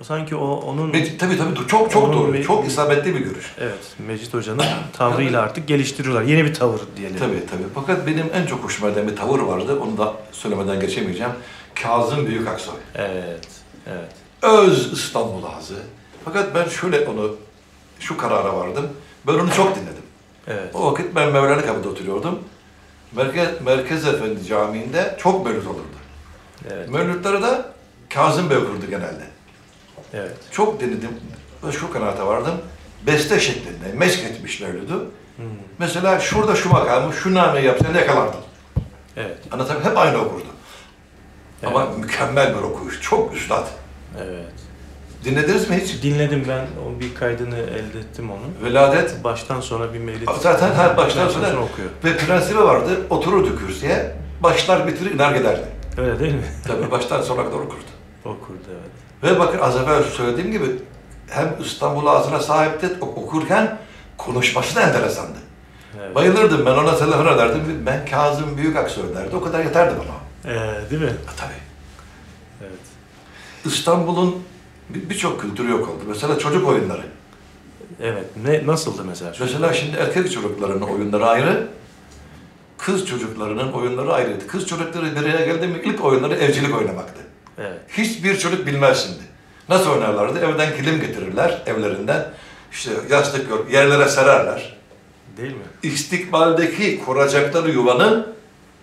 o 0.00 0.04
sanki 0.04 0.36
o 0.36 0.46
onun 0.46 0.90
Mecid 0.90 1.20
tabii 1.20 1.38
tabii 1.38 1.66
çok 1.66 1.90
çok 1.90 2.04
Onun 2.04 2.12
doğru. 2.18 2.36
me- 2.36 2.42
Çok 2.42 2.66
isabetli 2.66 3.14
bir 3.14 3.20
görüş. 3.20 3.52
evet 3.60 3.78
Mecit 3.98 4.34
Hoca'nın 4.34 4.64
tavrıyla 4.92 5.42
artık 5.42 5.68
geliştiriyorlar. 5.68 6.22
Yeni 6.22 6.44
bir 6.44 6.54
tavır 6.54 6.80
diyelim. 6.96 7.16
Tabii 7.18 7.46
tabii. 7.50 7.62
Fakat 7.74 8.06
benim 8.06 8.26
en 8.34 8.46
çok 8.46 8.64
hoşuma 8.64 8.90
giden 8.90 9.08
bir 9.08 9.16
tavır 9.16 9.40
vardı. 9.40 9.78
Onu 9.80 9.98
da 9.98 10.12
söylemeden 10.32 10.80
geçemeyeceğim. 10.80 11.32
Kazım 11.82 12.26
Büyük 12.26 12.48
Aksoy. 12.48 12.74
Evet. 12.94 13.48
Evet. 13.86 14.08
Öz 14.42 14.92
İstanbul 14.92 15.42
ağzı. 15.58 15.74
Fakat 16.24 16.54
ben 16.54 16.68
şöyle 16.68 17.06
onu, 17.08 17.36
şu 18.00 18.16
karara 18.16 18.56
vardım. 18.56 18.88
Ben 19.26 19.32
onu 19.34 19.50
çok 19.56 19.76
dinledim. 19.76 20.02
Evet. 20.48 20.74
O 20.74 20.92
vakit 20.92 21.14
ben 21.14 21.32
Mevlana 21.32 21.66
kapıda 21.66 21.88
oturuyordum. 21.88 22.38
Merkez, 23.12 23.60
Merkez 23.60 24.06
Efendi 24.06 24.44
Camii'nde 24.44 25.16
çok 25.18 25.46
mevlüt 25.46 25.66
olurdu. 25.66 25.82
Evet. 26.72 26.88
Mevlütleri 26.90 27.42
de 27.42 27.62
Kazım 28.08 28.50
Bey 28.50 28.56
okurdu 28.56 28.86
genelde. 28.90 29.24
Evet. 30.14 30.36
Çok 30.50 30.80
dinledim 30.80 31.10
ve 31.64 31.72
şu 31.72 31.92
kanaate 31.92 32.22
vardım. 32.22 32.54
Beste 33.06 33.40
şeklinde 33.40 33.92
meşk 33.94 34.24
etmiş 34.24 34.60
mevlüdü. 34.60 34.94
Hmm. 35.36 35.46
Mesela 35.78 36.20
şurada 36.20 36.56
şu 36.56 36.68
makamı, 36.68 37.12
şu 37.12 37.34
nameyi 37.34 37.66
yapsan 37.66 37.94
yakalardın. 37.94 38.40
Evet. 39.16 39.38
Anlatabiliyor 39.52 39.90
Hep 39.90 39.98
aynı 39.98 40.18
okurdu. 40.18 40.46
Ama 41.66 41.84
Evet. 41.84 41.98
mükemmel 41.98 42.56
bir 42.56 42.62
okuyuş. 42.62 43.02
Çok 43.02 43.34
üstad. 43.34 43.66
Evet. 44.22 44.52
Dinlediniz 45.24 45.70
mi 45.70 45.76
hiç? 45.76 46.02
Dinledim 46.02 46.44
ben. 46.48 46.60
O 46.86 47.00
bir 47.00 47.14
kaydını 47.14 47.56
elde 47.58 47.98
ettim 47.98 48.30
onun. 48.30 48.70
Veladet. 48.70 49.24
Baştan 49.24 49.60
sonra 49.60 49.94
bir 49.94 49.98
mevlid. 49.98 50.28
Zaten 50.40 50.74
her 50.74 50.96
baştan 50.96 51.28
sonra 51.28 51.46
okuyor. 51.46 51.88
ve 52.04 52.16
prensibi 52.16 52.58
vardı. 52.58 52.90
Otururdu 53.10 53.58
kürsüye. 53.58 54.16
Başlar 54.42 54.86
bitirir 54.86 55.10
iner 55.14 55.32
giderdi. 55.36 55.64
Öyle 55.98 56.18
değil 56.20 56.34
mi? 56.34 56.44
Tabii 56.66 56.90
baştan 56.90 57.22
sona 57.22 57.44
kadar 57.44 57.56
okurdu. 57.56 57.84
Okurdu 58.24 58.58
evet. 58.70 58.90
Ve 59.34 59.38
bakın 59.38 59.58
az 59.58 59.76
evvel 59.76 60.02
söylediğim 60.02 60.52
gibi 60.52 60.64
hem 61.30 61.56
İstanbul 61.64 62.06
ağzına 62.06 62.40
sahipti 62.40 62.88
ok- 63.00 63.18
okurken 63.18 63.78
konuşması 64.18 64.76
da 64.76 64.80
enteresandı. 64.82 65.38
Evet. 66.00 66.14
Bayılırdım 66.14 66.66
ben 66.66 66.70
ona 66.70 66.96
telefon 66.98 67.34
ederdim. 67.34 67.62
Ben 67.86 68.06
Kazım 68.06 68.56
Büyük 68.56 68.76
Aksoy 68.76 69.04
derdi. 69.14 69.36
O 69.36 69.40
kadar 69.44 69.64
yeterdi 69.64 69.94
bana. 69.98 70.52
Ee, 70.54 70.90
değil 70.90 71.02
mi? 71.02 71.12
Tabii. 71.36 71.52
Evet. 72.60 72.78
İstanbul'un 73.64 74.42
birçok 74.88 75.40
kültürü 75.40 75.70
yok 75.70 75.88
oldu. 75.88 76.02
Mesela 76.08 76.38
çocuk 76.38 76.68
oyunları. 76.68 77.02
Evet. 78.02 78.24
Ne 78.44 78.66
nasıldı 78.66 79.04
mesela? 79.04 79.32
Mesela 79.40 79.72
şimdi 79.72 79.96
erkek 79.96 80.32
çocuklarının 80.32 80.80
oyunları 80.80 81.26
ayrı, 81.26 81.68
kız 82.78 83.06
çocuklarının 83.06 83.72
oyunları 83.72 84.12
ayrıydı. 84.12 84.46
Kız 84.46 84.66
çocukları 84.66 85.16
bir 85.16 85.20
araya 85.20 85.46
geldi 85.46 85.66
mi 85.66 85.80
ilk 85.84 86.04
oyunları 86.04 86.34
evcilik 86.34 86.76
oynamaktı. 86.76 87.20
Evet. 87.58 87.78
Hiçbir 87.88 88.38
çocuk 88.38 88.66
bilmez 88.66 89.04
şimdi. 89.04 89.28
Nasıl 89.68 89.90
oynarlardı? 89.90 90.38
Evden 90.38 90.76
kilim 90.76 91.00
getirirler 91.00 91.62
evlerinden. 91.66 92.26
İşte 92.72 92.90
yastık 93.10 93.50
yok, 93.50 93.72
yerlere 93.72 94.08
sererler. 94.08 94.76
Değil 95.36 95.52
mi? 95.52 95.62
İstikbaldeki 95.82 97.00
kuracakları 97.04 97.70
yuvanın 97.70 98.34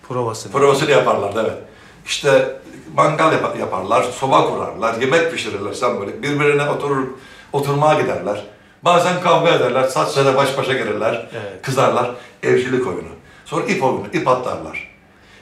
Provasını. 0.08 0.52
provasını 0.52 0.90
yaparlardı 0.90 1.42
evet. 1.42 1.58
İşte 2.06 2.56
mangal 2.94 3.32
yap- 3.32 3.58
yaparlar, 3.60 4.02
soba 4.02 4.46
kurarlar, 4.50 4.94
yemek 5.00 5.32
pişirirler 5.32 5.72
sen 5.72 6.00
böyle 6.00 6.22
birbirine 6.22 6.68
oturur, 6.70 7.06
oturmaya 7.52 8.00
giderler. 8.00 8.44
Bazen 8.82 9.20
kavga 9.20 9.50
ederler, 9.50 9.84
saç 9.84 10.08
sene 10.08 10.36
baş 10.36 10.58
başa 10.58 10.72
gelirler, 10.72 11.28
Evet. 11.32 11.62
kızarlar. 11.62 12.10
Evcilik 12.42 12.86
oyunu. 12.86 13.08
Sonra 13.44 13.64
ip 13.64 13.82
oyunu, 13.84 14.06
ip 14.12 14.28
atlarlar. 14.28 14.96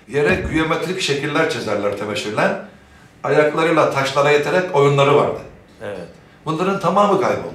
Yere 0.09 0.45
geometrik 0.55 1.01
şekiller 1.01 1.51
çizerler 1.51 1.99
tebeşirle. 1.99 2.51
Ayaklarıyla 3.25 3.91
taşlara 3.91 4.31
yeterek 4.31 4.77
oyunları 4.77 5.17
vardı. 5.17 5.39
Evet. 5.85 5.99
Bunların 6.47 6.81
tamamı 6.81 7.21
kayboldu. 7.21 7.55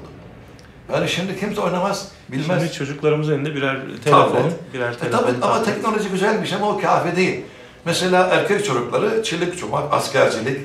Yani 0.93 1.09
şimdi 1.09 1.39
kimse 1.39 1.61
oynamaz, 1.61 2.11
bilmez. 2.29 2.59
Şimdi 2.61 2.71
çocuklarımızın 2.73 3.33
elinde 3.33 3.55
birer 3.55 3.77
telefon, 4.03 4.21
Tablet. 4.31 4.73
birer 4.73 4.91
E 4.91 4.97
telefon. 4.97 5.17
tabii 5.19 5.31
ama 5.41 5.53
tablet. 5.53 5.75
teknoloji 5.75 6.09
güzelmiş 6.09 6.53
ama 6.53 6.69
o 6.69 6.79
kafi 6.81 7.15
değil. 7.15 7.41
Mesela 7.89 8.27
erkek 8.31 8.65
çocukları 8.65 9.23
çelik 9.23 9.59
çomak, 9.59 9.93
askercilik 9.93 10.59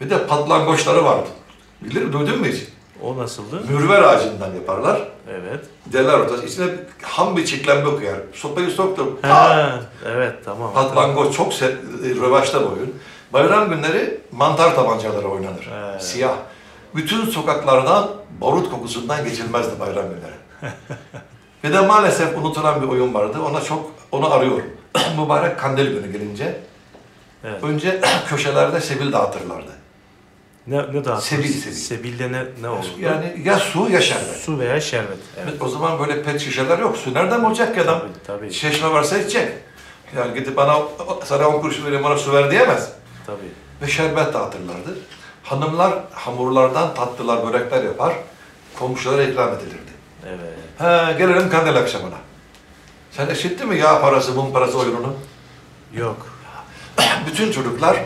bir 0.00 0.10
de 0.10 0.26
patlangoçları 0.26 1.04
vardı. 1.04 1.28
Bilir, 1.80 2.12
duydun 2.12 2.38
mu 2.38 2.46
hiç? 2.46 2.64
O 3.02 3.16
nasıldı? 3.16 3.60
Mürver 3.68 4.02
ağacından 4.02 4.54
yaparlar. 4.54 5.08
Evet. 5.30 5.60
Derler 5.86 6.12
ortası. 6.12 6.46
İçine 6.46 6.66
ham 7.02 7.36
bir 7.36 7.44
çiklembe 7.46 7.90
koyar. 7.90 8.16
Sopayı 8.32 8.70
soktum. 8.70 9.18
Ha, 9.22 9.80
evet 10.06 10.32
tamam. 10.44 10.72
Patlangoç 10.74 11.36
çok 11.36 11.52
se- 11.52 11.74
e, 12.06 12.14
rövaşta 12.14 12.62
bu 12.62 12.66
oyun. 12.66 12.94
Bayram 13.32 13.68
günleri 13.70 14.20
mantar 14.32 14.74
tabancaları 14.74 15.28
oynanır. 15.28 15.64
He. 15.94 16.00
Siyah. 16.00 16.36
Bütün 16.94 17.26
sokaklardan 17.26 18.08
barut 18.40 18.70
kokusundan 18.70 19.24
geçilmezdi 19.24 19.80
bayram 19.80 20.04
günleri. 20.08 20.72
Ve 21.64 21.72
de 21.72 21.80
maalesef 21.86 22.36
unutulan 22.38 22.82
bir 22.82 22.88
oyun 22.88 23.14
vardı. 23.14 23.38
Ona 23.50 23.60
çok 23.60 23.90
onu 24.12 24.32
arıyorum. 24.34 24.75
Mübarek 25.18 25.58
kandil 25.58 25.86
günü 25.90 26.12
gelince 26.12 26.60
Evet. 27.44 27.64
önce 27.64 28.00
köşelerde 28.28 28.80
sebil 28.80 29.12
dağıtırlardı. 29.12 29.70
Ne, 30.66 30.76
ne 30.76 31.04
dağıtmış? 31.04 31.24
Sebil, 31.24 31.52
sebil. 31.52 31.74
Sebilde 31.74 32.32
ne, 32.32 32.44
ne 32.62 32.68
oldu? 32.68 32.86
Yani 33.00 33.42
ya 33.44 33.58
su 33.58 33.90
ya 33.90 34.00
şerbet. 34.00 34.36
Su 34.36 34.58
veya 34.58 34.80
şerbet. 34.80 35.18
Evet. 35.42 35.62
O 35.62 35.68
zaman 35.68 35.98
böyle 35.98 36.22
pet 36.22 36.40
şişeler 36.40 36.78
yok. 36.78 36.96
Su 36.96 37.14
nereden 37.14 37.44
bulacak 37.44 37.74
ki 37.74 37.80
adam? 37.80 37.98
Tabii, 38.00 38.12
tabii. 38.26 38.52
Çeşme 38.52 38.90
varsa 38.90 39.18
içecek. 39.18 39.52
Yani 40.16 40.34
gidip 40.34 40.56
bana 40.56 40.78
sana 41.24 41.48
on 41.48 41.60
kuruş 41.60 41.84
vereyim 41.84 42.04
bana 42.04 42.16
su 42.18 42.32
ver 42.32 42.50
diyemez. 42.50 42.92
Tabii. 43.26 43.38
Ve 43.82 43.86
şerbet 43.90 44.34
dağıtırlardı. 44.34 44.98
Hanımlar 45.42 45.94
hamurlardan 46.12 46.94
tatlılar, 46.94 47.46
börekler 47.46 47.84
yapar. 47.84 48.12
Komşulara 48.78 49.22
ikram 49.22 49.54
edilirdi. 49.54 49.90
Evet. 50.26 50.54
Ha, 50.78 51.12
gelelim 51.18 51.50
kandil 51.50 51.76
akşamına. 51.76 52.16
Sen 53.16 53.28
eşittin 53.28 53.68
mi 53.68 53.78
yağ 53.78 54.00
parası, 54.00 54.32
mum 54.32 54.52
parası 54.52 54.78
oyununu? 54.78 55.14
Yok. 55.94 56.26
Bütün 57.26 57.52
çocuklar 57.52 57.96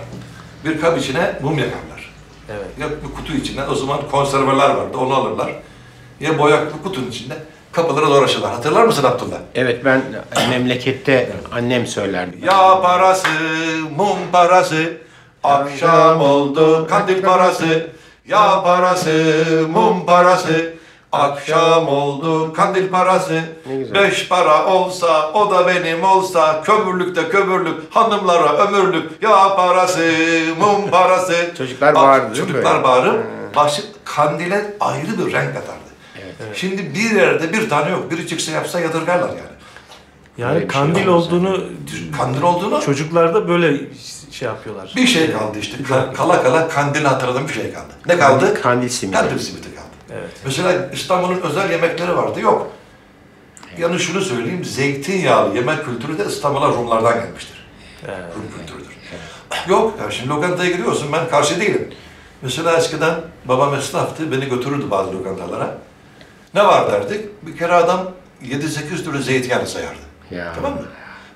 bir 0.64 0.80
kap 0.80 0.98
içine 0.98 1.38
mum 1.42 1.58
yakarlar. 1.58 2.12
Evet. 2.50 2.66
Ya 2.80 2.86
bir 2.90 3.14
kutu 3.16 3.32
içinde, 3.32 3.64
o 3.64 3.74
zaman 3.74 4.00
konserveler 4.10 4.70
vardı, 4.70 4.96
onu 4.98 5.14
alırlar. 5.14 5.52
Ya 6.20 6.38
boyaklı 6.38 6.82
kutunun 6.82 7.10
içinde 7.10 7.34
kapılara 7.72 8.06
dolaşırlar. 8.06 8.52
Hatırlar 8.52 8.84
mısın 8.84 9.04
Abdullah? 9.04 9.38
Evet 9.54 9.84
ben 9.84 10.02
memlekette 10.50 11.32
annem 11.52 11.86
söylerdi. 11.86 12.36
Yağ 12.44 12.82
parası, 12.82 13.28
mum 13.96 14.18
parası, 14.32 14.92
akşam 15.44 16.20
oldu 16.20 16.86
kandil 16.90 17.22
parası. 17.22 17.90
Yağ 18.28 18.62
parası, 18.62 19.44
mum 19.72 20.06
parası, 20.06 20.74
akşam 21.12 21.88
oldu 21.88 22.52
kandil 22.52 22.88
parası. 22.88 23.40
Beş 23.94 24.28
para 24.28 24.66
olsa, 24.66 25.32
o 25.32 25.50
da 25.50 25.66
benim 25.66 26.04
olsa, 26.04 26.62
kömürlükte 26.62 27.28
kömürlük, 27.28 27.74
hanımlara 27.90 28.52
ömürlük. 28.58 29.22
Yağ 29.22 29.56
parası, 29.56 30.12
mum 30.60 30.90
parası. 30.90 31.34
Çocuklar 31.58 31.94
Bak, 31.94 32.02
bağırdı 32.02 32.34
değil 32.34 32.46
mi 32.46 32.52
Çocuklar 32.52 32.72
böyle? 32.74 32.84
bağırıp, 32.84 33.24
başı 33.56 33.82
kandile 34.04 34.76
ayrı 34.80 35.06
bir 35.26 35.32
renk 35.32 35.54
katardı. 35.54 35.80
Evet. 36.16 36.34
Şimdi 36.56 36.94
bir 36.94 37.16
yerde 37.16 37.52
bir 37.52 37.70
tane 37.70 37.90
yok. 37.90 38.10
Biri 38.10 38.26
çıksa 38.28 38.52
yapsa 38.52 38.80
yadırgarlar 38.80 39.28
yani. 39.28 39.40
Yani 40.38 40.50
Öyle 40.50 40.60
şey 40.60 40.68
kandil 40.68 41.06
olmaz 41.06 41.26
olduğunu 41.26 41.64
Kandil 42.18 42.42
olduğunu 42.42 42.80
çocuklar 42.82 43.34
da 43.34 43.48
böyle 43.48 43.80
şey 44.30 44.48
yapıyorlar. 44.48 44.92
Bir 44.96 45.06
şey 45.06 45.32
kaldı 45.32 45.58
işte. 45.58 45.76
Ka- 45.76 46.12
Kala 46.14 46.42
kala 46.42 46.68
kandil 46.68 47.04
hatırladığım 47.04 47.48
bir 47.48 47.52
şey 47.52 47.72
kaldı. 47.72 47.92
Ne 48.06 48.18
kaldı? 48.18 48.62
Kandil 48.62 48.88
simidi. 48.88 49.16
Kandil 49.16 49.38
simidi 49.38 49.74
kaldı. 49.74 49.79
Evet. 50.12 50.30
Mesela 50.44 50.90
İstanbul'un 50.92 51.40
özel 51.40 51.70
yemekleri 51.70 52.16
vardı. 52.16 52.40
Yok. 52.40 52.70
Yani 53.78 53.98
şunu 53.98 54.20
söyleyeyim. 54.20 54.64
Zeytinyağlı 54.64 55.56
yemek 55.56 55.84
kültürü 55.84 56.18
de 56.18 56.24
İstanbul'a 56.24 56.68
Rumlardan 56.68 57.14
gelmiştir. 57.14 57.66
Evet. 58.04 58.34
Rum 58.36 58.58
kültürüdür. 58.58 58.96
Yok. 59.68 59.94
Ya 60.00 60.10
şimdi 60.10 60.28
lokantaya 60.28 60.70
gidiyorsun. 60.70 61.12
Ben 61.12 61.28
karşı 61.28 61.60
değilim. 61.60 61.94
Mesela 62.42 62.76
eskiden 62.76 63.14
babam 63.44 63.74
esnaftı. 63.74 64.32
Beni 64.32 64.48
götürürdü 64.48 64.90
bazı 64.90 65.12
lokantalara. 65.12 65.78
Ne 66.54 66.66
var 66.66 66.92
derdik? 66.92 67.26
Bir 67.42 67.56
kere 67.56 67.72
adam 67.72 68.10
7-8 68.44 69.04
türlü 69.04 69.22
zeytinyağı 69.22 69.66
sayardı. 69.66 70.00
Ya. 70.30 70.52
Tamam 70.54 70.72
mı? 70.72 70.82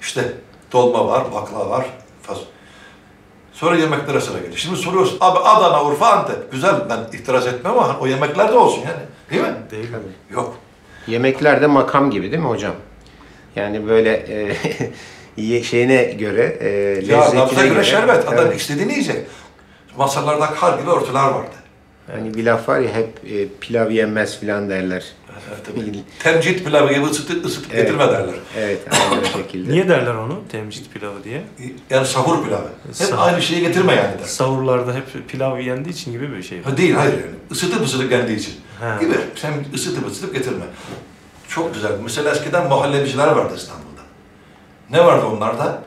İşte 0.00 0.32
dolma 0.72 1.06
var, 1.08 1.32
bakla 1.32 1.70
var. 1.70 1.86
Sonra 3.54 3.76
yemeklere 3.76 4.20
sıra 4.20 4.38
geliyor. 4.38 4.56
Şimdi 4.56 4.76
soruyorsun, 4.76 5.18
abi 5.20 5.38
Adana, 5.38 5.84
Urfa, 5.84 6.06
Antep. 6.12 6.52
Güzel, 6.52 6.74
ben 6.90 7.18
itiraz 7.18 7.46
etmem 7.46 7.72
ama 7.78 7.96
o 8.00 8.06
yemekler 8.06 8.48
de 8.52 8.56
olsun 8.56 8.80
yani. 8.82 9.00
Değil 9.30 9.42
mi? 9.42 9.56
Değil 9.70 9.90
mi? 9.90 9.96
Yok. 10.30 10.56
Yemekler 11.06 11.62
de 11.62 11.66
makam 11.66 12.10
gibi 12.10 12.30
değil 12.30 12.42
mi 12.42 12.48
hocam? 12.48 12.74
Yani 13.56 13.88
böyle 13.88 14.12
e, 15.36 15.62
şeyine 15.62 16.04
göre, 16.04 16.56
e, 16.60 16.68
Ya 16.68 16.94
lezzetine 17.18 17.40
nabza 17.40 17.60
göre 17.62 17.74
göre. 17.74 17.84
şerbet, 17.84 18.28
adam 18.28 18.46
Evet. 18.46 18.60
istediğini 18.60 18.92
yiyecek. 18.92 19.26
Masalarda 19.96 20.46
kar 20.46 20.78
gibi 20.78 20.90
örtüler 20.90 21.24
vardı. 21.24 21.50
Hani 22.12 22.34
bir 22.34 22.44
laf 22.44 22.68
var 22.68 22.78
ya 22.80 22.90
hep 22.94 23.08
e, 23.32 23.48
pilav 23.60 23.90
yenmez 23.90 24.40
filan 24.40 24.70
derler. 24.70 25.04
Evet, 25.48 25.66
tabii. 25.66 26.02
Temcit 26.22 26.64
pilavı 26.64 26.92
gibi 26.92 27.04
ısıtıp, 27.04 27.44
ısıtıp 27.46 27.70
Evet. 27.74 27.82
getirme 27.82 28.06
derler. 28.12 28.34
Evet, 28.58 28.78
aynı 29.12 29.26
şekilde. 29.42 29.72
Niye 29.72 29.88
derler 29.88 30.14
onu? 30.14 30.40
Temcit 30.52 30.92
pilavı 30.92 31.24
diye. 31.24 31.42
Yani 31.90 32.06
sahur 32.06 32.44
pilavı. 32.44 32.68
Hep 32.86 32.94
Sahur. 32.94 33.28
aynı 33.32 33.42
şeyi 33.42 33.60
getirme 33.60 33.94
yani 33.94 34.18
der. 34.18 34.24
Sahurlarda 34.24 34.94
hep 34.94 35.28
pilav 35.28 35.58
yendiği 35.58 35.94
için 35.94 36.12
gibi 36.12 36.32
bir 36.36 36.42
şey. 36.42 36.62
Ha 36.62 36.76
değil, 36.76 36.94
hayır 36.94 37.12
yani. 37.12 37.34
Isıtıp 37.50 37.84
ısıtıp 37.86 38.10
geldiği 38.10 38.36
için. 38.36 38.54
Ha. 38.80 38.98
Gibi. 39.00 39.14
Sen 39.36 39.52
ısıtıp 39.74 40.10
ısıtıp 40.10 40.34
getirme. 40.34 40.64
Çok 41.48 41.74
güzel. 41.74 41.92
Mesela 42.04 42.30
eskiden 42.30 42.68
muhallebiciler 42.68 43.26
vardı 43.28 43.54
İstanbul'da. 43.56 44.00
Ne 44.90 45.04
vardı 45.04 45.26
onlarda? 45.26 45.82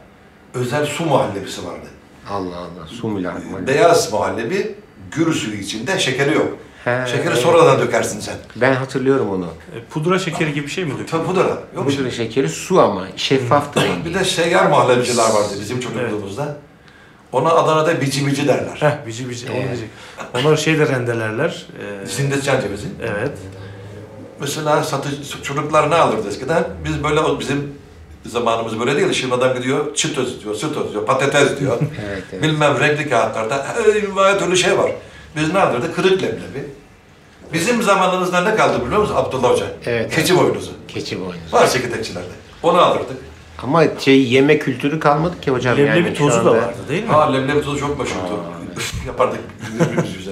Özel 0.53 0.86
su 0.86 1.05
muhallebisi 1.05 1.66
vardı. 1.66 1.88
Allah 2.30 2.58
Allah, 2.58 2.88
su 2.88 3.08
mu 3.08 3.24
lazım? 3.24 3.68
Beyaz 3.68 4.14
muhallebi, 4.14 4.76
gür 5.12 5.34
suyu 5.34 5.55
içinde, 5.58 5.99
şekeri 5.99 6.36
yok. 6.36 6.58
He, 6.88 7.07
Şekeri 7.07 7.27
evet. 7.27 7.38
sonradan 7.38 7.79
dökersin 7.79 8.19
sen. 8.19 8.35
Ben 8.55 8.73
hatırlıyorum 8.73 9.29
onu. 9.29 9.45
E, 9.45 9.77
Pudra 9.89 10.19
şekeri 10.19 10.53
gibi 10.53 10.65
bir 10.65 10.71
şey 10.71 10.83
mi 10.85 10.91
döküyor? 10.91 11.07
Tabii 11.09 11.25
pudra. 11.25 11.41
Yok 11.41 11.59
Pudra 11.75 11.91
şimdi. 11.91 12.11
şekeri 12.11 12.49
su 12.49 12.81
ama 12.81 13.07
şeffaftı 13.15 13.81
rengi. 13.81 14.05
Bir 14.05 14.13
de 14.13 14.23
seyyar 14.25 14.65
muhallebiciler 14.65 15.23
vardı 15.23 15.53
bizim 15.59 15.79
çocukluğumuzda. 15.79 16.55
Ona 17.31 17.49
Adana'da 17.49 18.01
bici 18.01 18.27
bici 18.27 18.47
derler. 18.47 18.77
Heh, 18.79 19.07
bici 19.07 19.29
bici. 19.29 19.45
Onu 19.49 19.55
Evet. 19.57 19.67
diyecek. 19.67 19.89
Onlar 20.35 20.57
şey 20.57 20.79
de 20.79 20.88
rendelerler. 20.88 21.65
E, 22.03 22.07
Zindetçen 22.07 22.61
cevizi. 22.61 22.88
evet. 23.01 23.38
Mesela 24.39 24.83
satış, 24.83 25.13
çocuklar 25.43 25.91
ne 25.91 25.95
alırdı 25.95 26.27
eskiden? 26.29 26.63
Biz 26.85 27.03
böyle 27.03 27.39
bizim 27.39 27.73
zamanımız 28.25 28.79
böyle 28.79 28.95
değil. 28.95 29.13
Şimdi 29.13 29.33
adam 29.33 29.53
gidiyor 29.57 29.95
çıt 29.95 30.15
diyor, 30.43 30.55
süt 30.55 30.75
diyor, 30.91 31.05
patates 31.05 31.59
diyor. 31.59 31.77
Evet, 32.07 32.23
evet. 32.33 32.43
Bilmem 32.43 32.79
renkli 32.79 33.09
kağıtlarda 33.09 33.65
her 34.17 34.39
türlü 34.39 34.57
şey 34.57 34.77
var. 34.77 34.91
Biz 35.38 35.53
ne 35.53 35.59
alırdık? 35.59 35.95
Kırık 35.95 36.21
leblebi. 36.23 36.65
Bizim 37.53 37.83
zamanımızda 37.83 38.41
ne 38.41 38.55
kaldı 38.55 38.85
biliyor 38.85 39.01
musun 39.01 39.15
Abdullah 39.17 39.51
Hoca? 39.51 39.65
Evet, 39.85 40.15
Keçi 40.15 40.38
boynuzu. 40.38 40.71
Keçi 40.88 41.19
boynuzu. 41.19 41.39
Var 41.51 41.65
sekitekçilerde. 41.67 42.27
Onu 42.63 42.77
alırdık. 42.77 43.17
Ama 43.63 43.83
şey 43.99 44.23
yeme 44.23 44.59
kültürü 44.59 44.99
kalmadı 44.99 45.41
ki 45.41 45.51
hocam. 45.51 45.77
Leblebi 45.77 45.97
yani 46.05 46.13
tozu 46.13 46.35
da 46.35 46.39
anda. 46.39 46.51
vardı 46.51 46.77
değil 46.89 47.03
mi? 47.03 47.09
Ha 47.09 47.31
leblebi 47.31 47.61
tozu 47.61 47.79
çok 47.79 47.99
meşhurdu. 47.99 48.39
Yapardık 49.07 49.39
birbirimiz 49.79 50.15
yüze. 50.15 50.31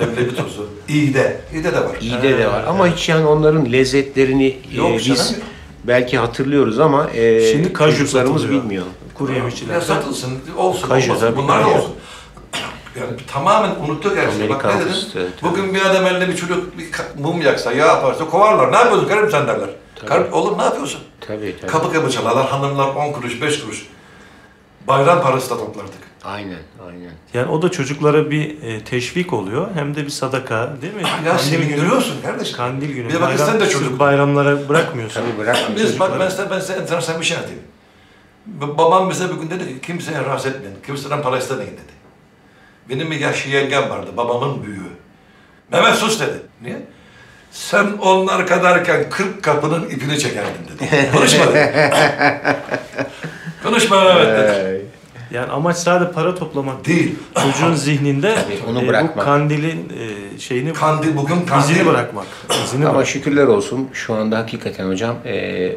leblebi 0.00 0.36
tozu. 0.36 0.68
İğde. 0.88 1.40
İğde 1.54 1.72
de 1.72 1.80
var. 1.80 1.96
İyi 2.00 2.22
de 2.22 2.48
var 2.48 2.64
ama 2.68 2.88
hiç 2.88 3.08
yani 3.08 3.26
onların 3.26 3.72
lezzetlerini 3.72 4.56
e, 4.72 4.76
Yok 4.76 4.92
biz 4.98 5.06
canım. 5.06 5.20
belki 5.84 6.18
hatırlıyoruz 6.18 6.80
ama 6.80 7.10
e, 7.10 7.52
Şimdi 7.52 7.72
kaju 7.72 7.96
çocuklarımız 7.98 8.42
satılıyor. 8.42 8.62
bilmiyor. 8.62 8.84
Kuru 9.14 9.32
Ya 9.32 9.38
yemişçiler. 9.38 9.80
satılsın, 9.80 10.32
olsun, 10.56 10.88
Kaju 10.88 11.10
olmasın. 11.12 11.36
Bunlar 11.36 11.62
da 11.64 11.68
olsun. 11.68 11.92
Yani 13.00 13.10
tamamen 13.32 13.70
unuttuk 13.84 14.16
her 14.16 14.30
şeyi. 14.30 14.48
Bak 14.50 14.64
ne 14.64 14.80
dedim? 14.80 14.92
tabii. 15.12 15.26
Bugün 15.42 15.74
bir 15.74 15.80
adam 15.80 16.06
elinde 16.06 16.28
bir 16.28 16.36
çocuk 16.36 16.78
bir 16.78 16.86
mum 17.22 17.42
yaksa, 17.42 17.72
yağ 17.72 17.86
yaparsa 17.86 18.24
kovarlar. 18.24 18.72
Ne 18.72 18.76
yapıyorsun 18.76 19.08
karım 19.08 19.30
sen 19.30 19.46
derler. 19.46 19.70
Karım, 20.06 20.32
oğlum 20.32 20.58
ne 20.58 20.62
yapıyorsun? 20.62 21.00
Tabii 21.20 21.56
tabii. 21.60 21.70
Kapı 21.70 21.92
kapı 21.92 22.10
çalarlar. 22.10 22.46
Hanımlar 22.46 22.88
10 22.88 23.12
kuruş, 23.12 23.42
5 23.42 23.62
kuruş. 23.62 23.86
Bayram 24.88 25.22
parası 25.22 25.50
da 25.50 25.58
toplardık. 25.58 26.06
Aynen 26.24 26.58
aynen. 26.88 27.12
Yani 27.34 27.50
o 27.50 27.62
da 27.62 27.70
çocuklara 27.70 28.30
bir 28.30 28.62
e, 28.62 28.84
teşvik 28.84 29.32
oluyor. 29.32 29.68
Hem 29.74 29.96
de 29.96 30.04
bir 30.04 30.10
sadaka 30.10 30.72
değil 30.82 30.94
mi? 30.94 31.02
Ya 31.26 31.38
sevindiriyorsun 31.38 32.22
kardeşim. 32.22 32.56
Kandil 32.56 32.94
günü. 32.94 33.08
Bir 33.08 33.14
de 33.14 33.20
bak 33.20 33.30
bayram- 33.30 33.46
sen 33.46 33.60
de 33.60 33.68
çocuk. 33.68 33.98
bayramlara 33.98 34.68
bırakmıyorsun. 34.68 35.20
Tabii 35.20 35.38
bırakma 35.38 35.76
Biz 35.76 36.00
bak 36.00 36.20
ben 36.20 36.28
size, 36.28 36.50
ben 36.50 36.60
size 36.60 36.72
enteresan 36.72 37.20
bir 37.20 37.24
şey 37.24 37.36
anlatayım. 37.36 37.62
Babam 38.46 39.10
bize 39.10 39.30
bir 39.30 39.34
gün 39.34 39.50
dedi 39.50 39.68
ki 39.68 39.80
kimseye 39.86 40.24
rahatsız 40.24 40.52
etmeyin. 40.52 40.76
Kimseden 40.86 41.22
para 41.22 41.38
istemeyin 41.38 41.72
dedi. 41.72 41.95
Benim 42.90 43.10
bir 43.10 43.20
yaşlı 43.20 43.50
yengem 43.50 43.90
vardı. 43.90 44.10
Babamın 44.16 44.62
büyüğü. 44.62 44.80
Mehmet 45.72 45.94
sus 45.94 46.20
dedi. 46.20 46.40
Niye? 46.62 46.76
Sen 47.50 47.86
onlar 48.02 48.46
kadarken 48.46 49.10
40 49.10 49.42
kapının 49.42 49.88
ipini 49.90 50.18
çekerdin 50.18 50.60
dedi. 50.74 51.10
Konuşma 51.12 51.46
dedi. 51.46 51.90
Konuşma 53.62 54.04
Mehmet 54.04 54.28
dedi. 54.38 54.86
Yani 55.30 55.50
amaç 55.52 55.76
sadece 55.76 56.12
para 56.12 56.34
toplamak 56.34 56.84
Değil. 56.86 57.14
Çocuğun 57.42 57.74
zihninde 57.84 58.34
onu 58.70 58.78
e, 58.80 58.84
bu 58.84 58.88
bırakmak. 58.88 59.24
kandilin 59.24 59.92
e, 60.34 60.38
şeyini 60.38 60.72
Kandil 60.72 61.16
bugün 61.16 61.40
kandil. 61.46 61.70
izini 61.74 61.86
bırakmak. 61.86 62.26
İzini 62.64 62.86
Ama 62.86 62.94
bırak. 62.94 63.06
şükürler 63.06 63.46
olsun 63.46 63.88
şu 63.92 64.14
anda 64.14 64.38
hakikaten 64.38 64.88
hocam 64.88 65.16
e, 65.24 65.32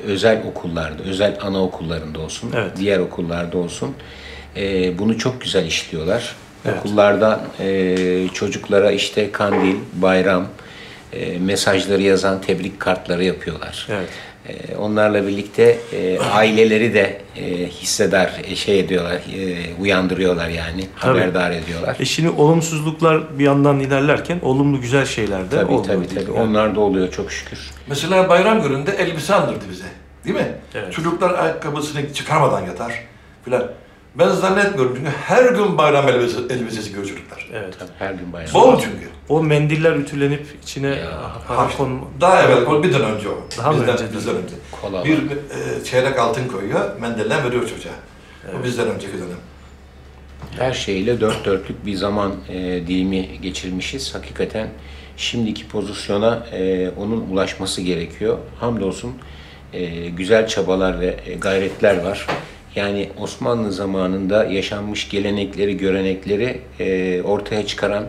özel 0.08 0.44
okullarda, 0.48 1.04
özel 1.04 1.38
anaokullarında 1.42 2.20
olsun, 2.20 2.52
Evet. 2.56 2.72
diğer 2.78 3.00
okullarda 3.00 3.58
olsun 3.58 3.96
e, 4.58 5.00
bunu 5.00 5.18
çok 5.18 5.42
güzel 5.42 5.66
işliyorlar. 5.66 6.36
Evet. 6.66 6.80
Okullarda 6.80 7.42
e, 7.60 8.28
çocuklara 8.34 8.92
işte 8.92 9.32
kandil, 9.32 9.76
bayram 9.94 10.48
e, 11.14 11.40
mesajları 11.40 12.02
yazan 12.02 12.42
tebrik 12.42 12.80
kartları 12.80 13.24
yapıyorlar. 13.24 13.88
Evet. 13.90 14.10
E, 14.50 14.76
onlarla 14.76 15.28
birlikte 15.28 15.78
e, 15.94 16.20
aileleri 16.20 16.94
de 16.94 17.22
e, 17.36 17.68
hissedar, 17.68 18.32
e, 18.44 18.56
şey 18.56 18.80
ediyorlar, 18.80 19.16
e, 19.16 19.74
uyandırıyorlar 19.82 20.50
yani, 20.50 20.88
Tabii. 21.00 21.20
haberdar 21.20 21.52
ediyorlar. 21.52 21.98
E 22.00 22.06
şimdi 22.06 22.30
olumsuzluklar 22.30 23.40
bir 23.40 23.44
yandan 23.44 23.80
ilerlerken 23.80 24.40
olumlu 24.42 24.82
güzel 24.82 25.06
şeyler 25.06 25.52
de 25.52 25.56
Tabii 25.56 25.72
olmuyor 25.72 25.84
tabii 25.84 26.08
tabii. 26.08 26.38
Yani 26.38 26.50
Onlar 26.50 26.76
da 26.76 26.80
oluyor 26.80 27.12
çok 27.12 27.32
şükür. 27.32 27.60
Mesela 27.88 28.30
bayram 28.30 28.62
gününde 28.62 28.92
elbise 28.92 29.34
aldırdı 29.34 29.66
bize. 29.72 29.86
Değil 30.26 30.36
mi? 30.36 30.52
Evet. 30.76 30.94
Çocuklar 30.94 31.40
ayakkabısını 31.44 32.14
çıkarmadan 32.14 32.66
yatar 32.66 32.94
filan. 33.46 33.64
Ben 34.16 34.30
zannetmiyorum 34.30 34.96
çünkü 34.96 35.10
her 35.10 35.52
gün 35.52 35.78
bayram 35.78 36.08
elbisesi, 36.08 36.54
elbisesi 36.54 36.90
giyiyor 36.90 37.08
çocuklar. 37.08 37.50
Evet. 37.54 37.76
Tabii 37.80 37.90
her 38.00 38.14
gün 38.14 38.34
bayram. 38.34 38.54
Bol 38.54 38.80
çünkü. 38.82 39.10
O 39.30 39.44
mendiller 39.44 39.96
ütülenip 39.96 40.46
içine 40.64 41.00
para 41.48 41.58
Ha, 41.58 41.70
kon 41.78 42.02
Daha 42.22 42.44
evvel 42.44 42.66
koy, 42.66 42.84
birden 42.84 43.02
önce 43.02 43.30
o. 43.30 43.38
Daha 43.58 43.72
bizden, 43.72 43.90
önce? 43.90 44.14
Bizden 44.14 44.36
önce. 44.36 44.56
Kola 44.82 45.06
Bir 45.06 45.18
e, 45.18 45.84
çeyrek 45.84 46.20
altın 46.20 46.48
koyuyor, 46.48 47.00
mendilden 47.00 47.44
veriyor 47.44 47.70
çocuğa. 47.70 47.92
O 48.60 48.64
bizden 48.64 48.88
önceki 48.88 49.14
dönem. 49.14 49.38
Her 50.58 50.74
şeyle 50.74 51.22
dört 51.22 51.46
dörtlük 51.46 51.86
bir 51.86 51.96
zaman 51.96 52.36
e, 52.50 52.58
dilimi 52.88 53.42
geçirmişiz. 53.42 54.16
Hakikaten 54.16 54.68
şimdiki 55.18 55.68
pozisyona 55.68 56.46
e, 56.52 56.90
onun 56.90 57.30
ulaşması 57.30 57.82
gerekiyor. 57.82 58.38
Hamdolsun 58.60 59.12
e, 59.74 60.10
güzel 60.10 60.48
çabalar 60.48 61.00
ve 61.00 61.18
e, 61.26 61.34
gayretler 61.34 62.04
var. 62.04 62.28
Yani 62.76 63.10
Osmanlı 63.18 63.72
zamanında 63.72 64.46
yaşanmış 64.46 65.10
gelenekleri, 65.10 65.78
görenekleri 65.78 66.62
e, 66.80 67.22
ortaya 67.22 67.66
çıkaran 67.68 68.06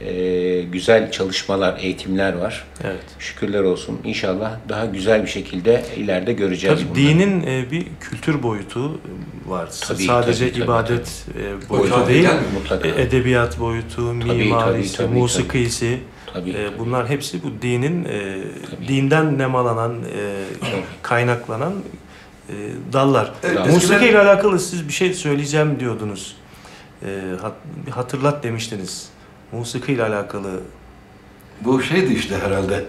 e, 0.00 0.62
güzel 0.62 1.10
çalışmalar, 1.10 1.78
eğitimler 1.78 2.32
var. 2.32 2.64
Evet. 2.84 3.04
Şükürler 3.18 3.60
olsun. 3.62 3.98
İnşallah 4.04 4.52
daha 4.68 4.84
güzel 4.84 5.22
bir 5.22 5.28
şekilde 5.28 5.84
ileride 5.96 6.32
göreceğiz 6.32 6.78
Tabii 6.80 6.88
bunları. 6.90 7.04
dinin 7.18 7.46
e, 7.46 7.70
bir 7.70 7.86
kültür 8.00 8.42
boyutu 8.42 9.00
var. 9.46 9.68
Tabii, 9.88 10.02
Sadece 10.02 10.44
tabii, 10.44 10.52
tabii, 10.52 10.64
ibadet 10.64 11.24
e, 11.38 11.68
boyutu 11.68 11.94
Hocam, 11.94 12.08
değil? 12.08 12.28
Mutlaka. 12.54 12.88
e, 12.88 13.02
edebiyat 13.02 13.60
boyutu, 13.60 14.02
mimarisi, 14.02 14.96
tabii, 14.96 15.06
tabii. 15.08 15.18
musikisi. 15.18 15.98
Tabii. 16.32 16.50
e, 16.50 16.78
bunlar 16.78 17.08
hepsi 17.08 17.42
bu 17.42 17.62
dinin 17.62 18.04
e, 18.04 18.38
dinden 18.88 19.38
nemalanan, 19.38 19.92
e, 19.94 20.44
kaynaklanan 21.02 21.72
e, 22.48 22.52
dallar. 22.92 23.32
Evet, 23.42 23.58
Musiki 23.66 23.94
eskiden- 23.94 24.08
ile 24.10 24.18
alakalı 24.20 24.60
siz 24.60 24.88
bir 24.88 24.92
şey 24.92 25.14
söyleyeceğim 25.14 25.80
diyordunuz. 25.80 26.36
E, 27.06 27.08
hat- 27.42 27.96
hatırlat 27.96 28.42
demiştiniz. 28.42 29.08
Musiki 29.52 29.92
ile 29.92 30.02
alakalı. 30.02 30.50
Bu 31.60 31.82
şeydi 31.82 32.14
işte 32.14 32.38
herhalde. 32.38 32.84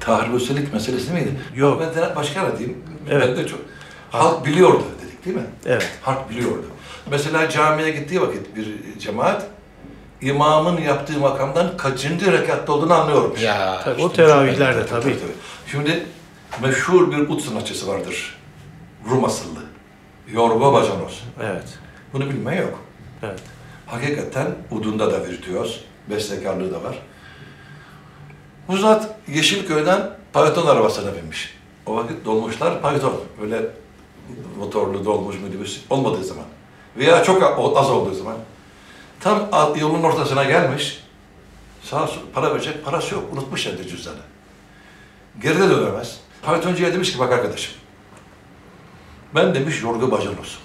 Tahribüselik 0.00 0.72
meselesi 0.72 1.12
miydi? 1.12 1.30
Yok. 1.54 1.80
Ben 1.80 2.02
de 2.02 2.16
başka 2.16 2.40
ara 2.40 2.58
diyeyim. 2.58 2.78
Evet. 3.10 3.28
Ben 3.28 3.36
de 3.36 3.48
çok. 3.48 3.60
Halk 4.10 4.46
biliyordu 4.46 4.82
dedik 5.06 5.24
değil 5.24 5.36
mi? 5.36 5.46
Evet. 5.66 5.88
Halk 6.02 6.30
biliyordu. 6.30 6.64
Mesela 7.10 7.48
camiye 7.48 7.90
gittiği 7.90 8.20
vakit 8.20 8.56
bir 8.56 8.66
cemaat 8.98 9.46
imamın 10.20 10.80
yaptığı 10.80 11.18
makamdan 11.18 11.76
kaçıncı 11.76 12.32
rekatta 12.32 12.72
olduğunu 12.72 12.94
anlıyormuş. 12.94 13.42
Ya, 13.42 13.80
Tabii, 13.84 13.94
işte 13.94 14.06
o 14.06 14.12
teravihlerde 14.12 14.86
tabii. 14.86 15.16
Şimdi 15.70 16.02
meşhur 16.62 17.10
bir 17.12 17.18
ut 17.18 17.42
sanatçısı 17.42 17.88
vardır. 17.88 18.36
Rum 19.10 19.24
asıllı. 19.24 19.60
Yorgo 20.32 20.72
Bacanos. 20.72 21.20
Evet. 21.42 21.78
Bunu 22.12 22.30
bilmeyen 22.30 22.62
yok. 22.62 22.78
Evet. 23.22 23.40
Hakikaten 23.86 24.46
udunda 24.70 25.12
da 25.12 25.28
virtüöz, 25.28 25.84
bestekarlığı 26.10 26.72
da 26.74 26.82
var. 26.84 26.98
Bu 28.68 28.76
zat 28.76 29.14
Yeşilköy'den 29.28 30.10
Payton 30.32 30.66
arabasına 30.66 31.14
binmiş. 31.14 31.58
O 31.86 31.96
vakit 31.96 32.24
dolmuşlar 32.24 32.82
Payton. 32.82 33.20
Öyle 33.42 33.62
motorlu 34.58 35.04
dolmuş 35.04 35.36
minibüs 35.40 35.80
olmadığı 35.90 36.24
zaman. 36.24 36.44
Veya 36.96 37.24
çok 37.24 37.42
az 37.76 37.90
olduğu 37.90 38.14
zaman. 38.14 38.36
Tam 39.20 39.48
yolun 39.80 40.02
ortasına 40.02 40.44
gelmiş. 40.44 41.04
Sağ 41.82 42.10
para 42.34 42.54
verecek 42.54 42.84
parası 42.84 43.14
yok. 43.14 43.24
Unutmuş 43.32 43.66
evde 43.66 43.88
cüzdanı. 43.88 44.16
Geride 45.42 45.70
dönemez. 45.70 46.20
Paytoncuya 46.42 46.92
demiş 46.92 47.12
ki 47.12 47.18
bak 47.18 47.32
arkadaşım. 47.32 47.72
Ben 49.36 49.54
demiş 49.54 49.82
yorgu 49.82 50.10
bacanosum. 50.10 50.60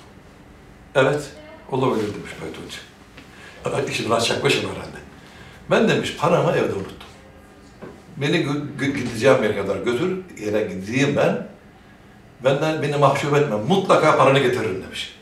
Evet, 0.96 1.30
olabilir 1.72 2.08
demiş 2.14 2.32
Paytoncu. 2.40 3.92
İşin 3.92 4.06
biraz 4.06 4.28
çakmışım 4.28 4.70
herhalde. 4.70 4.98
Ben 5.70 5.90
demiş 5.90 6.18
paramı 6.20 6.52
evde 6.52 6.74
unuttum. 6.74 7.08
Beni 8.18 8.48
gideceğim 8.80 9.44
yere 9.44 9.56
kadar 9.56 9.78
götür, 9.78 10.20
yere 10.40 10.64
gideyim 10.64 11.16
ben. 11.16 11.48
Benden 12.44 12.82
beni 12.82 12.98
mahcup 12.98 13.36
etme, 13.38 13.56
mutlaka 13.56 14.18
paranı 14.18 14.40
getiririm 14.40 14.84
demiş. 14.84 15.16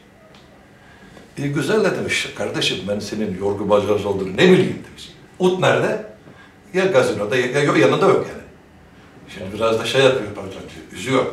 E, 1.38 1.48
güzel 1.48 1.84
de 1.84 1.98
demiş, 1.98 2.34
kardeşim 2.38 2.78
ben 2.88 3.00
senin 3.00 3.38
yorgu 3.40 3.70
bacağız 3.70 4.06
olduğunu 4.06 4.38
ne 4.38 4.52
bileyim 4.52 4.84
demiş. 4.90 5.14
Ut 5.40 5.60
nerede? 5.60 6.06
Ya 6.74 6.86
gazinoda 6.86 7.36
ya, 7.36 7.48
ya 7.48 7.78
yanında 7.78 8.06
yok 8.06 8.28
yani. 8.30 8.44
Şimdi 9.30 9.54
biraz 9.54 9.80
da 9.80 9.86
şey 9.86 10.04
yapıyor 10.04 10.34
pardoncu, 10.36 10.60
üzüyor. 10.94 11.26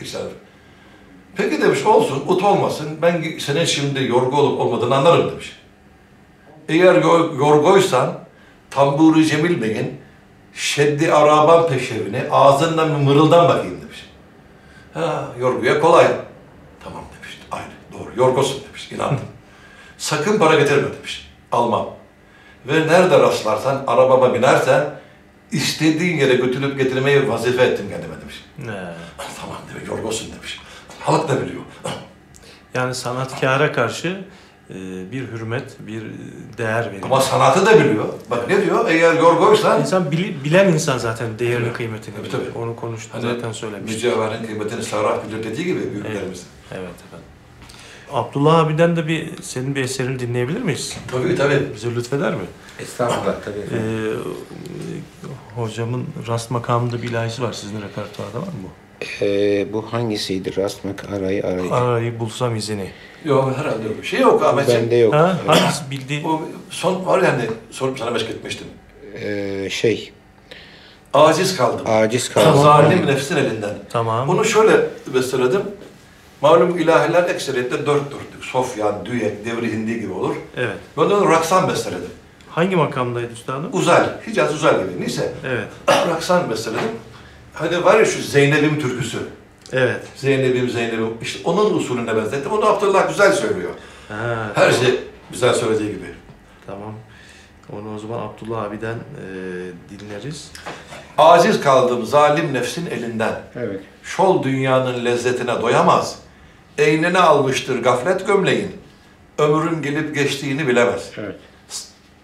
İşte, 0.00 0.18
Peki 1.36 1.62
demiş 1.62 1.86
olsun, 1.86 2.24
ut 2.28 2.42
olmasın. 2.42 2.98
Ben 3.02 3.24
senin 3.38 3.64
şimdi 3.64 4.04
yorgu 4.04 4.36
olup 4.36 4.60
olmadığını 4.60 4.96
anlarım 4.96 5.30
demiş. 5.30 5.52
Eğer 6.68 6.94
yo- 7.02 7.36
yorgoysan 7.38 8.18
Tamburi 8.70 9.26
Cemil 9.26 9.62
Bey'in 9.62 10.00
Şeddi 10.54 11.12
Araban 11.12 11.68
peşevini 11.68 12.22
ağzından 12.30 12.88
bir 12.88 13.04
mırıldan 13.04 13.48
bakayım 13.48 13.80
demiş. 13.82 14.06
Ha, 14.94 15.28
yorguya 15.40 15.80
kolay. 15.80 16.06
Tamam 16.84 17.02
demiş. 17.16 17.38
Aynı, 17.50 17.66
doğru. 17.92 18.10
Yorgosun 18.16 18.62
demiş. 18.68 18.92
İnandım. 18.92 19.24
Sakın 19.98 20.38
para 20.38 20.54
getirme 20.58 20.88
demiş. 20.96 21.30
Almam. 21.52 21.86
Ve 22.66 22.86
nerede 22.86 23.18
rastlarsan, 23.20 23.84
arabama 23.86 24.34
binersen 24.34 24.84
istediğin 25.52 26.16
yere 26.16 26.34
götürüp 26.34 26.78
getirmeyi 26.78 27.28
vazife 27.28 27.62
ettim 27.62 27.86
kendime 27.90 28.20
demiş. 28.20 28.44
Ne? 28.58 28.94
Tamam 29.40 29.58
demiş, 29.74 29.88
yorgosun 29.88 30.32
demiş. 30.36 30.60
Halk 31.04 31.28
da 31.28 31.42
biliyor. 31.42 31.62
Yani 32.74 32.94
sanatkara 32.94 33.72
karşı 33.72 34.24
e, 34.70 34.74
bir 35.12 35.28
hürmet, 35.32 35.76
bir 35.86 36.02
değer 36.58 36.86
veriyor. 36.86 37.02
Ama 37.02 37.20
sanatı 37.20 37.66
da 37.66 37.80
biliyor. 37.80 38.04
Bak 38.30 38.48
ne 38.48 38.62
diyor? 38.66 38.88
Eğer 38.88 39.14
yorgoysan 39.14 39.80
İnsan 39.80 40.02
bili- 40.12 40.44
bilen 40.44 40.68
insan 40.72 40.98
zaten 40.98 41.38
değerini, 41.38 41.64
Tabii. 41.64 41.72
kıymetini 41.76 42.14
Tabii, 42.16 42.30
tabii. 42.30 42.58
Onu 42.58 42.76
konuştu 42.76 43.08
Hani 43.12 43.22
zaten 43.34 43.52
söylemiş. 43.52 43.92
mücevherin 43.92 44.46
kıymetini 44.46 44.82
sarraf 44.82 45.28
bilir 45.28 45.44
dediği 45.44 45.64
gibi 45.64 45.92
büyüklerimiz. 45.92 46.46
Evet 46.72 46.80
efendim. 47.06 47.26
Abdullah 48.12 48.58
abiden 48.58 48.96
de 48.96 49.08
bir 49.08 49.42
senin 49.42 49.74
bir 49.74 49.84
eserini 49.84 50.18
dinleyebilir 50.18 50.60
miyiz? 50.62 50.96
Tabii 51.10 51.34
tabii. 51.36 51.62
Bize 51.74 51.94
lütfeder 51.94 52.34
mi? 52.34 52.44
Estağfurullah 52.80 53.34
tabii 53.44 53.58
Ee, 53.58 53.62
efendim. 53.64 54.18
hocamın 55.56 56.06
rast 56.28 56.50
makamında 56.50 57.02
bir 57.02 57.08
ilahisi 57.08 57.42
var. 57.42 57.52
Sizin 57.52 57.82
repertuarda 57.82 58.38
var 58.38 58.46
mı 58.46 58.52
bu? 58.64 58.68
Ee, 59.20 59.72
bu 59.72 59.92
hangisiydi? 59.92 60.56
Rastmak 60.56 61.04
arayı 61.12 61.46
arayı. 61.46 61.72
Arayı 61.72 62.20
bulsam 62.20 62.56
izini. 62.56 62.90
Yok 63.24 63.52
herhalde 63.58 63.84
yok. 63.88 64.04
Şey 64.04 64.20
yok 64.20 64.42
Ahmetciğim. 64.42 64.82
Bende 64.82 64.96
yok. 64.96 65.14
Ha? 65.14 65.38
Hangisi 65.46 65.90
bildiği? 65.90 66.26
O 66.26 66.42
son 66.70 67.06
var 67.06 67.22
yani 67.22 67.42
son 67.70 67.96
sana 67.96 68.10
meşgul 68.10 68.30
etmiştim. 68.30 68.66
Ee, 69.14 69.68
şey, 69.70 70.12
Aciz 71.14 71.56
kaldım. 71.56 71.86
aciz 71.86 72.28
kaldım. 72.28 72.62
Zalim 72.62 73.06
nefsin 73.06 73.36
elinden. 73.36 73.74
Tamam. 73.90 74.28
Bunu 74.28 74.44
şöyle 74.44 74.80
besteledim. 75.14 75.62
Malum 76.40 76.78
ilahiler 76.78 77.28
ekseriyetle 77.28 77.86
dört 77.86 77.86
dörtlük. 77.86 78.44
Sofyan, 78.44 79.06
Düyek, 79.06 79.44
Devri 79.46 79.72
Hindi 79.72 80.00
gibi 80.00 80.12
olur. 80.12 80.34
Evet. 80.56 80.76
Ben 80.96 81.02
onu 81.02 81.30
raksan 81.30 81.68
besteledim. 81.68 82.10
Hangi 82.50 82.76
makamdaydı 82.76 83.32
üstadım? 83.32 83.70
Uzay, 83.72 84.06
Hicaz 84.26 84.54
Uzay 84.54 84.72
gibi. 84.72 85.00
Neyse. 85.00 85.32
Evet. 85.46 85.68
raksan 85.88 86.50
besteledim. 86.50 86.88
Hani 87.54 87.84
var 87.84 87.98
ya 87.98 88.04
şu 88.04 88.22
Zeynep'im 88.22 88.80
türküsü. 88.80 89.18
Evet. 89.72 90.00
Zeynep'im 90.16 90.70
Zeynep'im. 90.70 91.08
İşte 91.22 91.40
onun 91.44 91.74
usulüne 91.74 92.16
benzettim. 92.16 92.52
Onu 92.52 92.66
Abdullah 92.66 93.08
güzel 93.08 93.32
söylüyor. 93.32 93.70
Ha, 94.08 94.52
Her 94.54 94.70
şey 94.72 95.00
güzel 95.32 95.54
söylediği 95.54 95.88
gibi. 95.90 96.14
Tamam. 96.66 96.94
Onu 97.72 97.94
o 97.94 97.98
zaman 97.98 98.18
Abdullah 98.18 98.62
abiden 98.62 98.94
e, 98.94 99.24
dinleriz. 99.90 100.50
Aciz 101.18 101.60
kaldım 101.60 102.06
zalim 102.06 102.52
nefsin 102.54 102.86
elinden. 102.86 103.32
Evet. 103.56 103.80
Şol 104.02 104.42
dünyanın 104.42 105.04
lezzetine 105.04 105.62
doyamaz. 105.62 106.18
Eynine 106.78 107.18
almıştır 107.18 107.82
gaflet 107.82 108.26
gömleğin. 108.26 108.72
Ömrün 109.38 109.82
gelip 109.82 110.14
geçtiğini 110.14 110.68
bilemez. 110.68 111.10
Evet. 111.18 111.36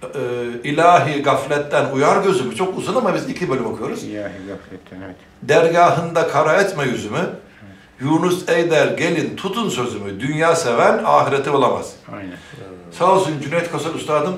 Ee, 0.03 0.68
ilahi 0.68 1.22
gafletten 1.22 1.90
uyar 1.90 2.22
gözümü. 2.22 2.57
Çok 2.57 2.78
uzun 2.78 2.94
ama 2.94 3.14
biz 3.14 3.28
iki 3.28 3.51
bölüm 3.51 3.66
okuyoruz. 3.66 4.05
İlahi 4.05 4.32
gafletten 4.48 5.07
evet. 5.07 5.16
Dergahında 5.42 6.28
kara 6.28 6.62
etme 6.62 6.84
yüzümü. 6.84 7.30
Yunus 8.01 8.48
Eyder 8.48 8.86
gelin 8.86 9.36
tutun 9.36 9.68
sözümü. 9.68 10.20
Dünya 10.20 10.57
seven 10.57 11.01
ahireti 11.05 11.53
bulamaz. 11.53 11.92
Aynen. 12.12 12.36
Sağ 12.98 13.12
olsun 13.12 13.40
Cüneyt 13.42 13.72
Kasar 13.72 13.94
Üstadım 13.94 14.36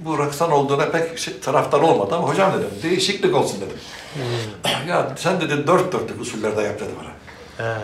bu 0.00 0.18
raksan 0.18 0.50
olduğuna 0.50 0.90
pek 0.90 1.18
şey, 1.18 1.40
taraftar 1.40 1.80
olmadı 1.80 2.14
ama 2.14 2.28
hocam 2.28 2.52
dedim 2.52 2.68
değişiklik 2.82 3.34
olsun 3.34 3.60
dedim. 3.60 3.76
ya 4.88 5.12
sen 5.16 5.40
dedi 5.40 5.66
dört 5.66 5.92
dörtlük 5.92 6.20
usullerde 6.20 6.62
yap 6.62 6.80
dedi 6.80 6.90
bana. 7.00 7.68
He. 7.68 7.80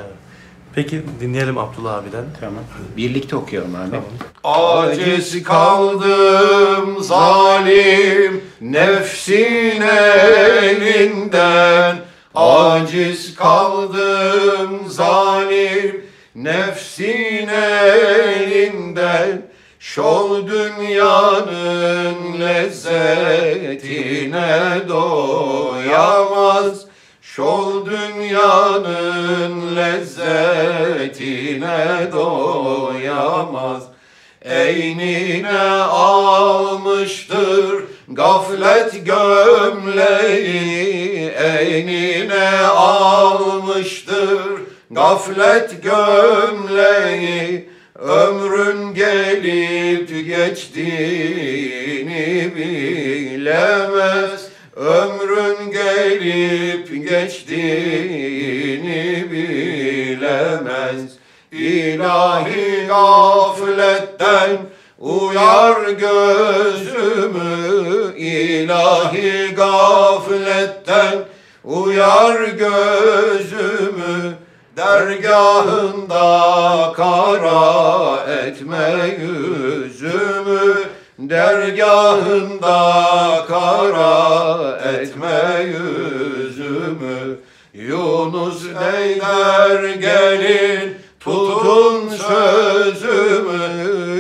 Peki 0.75 1.03
dinleyelim 1.21 1.59
Abdullah 1.59 1.95
abiden. 1.95 2.25
Tamam. 2.41 2.64
Birlikte 2.97 3.37
okuyalım 3.37 3.75
abi. 3.75 3.91
Tamam. 3.91 4.05
Aciz 4.45 5.43
kaldım 5.43 7.03
zalim 7.03 8.45
nefsin 8.61 9.81
elinden 10.62 11.97
Aciz 12.35 13.35
kaldım 13.35 14.81
zalim 14.89 16.07
nefsin 16.35 17.49
elinden 17.49 19.43
Şol 19.79 20.47
dünyanın 20.47 22.41
lezzetine 22.41 24.09
doyamaz 24.89 26.89
Şol 27.41 27.86
dünyanın 27.86 29.76
lezzetine 29.76 31.18
doyamaz. 32.12 33.82
Eynine 34.43 35.59
almıştır 35.91 37.84
gaflet 38.09 39.07
gömleği. 39.07 40.51
Eynine 41.30 42.59
almıştır 42.66 44.43
gaflet 44.91 45.82
gömleği. 45.82 47.70
Ömrün 47.99 48.95
gelip 48.95 50.26
geçtiğini 50.26 50.93
bilemez 52.57 54.50
Ömrün 54.81 55.70
gelip 55.70 57.11
geçtiğini 57.11 58.07
bilemez. 59.31 61.11
İlahi 61.53 62.87
gafletten 62.89 64.59
uyar 64.99 65.89
gözümü. 65.89 67.37
İlahi 68.16 69.55
gafletten 69.55 71.18
uyar 71.64 72.41
gözümü. 72.45 74.35
Dergahında 74.76 76.22
kara 76.97 78.24
etme 78.33 79.18
yüzümü 79.20 80.80
Dergahında 81.21 82.75
kara 83.49 84.79
etme 85.01 85.62
yüzümü. 85.62 87.39
Yunus 87.75 88.64
Eyder 88.64 89.95
gelin 89.95 90.99
tutun 91.21 92.09
sözümü. 92.09 93.62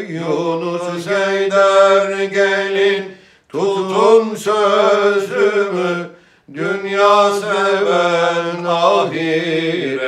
Yunus 0.08 1.06
Eyder 1.06 2.24
gelin 2.24 3.12
tutun 3.48 4.34
sözümü. 4.34 6.10
Dünya 6.54 7.30
seven 7.30 8.64
ahireti 8.64 10.06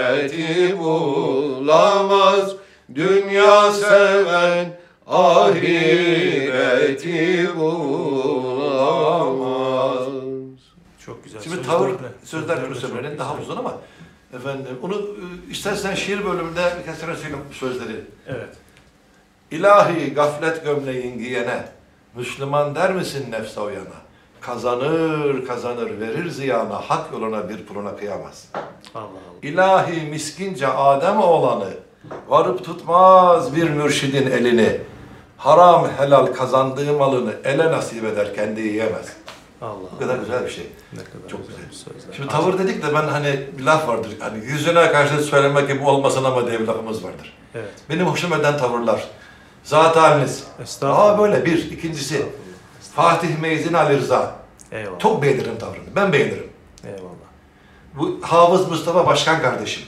bulamaz. 0.79 2.53
Dünya 2.95 3.73
seven 3.73 4.82
ahireti 5.07 7.03
bulamaz 8.83 10.09
Çok 11.07 11.25
güzel. 11.25 11.41
Şimdi 11.43 11.57
Sözler- 11.57 11.71
tavır 11.71 11.91
sözler 12.25 12.57
de 12.57 12.61
çok 12.61 12.73
Kösemen'in 12.75 13.19
daha 13.19 13.37
uzun 13.37 13.57
ama 13.57 13.75
efendim 14.37 14.79
onu 14.83 14.95
e, 14.95 15.51
istersen 15.51 15.95
şiir 15.95 16.25
bölümünde 16.25 16.73
birkaç 16.81 16.99
tane 16.99 17.17
söyleyeyim 17.17 17.45
sözleri. 17.53 18.01
Evet. 18.29 18.49
İlahi 19.51 20.15
gaflet 20.15 20.65
gömleğin 20.65 21.19
giyene 21.19 21.65
Müslüman 22.17 22.75
der 22.75 22.93
misin 22.93 23.31
nefse 23.31 23.61
o 23.61 23.69
yana? 23.69 24.03
Kazanır 24.41 25.47
kazanır 25.47 26.01
verir 26.01 26.31
ziyana 26.31 26.75
hak 26.75 27.13
yoluna 27.13 27.49
bir 27.49 27.67
puluna 27.67 27.97
kıyamaz. 27.97 28.49
Allah 28.95 29.03
Allah. 29.05 29.11
İlahi 29.43 30.01
miskince 30.07 30.69
Adem 30.69 31.21
oğlanı 31.21 31.71
varıp 32.29 32.65
tutmaz 32.65 33.57
bir 33.57 33.71
mürşidin 33.71 34.31
elini. 34.31 34.81
Haram 35.37 35.89
helal 35.99 36.27
kazandığı 36.27 36.93
malını 36.93 37.35
ele 37.45 37.73
nasip 37.73 38.05
eder 38.05 38.35
kendi 38.35 38.61
yiyemez. 38.61 39.07
Allah 39.63 39.77
Bu 39.95 39.99
kadar 39.99 40.19
güzel 40.19 40.45
bir 40.45 40.51
şey. 40.51 40.67
Ne 40.93 40.99
kadar 40.99 41.29
Çok 41.29 41.49
güzel, 41.49 41.63
güzel. 41.71 41.85
sözler. 41.95 42.15
Şimdi 42.17 42.29
tavır 42.29 42.59
dedik 42.59 42.83
de 42.83 42.95
ben 42.95 43.09
hani 43.09 43.41
bir 43.59 43.63
laf 43.65 43.89
vardır. 43.89 44.11
Hani 44.21 44.45
yüzüne 44.45 44.93
karşı 44.93 45.23
söylemek 45.23 45.69
gibi 45.69 45.85
olmasın 45.85 46.25
ama 46.25 46.47
diye 46.47 46.61
bir 46.61 46.67
lafımız 46.67 47.05
vardır. 47.05 47.33
Evet. 47.55 47.71
Benim 47.91 48.07
hoşuma 48.07 48.37
eden 48.37 48.59
tavırlar. 48.59 49.09
Zat 49.65 49.97
haliniz. 49.97 50.45
Estağfurullah. 50.63 51.15
Aa 51.15 51.19
böyle 51.19 51.45
bir. 51.45 51.71
ikincisi 51.71 52.27
Fatih 52.95 53.39
Meyzin 53.41 53.75
Ali 53.75 53.99
Rıza. 53.99 54.35
Eyvallah. 54.73 54.99
Çok 54.99 55.23
beğenirim 55.23 55.59
tavrını. 55.59 55.97
Ben 55.97 56.13
beğenirim. 56.13 56.47
Eyvallah. 56.85 57.03
Bu 57.95 58.19
Hafız 58.23 58.69
Mustafa 58.69 59.07
Başkan 59.07 59.43
kardeşim. 59.43 59.83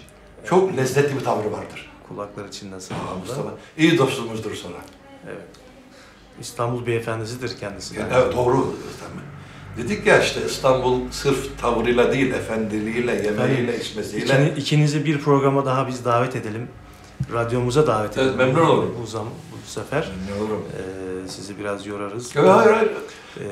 Çok 0.44 0.76
lezzetli 0.76 1.18
bir 1.18 1.24
tavrı 1.24 1.52
vardır. 1.52 1.90
Kulaklar 2.08 2.44
içinden 2.48 2.76
Aa, 2.76 2.80
sağlamda. 2.80 3.14
Mustafa. 3.20 3.50
İyi 3.78 3.98
dostumuzdur 3.98 4.54
sonra. 4.54 4.76
Evet. 5.26 5.42
İstanbul 6.40 6.86
beyefendisidir 6.86 7.56
kendisi. 7.60 7.96
de. 7.96 8.04
Evet 8.14 8.36
doğru. 8.36 8.74
Dedik 9.76 10.06
ya 10.06 10.20
işte 10.22 10.40
İstanbul 10.46 11.00
sırf 11.10 11.60
tavırıyla 11.60 12.12
değil, 12.12 12.34
efendiliğiyle, 12.34 13.14
yemeğiyle, 13.24 13.80
içmesiyle. 13.80 14.24
İkini, 14.24 14.48
ikinizi 14.48 15.04
bir 15.04 15.20
programa 15.20 15.66
daha 15.66 15.88
biz 15.88 16.04
davet 16.04 16.36
edelim. 16.36 16.68
Radyomuza 17.32 17.86
davet 17.86 18.18
Evet, 18.18 18.34
edelim. 18.34 18.46
memnun 18.46 18.66
olurum. 18.66 18.94
Bu, 19.02 19.06
zam, 19.06 19.26
bu 19.52 19.70
sefer. 19.70 20.08
Ne 20.30 20.42
olurum? 20.42 20.64
Ee, 21.24 21.28
sizi 21.28 21.58
biraz 21.58 21.86
yorarız. 21.86 22.36
Yok, 22.36 22.48
hayır 22.48 22.70
hayır. 22.72 22.90
Ee, 23.40 23.42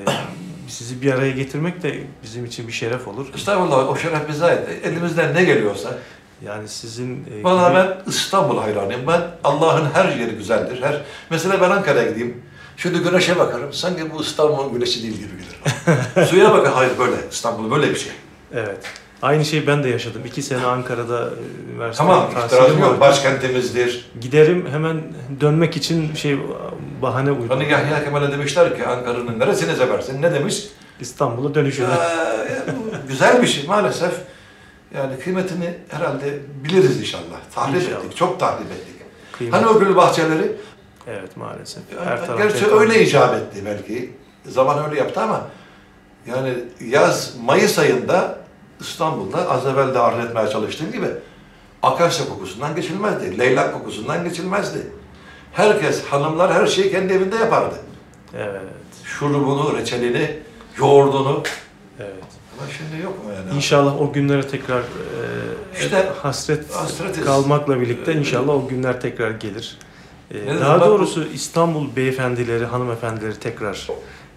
sizi 0.68 1.02
bir 1.02 1.12
araya 1.12 1.30
getirmek 1.32 1.82
de 1.82 2.04
bizim 2.22 2.44
için 2.44 2.68
bir 2.68 2.72
şeref 2.72 3.08
olur. 3.08 3.26
Estağfurullah 3.34 3.88
o 3.88 3.96
şeref 3.96 4.28
bize 4.28 4.44
ait. 4.44 4.68
Elimizden 4.84 5.34
ne 5.34 5.44
geliyorsa. 5.44 5.98
Yani 6.46 6.68
sizin 6.68 7.24
e, 7.40 7.44
Valla 7.44 7.68
gibi- 7.68 7.78
ben 7.78 8.10
İstanbul 8.10 8.58
hayranıyım. 8.58 9.06
Ben 9.06 9.20
Allah'ın 9.44 9.84
her 9.94 10.16
yeri 10.16 10.30
güzeldir. 10.30 10.82
Her 10.82 11.00
Mesela 11.30 11.60
ben 11.60 11.70
Ankara'ya 11.70 12.10
gideyim. 12.10 12.42
Şimdi 12.76 12.98
güneşe 12.98 13.38
bakarım. 13.38 13.72
Sanki 13.72 14.10
bu 14.12 14.22
İstanbul'un 14.22 14.72
güneşi 14.72 15.02
değil 15.02 15.14
gibi 15.14 15.28
gelir. 15.28 16.26
Suya 16.26 16.52
bakar. 16.52 16.72
Hayır 16.72 16.92
böyle. 16.98 17.16
İstanbul 17.30 17.70
böyle 17.70 17.90
bir 17.90 17.96
şey. 17.96 18.12
Evet. 18.54 18.78
Aynı 19.22 19.44
şeyi 19.44 19.66
ben 19.66 19.84
de 19.84 19.88
yaşadım. 19.88 20.22
İki 20.26 20.42
sene 20.42 20.66
Ankara'da 20.66 21.20
e, 21.24 21.72
üniversite 21.72 22.04
Tamam. 22.04 22.30
itirazım 22.46 22.80
yok. 22.80 23.00
Başkentimizdir. 23.00 24.10
Giderim 24.20 24.66
hemen 24.70 25.02
dönmek 25.40 25.76
için 25.76 26.14
şey 26.14 26.38
bahane 27.02 27.30
Hani 27.30 27.40
uydururum. 27.42 27.70
Yahya 27.70 28.04
Kemal'e 28.04 28.32
demişler 28.32 28.76
ki 28.76 28.86
Ankara'nın 28.86 29.38
neresini 29.38 29.76
seversin? 29.76 30.22
Ne 30.22 30.34
demiş? 30.34 30.64
İstanbul'a 31.00 31.54
dönüşüne. 31.54 31.86
Ee, 31.86 32.62
bu 32.68 33.08
güzel 33.08 33.42
bir 33.42 33.46
şey 33.46 33.66
maalesef. 33.66 34.12
Yani 34.96 35.18
kıymetini 35.18 35.74
herhalde 35.88 36.38
biliriz 36.64 37.00
inşallah. 37.00 37.40
Tahrip 37.54 37.82
İnşallah. 37.82 37.98
ettik. 38.04 38.16
Çok 38.16 38.40
tahrip 38.40 38.72
ettik. 38.72 38.94
Kıymet- 39.32 39.52
Hani 39.52 39.66
o 39.66 39.78
gül 39.80 39.96
bahçeleri? 39.96 40.52
Evet 41.06 41.36
maalesef. 41.36 41.82
Yani 41.96 42.06
Her 42.06 42.26
taraf 42.26 42.38
Gerçi 42.38 42.66
öyle 42.70 43.02
icap 43.04 43.34
etti 43.34 43.62
belki. 43.66 44.12
Zaman 44.46 44.84
öyle 44.90 45.00
yaptı 45.00 45.20
ama 45.20 45.46
yani 46.26 46.54
yaz 46.80 47.34
Mayıs 47.44 47.78
ayında 47.78 48.38
İstanbul'da 48.80 49.50
az 49.50 49.66
evvel 49.66 49.94
de 49.94 49.98
arz 49.98 50.24
etmeye 50.24 50.48
çalıştığım 50.48 50.92
gibi 50.92 51.06
akasya 51.82 52.28
kokusundan 52.28 52.74
geçilmezdi. 52.76 53.38
Leylak 53.38 53.72
kokusundan 53.74 54.24
geçilmezdi. 54.24 54.78
Herkes, 55.52 56.04
hanımlar 56.04 56.52
her 56.54 56.66
şeyi 56.66 56.90
kendi 56.90 57.12
evinde 57.12 57.36
yapardı. 57.36 57.74
Evet. 58.36 58.62
Şurubunu, 59.04 59.76
reçelini, 59.78 60.38
yoğurdunu. 60.78 61.42
Şimdi 62.78 63.02
yok 63.02 63.24
mu 63.24 63.32
yani? 63.32 63.56
İnşallah 63.56 64.00
o 64.00 64.12
günlere 64.12 64.48
tekrar 64.48 64.80
e, 64.80 64.84
İşte 65.80 66.08
hasret 66.22 66.74
hasretiz. 66.74 67.24
kalmakla 67.24 67.80
birlikte 67.80 68.14
inşallah 68.14 68.54
o 68.54 68.68
günler 68.68 69.00
tekrar 69.00 69.30
gelir. 69.30 69.78
E, 70.30 70.60
daha 70.60 70.80
bu? 70.80 70.84
doğrusu 70.86 71.24
İstanbul 71.34 71.96
beyefendileri, 71.96 72.64
hanımefendileri 72.64 73.34
tekrar 73.38 73.86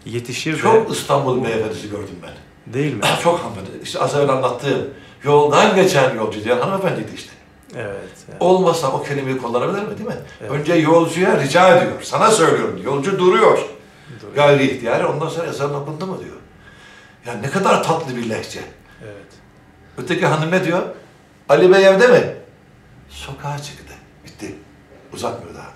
yetişir 0.06 0.58
Çok 0.58 0.90
ve 0.90 0.94
İstanbul 0.94 1.44
beyefendisi 1.46 1.90
gördüm 1.90 2.16
ben. 2.24 2.74
değil 2.74 2.94
mi? 2.94 3.02
Çok 3.24 3.40
hanımefendi. 3.40 3.70
İşte 3.84 4.00
az 4.00 4.16
evvel 4.16 4.30
anlattığım 4.30 4.82
yoldan 5.24 5.76
geçen 5.76 6.16
yolcu 6.16 6.44
diye 6.44 6.54
hanımefendiydi 6.54 7.12
işte. 7.16 7.30
Evet. 7.76 7.96
yani. 8.32 8.38
Olmasa 8.40 8.92
o 8.92 9.04
kelimeyi 9.04 9.38
kullanabilir 9.38 9.82
mi 9.82 9.98
değil 9.98 10.10
mi? 10.10 10.16
Evet. 10.42 10.52
Önce 10.52 10.74
yolcuya 10.74 11.42
rica 11.42 11.78
ediyor. 11.78 12.02
Sana 12.02 12.32
söylüyorum. 12.32 12.82
Yolcu 12.86 13.20
duruyor. 13.20 13.58
Doğru. 14.22 14.36
Gayri 14.36 14.64
ihtiyari. 14.72 15.06
Ondan 15.06 15.30
sonra 15.30 15.48
ezan 15.48 15.76
okundu 15.76 16.06
mu 16.06 16.20
diyor. 16.24 16.36
Ya 17.26 17.34
ne 17.34 17.50
kadar 17.50 17.84
tatlı 17.84 18.16
bir 18.16 18.30
lehçe. 18.30 18.60
Evet. 19.04 19.26
Öteki 19.98 20.26
hanım 20.26 20.52
ne 20.52 20.64
diyor? 20.66 20.84
Ali 21.50 21.74
Bey 21.74 21.86
evde 21.88 22.08
mi? 22.08 22.36
Sokağa 23.10 23.58
çıktı. 23.60 23.94
Bitti. 24.26 24.56
Uzatmıyor 25.14 25.56
daha. 25.56 25.72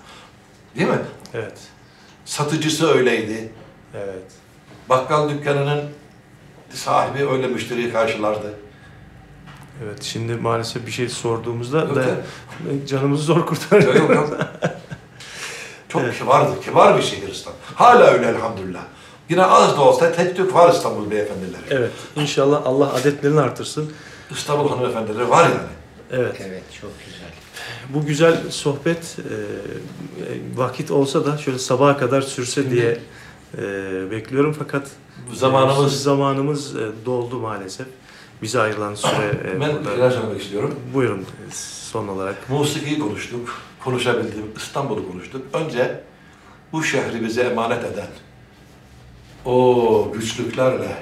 Değil 0.76 0.88
mi? 0.88 0.98
Evet. 1.34 1.58
Satıcısı 2.24 2.88
öyleydi. 2.92 3.52
Evet. 3.94 4.32
Bakkal 4.88 5.28
dükkanının 5.28 5.84
sahibi 6.70 7.28
öyle 7.28 7.46
müşteriyi 7.46 7.92
karşılardı. 7.92 8.54
Evet. 9.84 10.02
Şimdi 10.02 10.34
maalesef 10.34 10.86
bir 10.86 10.90
şey 10.92 11.08
sorduğumuzda 11.08 11.78
Yok 11.80 11.94
da 11.96 12.02
ya. 12.02 12.16
canımızı 12.86 13.22
zor 13.22 13.46
kurtarıyor. 13.46 13.94
Yok, 13.94 14.10
yok, 14.10 14.30
yok. 14.30 14.40
Çok 15.88 16.02
Evet. 16.02 16.18
kibardır. 16.18 16.62
Kibar 16.62 16.96
bir 16.96 17.02
şehir 17.02 17.28
İstanbul. 17.28 17.58
Hala 17.74 18.04
öyle 18.04 18.26
elhamdülillah. 18.26 18.82
Yine 19.30 19.44
az 19.44 19.76
da 19.76 19.80
olsa 19.80 20.12
tek 20.12 20.36
tük 20.36 20.54
var 20.54 20.72
İstanbul 20.72 21.10
beyefendileri. 21.10 21.62
Evet. 21.70 21.90
İnşallah 22.16 22.62
Allah 22.64 22.94
adetlerini 22.94 23.40
artırsın. 23.40 23.92
İstanbul 24.30 24.68
hanımefendileri 24.68 25.30
var 25.30 25.42
yani. 25.42 25.54
Evet. 26.10 26.36
Evet 26.48 26.62
çok 26.80 26.90
güzel. 27.06 27.30
Bu 27.88 28.06
güzel 28.06 28.50
sohbet 28.50 29.16
e, 29.18 30.58
vakit 30.58 30.90
olsa 30.90 31.26
da 31.26 31.38
şöyle 31.38 31.58
sabaha 31.58 31.96
kadar 31.96 32.22
sürse 32.22 32.70
diye 32.70 32.98
e, 33.58 33.62
bekliyorum 34.10 34.56
fakat 34.58 34.88
zamanımız... 35.34 35.94
e, 35.94 35.96
zamanımız 35.96 36.76
e, 36.76 36.80
doldu 37.06 37.38
maalesef. 37.38 37.86
Bize 38.42 38.60
ayrılan 38.60 38.94
süre 38.94 39.40
e, 39.44 39.60
ben 39.60 39.72
burada. 39.74 39.96
biraz 39.96 40.12
söylemek 40.12 40.42
istiyorum. 40.42 40.74
Buyurun 40.94 41.26
son 41.90 42.08
olarak. 42.08 42.50
Musikiyi 42.50 42.98
konuştuk. 42.98 43.48
Konuşabildiğim 43.84 44.46
İstanbul'u 44.56 45.08
konuştuk. 45.08 45.42
Önce 45.52 46.00
bu 46.72 46.82
şehri 46.82 47.24
bize 47.24 47.42
emanet 47.42 47.84
eden 47.84 48.06
o 49.44 50.12
güçlüklerle 50.14 50.96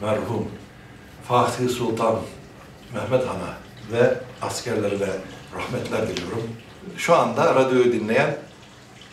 merhum 0.00 0.48
Fatih 1.28 1.68
Sultan 1.68 2.16
Mehmet 2.94 3.26
Han'a 3.28 3.54
ve 3.92 4.14
askerlerine 4.42 5.08
rahmetler 5.56 6.08
diliyorum. 6.08 6.42
Şu 6.96 7.14
anda 7.14 7.54
radyoyu 7.54 7.92
dinleyen 7.92 8.36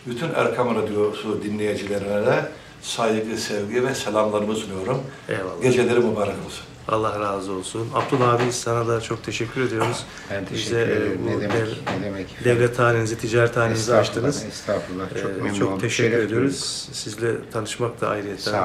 bütün 0.06 0.34
Erkam 0.34 0.76
Radyosu 0.76 1.42
dinleyicilerine 1.42 2.26
de 2.26 2.48
saygı, 2.82 3.36
sevgi 3.36 3.86
ve 3.86 3.94
selamlarımı 3.94 4.54
sunuyorum. 4.54 5.02
Eyvallah. 5.28 5.62
Geceleri 5.62 5.98
mübarek 5.98 6.34
olsun. 6.46 6.64
Allah 6.88 7.20
razı 7.20 7.52
olsun. 7.52 7.88
Abdullah 7.94 8.34
abi 8.34 8.52
sana 8.52 8.88
da 8.88 9.00
çok 9.00 9.24
teşekkür 9.24 9.60
ediyoruz. 9.60 10.04
Ben 10.30 10.44
teşekkür 10.44 10.66
Bize, 10.66 10.80
e, 10.80 10.82
ederim. 10.82 11.20
Ne 11.26 11.40
demek? 11.40 11.52
dev- 11.52 12.00
ne 12.00 12.04
demek? 12.04 12.44
devlet 12.44 12.78
halinizi, 12.78 13.18
ticaret 13.18 13.56
Estağfurullah, 13.90 14.00
açtınız. 14.00 14.44
Estağfurullah. 14.44 15.08
Çok 15.22 15.30
Ee, 15.30 15.34
memnun 15.42 15.54
çok 15.58 15.68
oldum. 15.68 15.78
teşekkür 15.80 16.10
Şeref 16.10 16.26
ediyoruz. 16.26 16.88
Sizle 16.92 17.50
tanışmak 17.50 18.00
da 18.00 18.08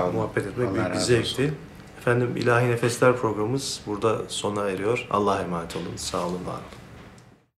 olun. 0.04 0.16
muhabbet 0.16 0.46
etmek 0.48 0.68
Allah 0.70 0.74
büyük 0.76 0.94
bir 0.94 1.00
zevkti. 1.00 1.54
Efendim 2.00 2.34
İlahi 2.38 2.68
Nefesler 2.70 3.16
programımız 3.18 3.80
burada 3.88 4.18
sona 4.28 4.70
eriyor. 4.70 5.08
Allah'a 5.12 5.42
emanet 5.42 5.76
olun. 5.76 5.94
Sağ 5.96 6.18
olun, 6.18 6.34
var 6.46 6.54
olun. 6.54 6.77